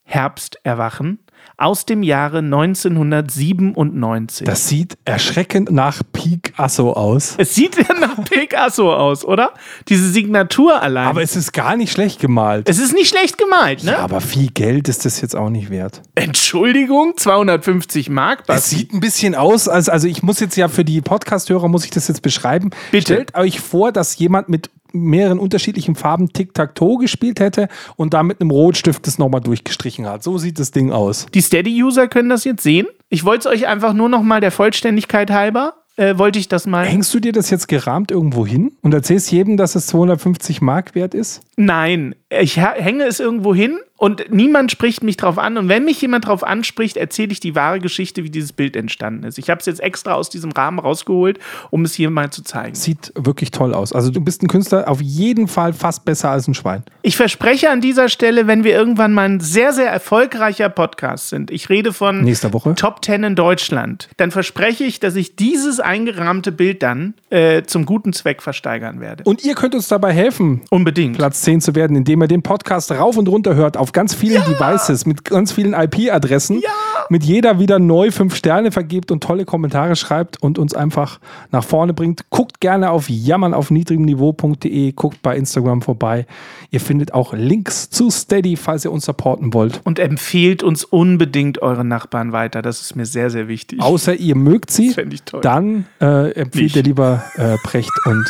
Herbsterwachen 0.04 1.18
aus 1.58 1.84
dem 1.84 2.04
Jahre 2.04 2.38
1997. 2.38 4.46
Das 4.46 4.68
sieht 4.68 4.96
erschreckend 5.04 5.70
nach 5.72 6.02
Picasso 6.12 6.92
aus. 6.92 7.34
es 7.36 7.54
sieht 7.54 7.76
ja 7.76 7.94
nach 8.00 8.24
Picasso 8.24 8.92
aus, 8.94 9.24
oder? 9.24 9.52
Diese 9.88 10.08
Signatur 10.08 10.80
allein. 10.80 11.08
Aber 11.08 11.22
es 11.22 11.36
ist 11.36 11.52
gar 11.52 11.76
nicht 11.76 11.92
schlecht 11.92 12.20
gemalt. 12.20 12.68
es 12.68 12.78
ist 12.78 12.94
nicht 12.94 13.08
schlecht 13.08 13.38
gemalt, 13.38 13.82
ne? 13.84 13.92
Ja, 13.92 13.98
aber 13.98 14.20
viel 14.20 14.50
Geld 14.52 14.88
ist 14.88 15.04
das 15.04 15.20
jetzt 15.20 15.34
auch 15.34 15.50
nicht 15.50 15.70
wert. 15.70 16.00
Entschuldigung, 16.14 17.14
250 17.16 18.08
Mark, 18.08 18.40
Es 18.42 18.46
Basti. 18.46 18.76
sieht 18.76 18.92
ein 18.94 19.00
bisschen 19.00 19.34
aus, 19.34 19.68
als, 19.68 19.88
also 19.88 20.06
ich 20.06 20.22
muss 20.22 20.40
jetzt 20.40 20.56
ja 20.56 20.68
für 20.68 20.84
die 20.84 21.00
Podcast-Hörer, 21.00 21.68
muss 21.68 21.84
ich 21.84 21.90
das 21.90 22.08
jetzt 22.08 22.22
beschreiben. 22.22 22.70
Bitte. 22.92 23.14
Stellt 23.14 23.34
euch 23.34 23.60
vor, 23.60 23.92
dass 23.92 24.16
jemand 24.18 24.48
mit 24.48 24.70
mehreren 24.92 25.38
unterschiedlichen 25.38 25.94
Farben 25.94 26.32
Tic-Tac-Toe 26.32 26.98
gespielt 26.98 27.40
hätte 27.40 27.68
und 27.96 28.14
da 28.14 28.22
mit 28.22 28.40
einem 28.40 28.50
Rotstift 28.50 29.06
das 29.06 29.18
nochmal 29.18 29.40
durchgestrichen 29.40 30.06
hat. 30.06 30.22
So 30.22 30.38
sieht 30.38 30.58
das 30.58 30.70
Ding 30.70 30.92
aus. 30.92 31.26
Die 31.34 31.40
Steady-User 31.40 32.08
können 32.08 32.28
das 32.28 32.44
jetzt 32.44 32.62
sehen. 32.62 32.86
Ich 33.08 33.24
wollte 33.24 33.48
es 33.48 33.54
euch 33.54 33.66
einfach 33.66 33.92
nur 33.92 34.08
noch 34.08 34.22
mal 34.22 34.40
der 34.40 34.50
Vollständigkeit 34.50 35.30
halber, 35.30 35.74
äh, 35.96 36.16
wollte 36.18 36.38
ich 36.38 36.48
das 36.48 36.66
mal. 36.66 36.86
Hängst 36.86 37.12
du 37.12 37.20
dir 37.20 37.32
das 37.32 37.50
jetzt 37.50 37.68
gerahmt 37.68 38.10
irgendwo 38.10 38.46
hin 38.46 38.72
und 38.82 38.94
erzählst 38.94 39.32
jedem, 39.32 39.56
dass 39.56 39.74
es 39.74 39.86
250 39.88 40.60
Mark 40.60 40.94
wert 40.94 41.14
ist? 41.14 41.42
Nein, 41.56 42.14
ich 42.30 42.56
hänge 42.56 43.04
es 43.04 43.20
irgendwo 43.20 43.54
hin 43.54 43.78
und 43.98 44.32
niemand 44.32 44.70
spricht 44.70 45.02
mich 45.02 45.16
drauf 45.16 45.38
an. 45.38 45.58
Und 45.58 45.68
wenn 45.68 45.84
mich 45.84 46.00
jemand 46.00 46.28
drauf 46.28 46.44
anspricht, 46.44 46.96
erzähle 46.96 47.32
ich 47.32 47.40
die 47.40 47.56
wahre 47.56 47.80
Geschichte, 47.80 48.22
wie 48.22 48.30
dieses 48.30 48.52
Bild 48.52 48.76
entstanden 48.76 49.24
ist. 49.24 49.38
Ich 49.38 49.50
habe 49.50 49.58
es 49.58 49.66
jetzt 49.66 49.80
extra 49.80 50.14
aus 50.14 50.30
diesem 50.30 50.52
Rahmen 50.52 50.78
rausgeholt, 50.78 51.40
um 51.70 51.84
es 51.84 51.94
hier 51.94 52.08
mal 52.08 52.30
zu 52.30 52.44
zeigen. 52.44 52.76
Sieht 52.76 53.12
wirklich 53.16 53.50
toll 53.50 53.74
aus. 53.74 53.92
Also 53.92 54.10
du 54.10 54.20
bist 54.20 54.44
ein 54.44 54.48
Künstler 54.48 54.88
auf 54.88 55.02
jeden 55.02 55.48
Fall 55.48 55.72
fast 55.72 56.04
besser 56.04 56.30
als 56.30 56.46
ein 56.46 56.54
Schwein. 56.54 56.84
Ich 57.02 57.16
verspreche 57.16 57.70
an 57.70 57.80
dieser 57.80 58.08
Stelle, 58.08 58.46
wenn 58.46 58.62
wir 58.62 58.72
irgendwann 58.72 59.12
mal 59.12 59.28
ein 59.28 59.40
sehr, 59.40 59.72
sehr 59.72 59.90
erfolgreicher 59.90 60.68
Podcast 60.68 61.30
sind, 61.30 61.50
ich 61.50 61.68
rede 61.68 61.92
von 61.92 62.22
Nächste 62.22 62.52
Woche. 62.52 62.76
Top 62.76 63.04
10 63.04 63.24
in 63.24 63.34
Deutschland, 63.34 64.08
dann 64.16 64.30
verspreche 64.30 64.84
ich, 64.84 65.00
dass 65.00 65.16
ich 65.16 65.34
dieses 65.34 65.80
eingerahmte 65.80 66.52
Bild 66.52 66.84
dann 66.84 67.14
äh, 67.30 67.64
zum 67.64 67.84
guten 67.84 68.12
Zweck 68.12 68.42
versteigern 68.42 69.00
werde. 69.00 69.24
Und 69.24 69.44
ihr 69.44 69.56
könnt 69.56 69.74
uns 69.74 69.88
dabei 69.88 70.12
helfen, 70.12 70.60
Unbedingt. 70.70 71.16
Platz 71.16 71.42
10 71.42 71.60
zu 71.60 71.74
werden, 71.74 71.96
indem 71.96 72.22
ihr 72.22 72.28
den 72.28 72.42
Podcast 72.42 72.92
rauf 72.92 73.16
und 73.16 73.28
runter 73.28 73.56
hört 73.56 73.76
auf 73.76 73.87
auf 73.88 73.92
ganz 73.92 74.14
vielen 74.14 74.44
Devices 74.44 75.06
mit 75.06 75.24
ganz 75.24 75.50
vielen 75.50 75.72
IP-Adressen, 75.72 76.60
mit 77.08 77.24
jeder 77.24 77.58
wieder 77.58 77.78
neu 77.78 78.10
fünf 78.10 78.34
Sterne 78.34 78.70
vergibt 78.70 79.10
und 79.10 79.22
tolle 79.22 79.46
Kommentare 79.46 79.96
schreibt 79.96 80.42
und 80.42 80.58
uns 80.58 80.74
einfach 80.74 81.20
nach 81.52 81.64
vorne 81.64 81.94
bringt. 81.94 82.28
Guckt 82.28 82.60
gerne 82.60 82.90
auf 82.90 83.08
jammern 83.08 83.54
auf 83.54 83.70
niedrigem 83.70 84.04
Niveau.de, 84.04 84.92
guckt 84.92 85.22
bei 85.22 85.38
Instagram 85.38 85.80
vorbei. 85.80 86.26
Ihr 86.70 86.80
findet 86.80 87.14
auch 87.14 87.32
Links 87.32 87.88
zu 87.88 88.10
Steady, 88.10 88.56
falls 88.56 88.84
ihr 88.84 88.92
uns 88.92 89.06
supporten 89.06 89.54
wollt. 89.54 89.80
Und 89.84 89.98
empfehlt 89.98 90.62
uns 90.62 90.84
unbedingt 90.84 91.62
euren 91.62 91.88
Nachbarn 91.88 92.32
weiter. 92.32 92.60
Das 92.60 92.82
ist 92.82 92.94
mir 92.94 93.06
sehr, 93.06 93.30
sehr 93.30 93.48
wichtig. 93.48 93.80
Außer 93.80 94.14
ihr 94.14 94.36
mögt 94.36 94.70
sie, 94.70 94.94
dann 95.40 95.86
äh, 95.98 96.32
empfiehlt 96.32 96.64
Nicht. 96.64 96.76
ihr 96.76 96.82
lieber 96.82 97.22
äh, 97.36 97.56
Precht 97.64 97.92
und 98.04 98.26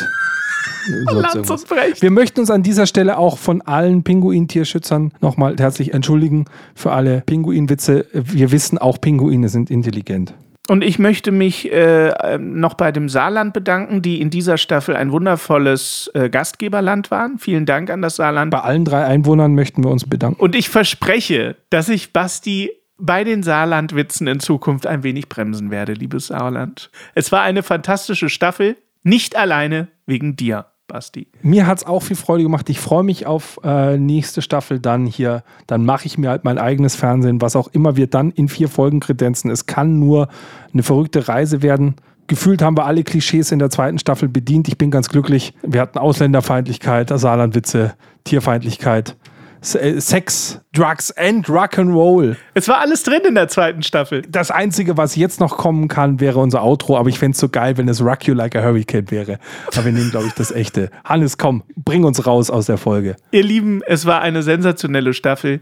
Wir 2.01 2.11
möchten 2.11 2.39
uns 2.39 2.51
an 2.51 2.63
dieser 2.63 2.85
Stelle 2.85 3.17
auch 3.17 3.37
von 3.37 3.61
allen 3.61 4.03
Pinguin-Tierschützern 4.03 5.13
nochmal 5.21 5.55
herzlich 5.57 5.93
entschuldigen 5.93 6.45
für 6.75 6.91
alle 6.91 7.21
Pinguinwitze. 7.25 8.05
Wir 8.13 8.51
wissen, 8.51 8.77
auch 8.77 8.99
Pinguine 9.01 9.49
sind 9.49 9.69
intelligent. 9.69 10.33
Und 10.69 10.83
ich 10.83 10.99
möchte 10.99 11.31
mich 11.31 11.71
äh, 11.71 12.37
noch 12.37 12.75
bei 12.75 12.91
dem 12.91 13.09
Saarland 13.09 13.53
bedanken, 13.53 14.03
die 14.03 14.21
in 14.21 14.29
dieser 14.29 14.57
Staffel 14.57 14.95
ein 14.95 15.11
wundervolles 15.11 16.11
äh, 16.13 16.29
Gastgeberland 16.29 17.09
waren. 17.09 17.39
Vielen 17.39 17.65
Dank 17.65 17.89
an 17.89 18.03
das 18.03 18.17
Saarland. 18.17 18.51
Bei 18.51 18.61
allen 18.61 18.85
drei 18.85 19.03
Einwohnern 19.03 19.55
möchten 19.55 19.83
wir 19.83 19.89
uns 19.89 20.07
bedanken. 20.07 20.39
Und 20.39 20.55
ich 20.55 20.69
verspreche, 20.69 21.55
dass 21.71 21.89
ich 21.89 22.13
Basti 22.13 22.69
bei 22.99 23.23
den 23.23 23.41
Saarlandwitzen 23.41 24.27
in 24.27 24.39
Zukunft 24.39 24.85
ein 24.85 25.01
wenig 25.01 25.27
bremsen 25.27 25.71
werde, 25.71 25.93
liebes 25.93 26.27
Saarland. 26.27 26.91
Es 27.15 27.31
war 27.31 27.41
eine 27.41 27.63
fantastische 27.63 28.29
Staffel, 28.29 28.77
nicht 29.01 29.35
alleine 29.35 29.87
wegen 30.05 30.35
dir, 30.35 30.67
Basti. 30.89 31.27
Mir 31.41 31.65
hat 31.65 31.77
es 31.77 31.85
auch 31.85 32.03
viel 32.03 32.17
Freude 32.17 32.43
gemacht. 32.43 32.69
Ich 32.69 32.81
freue 32.81 33.03
mich 33.03 33.25
auf 33.25 33.59
äh, 33.63 33.97
nächste 33.97 34.41
Staffel 34.41 34.81
dann 34.81 35.05
hier. 35.05 35.43
Dann 35.67 35.85
mache 35.85 36.05
ich 36.05 36.17
mir 36.17 36.29
halt 36.29 36.43
mein 36.43 36.57
eigenes 36.57 36.97
Fernsehen, 36.97 37.41
was 37.41 37.55
auch 37.55 37.69
immer 37.69 37.95
wir 37.95 38.07
dann 38.07 38.31
in 38.31 38.49
vier 38.49 38.67
Folgen 38.67 38.99
kredenzen. 38.99 39.49
Es 39.49 39.65
kann 39.65 39.99
nur 39.99 40.27
eine 40.73 40.83
verrückte 40.83 41.29
Reise 41.29 41.61
werden. 41.61 41.95
Gefühlt 42.27 42.61
haben 42.61 42.77
wir 42.77 42.85
alle 42.85 43.03
Klischees 43.03 43.51
in 43.51 43.57
der 43.59 43.69
zweiten 43.69 43.97
Staffel 43.97 44.29
bedient. 44.29 44.67
Ich 44.67 44.77
bin 44.77 44.91
ganz 44.91 45.09
glücklich. 45.09 45.53
Wir 45.63 45.81
hatten 45.81 45.97
Ausländerfeindlichkeit, 45.97 47.09
Saarlandwitze, 47.09 47.95
Tierfeindlichkeit, 48.25 49.15
Sex, 49.61 50.61
Drugs 50.73 51.11
and 51.17 51.47
Rock'n'Roll. 51.47 52.35
Es 52.53 52.67
war 52.67 52.79
alles 52.79 53.03
drin 53.03 53.21
in 53.27 53.35
der 53.35 53.47
zweiten 53.49 53.83
Staffel. 53.83 54.21
Das 54.29 54.51
Einzige, 54.51 54.97
was 54.97 55.15
jetzt 55.15 55.39
noch 55.39 55.57
kommen 55.57 55.87
kann, 55.87 56.19
wäre 56.19 56.39
unser 56.39 56.63
Outro. 56.63 56.97
Aber 56.97 57.09
ich 57.09 57.19
fände 57.19 57.33
es 57.33 57.39
so 57.39 57.49
geil, 57.49 57.77
wenn 57.77 57.87
es 57.89 58.01
Rock 58.01 58.25
You 58.27 58.33
Like 58.33 58.55
a 58.55 58.61
Hurricane 58.61 59.11
wäre. 59.11 59.39
Aber 59.67 59.85
wir 59.85 59.91
nehmen, 59.91 60.11
glaube 60.11 60.27
ich, 60.27 60.33
das 60.33 60.51
echte. 60.51 60.89
Hannes, 61.03 61.37
komm, 61.37 61.63
bring 61.75 62.03
uns 62.03 62.25
raus 62.25 62.49
aus 62.49 62.67
der 62.67 62.77
Folge. 62.77 63.15
Ihr 63.31 63.43
Lieben, 63.43 63.81
es 63.85 64.05
war 64.05 64.21
eine 64.21 64.43
sensationelle 64.43 65.13
Staffel. 65.13 65.61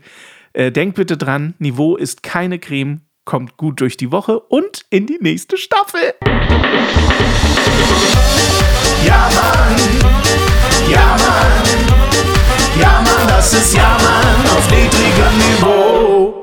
Äh, 0.53 0.71
denkt 0.71 0.95
bitte 0.95 1.17
dran, 1.17 1.55
Niveau 1.59 1.95
ist 1.95 2.23
keine 2.23 2.59
Creme, 2.59 3.01
kommt 3.25 3.57
gut 3.57 3.81
durch 3.81 3.97
die 3.97 4.11
Woche 4.11 4.39
und 4.39 4.85
in 4.89 5.05
die 5.05 5.17
nächste 5.19 5.57
Staffel. 5.57 6.13
Ja, 9.05 9.29
Mann. 9.33 9.75
Ja, 10.91 11.17
Mann. 11.17 11.96
Ja, 12.80 13.01
Mann, 13.01 13.28
das 13.28 13.53
ist 13.53 13.73
Ja, 13.75 13.97
Mann 14.03 14.57
auf 14.57 14.69
niedrigem 14.69 15.38
Niveau. 15.38 16.34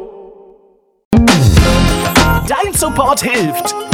Dein 2.47 2.73
Support 2.75 3.23
hilft. 3.23 3.94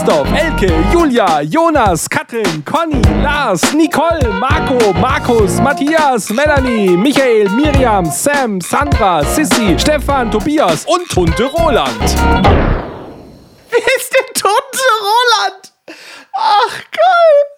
Christoph, 0.01 0.27
Elke, 0.33 0.91
Julia, 0.91 1.43
Jonas, 1.43 2.07
Katrin, 2.07 2.63
Conny, 2.63 2.99
Lars, 3.21 3.71
Nicole, 3.75 4.19
Marco, 4.39 4.93
Markus, 4.93 5.59
Matthias, 5.59 6.31
Melanie, 6.31 6.97
Michael, 6.97 7.47
Miriam, 7.49 8.05
Sam, 8.05 8.59
Sandra, 8.61 9.21
Sissy, 9.23 9.77
Stefan, 9.77 10.31
Tobias 10.31 10.85
und 10.85 11.07
Tunte 11.07 11.43
Roland. 11.43 12.01
Wer 13.69 13.85
ist 13.95 14.11
denn 14.11 14.33
Tunte 14.33 14.87
Roland? 15.03 15.71
Ach, 16.33 16.81
geil. 16.91 17.50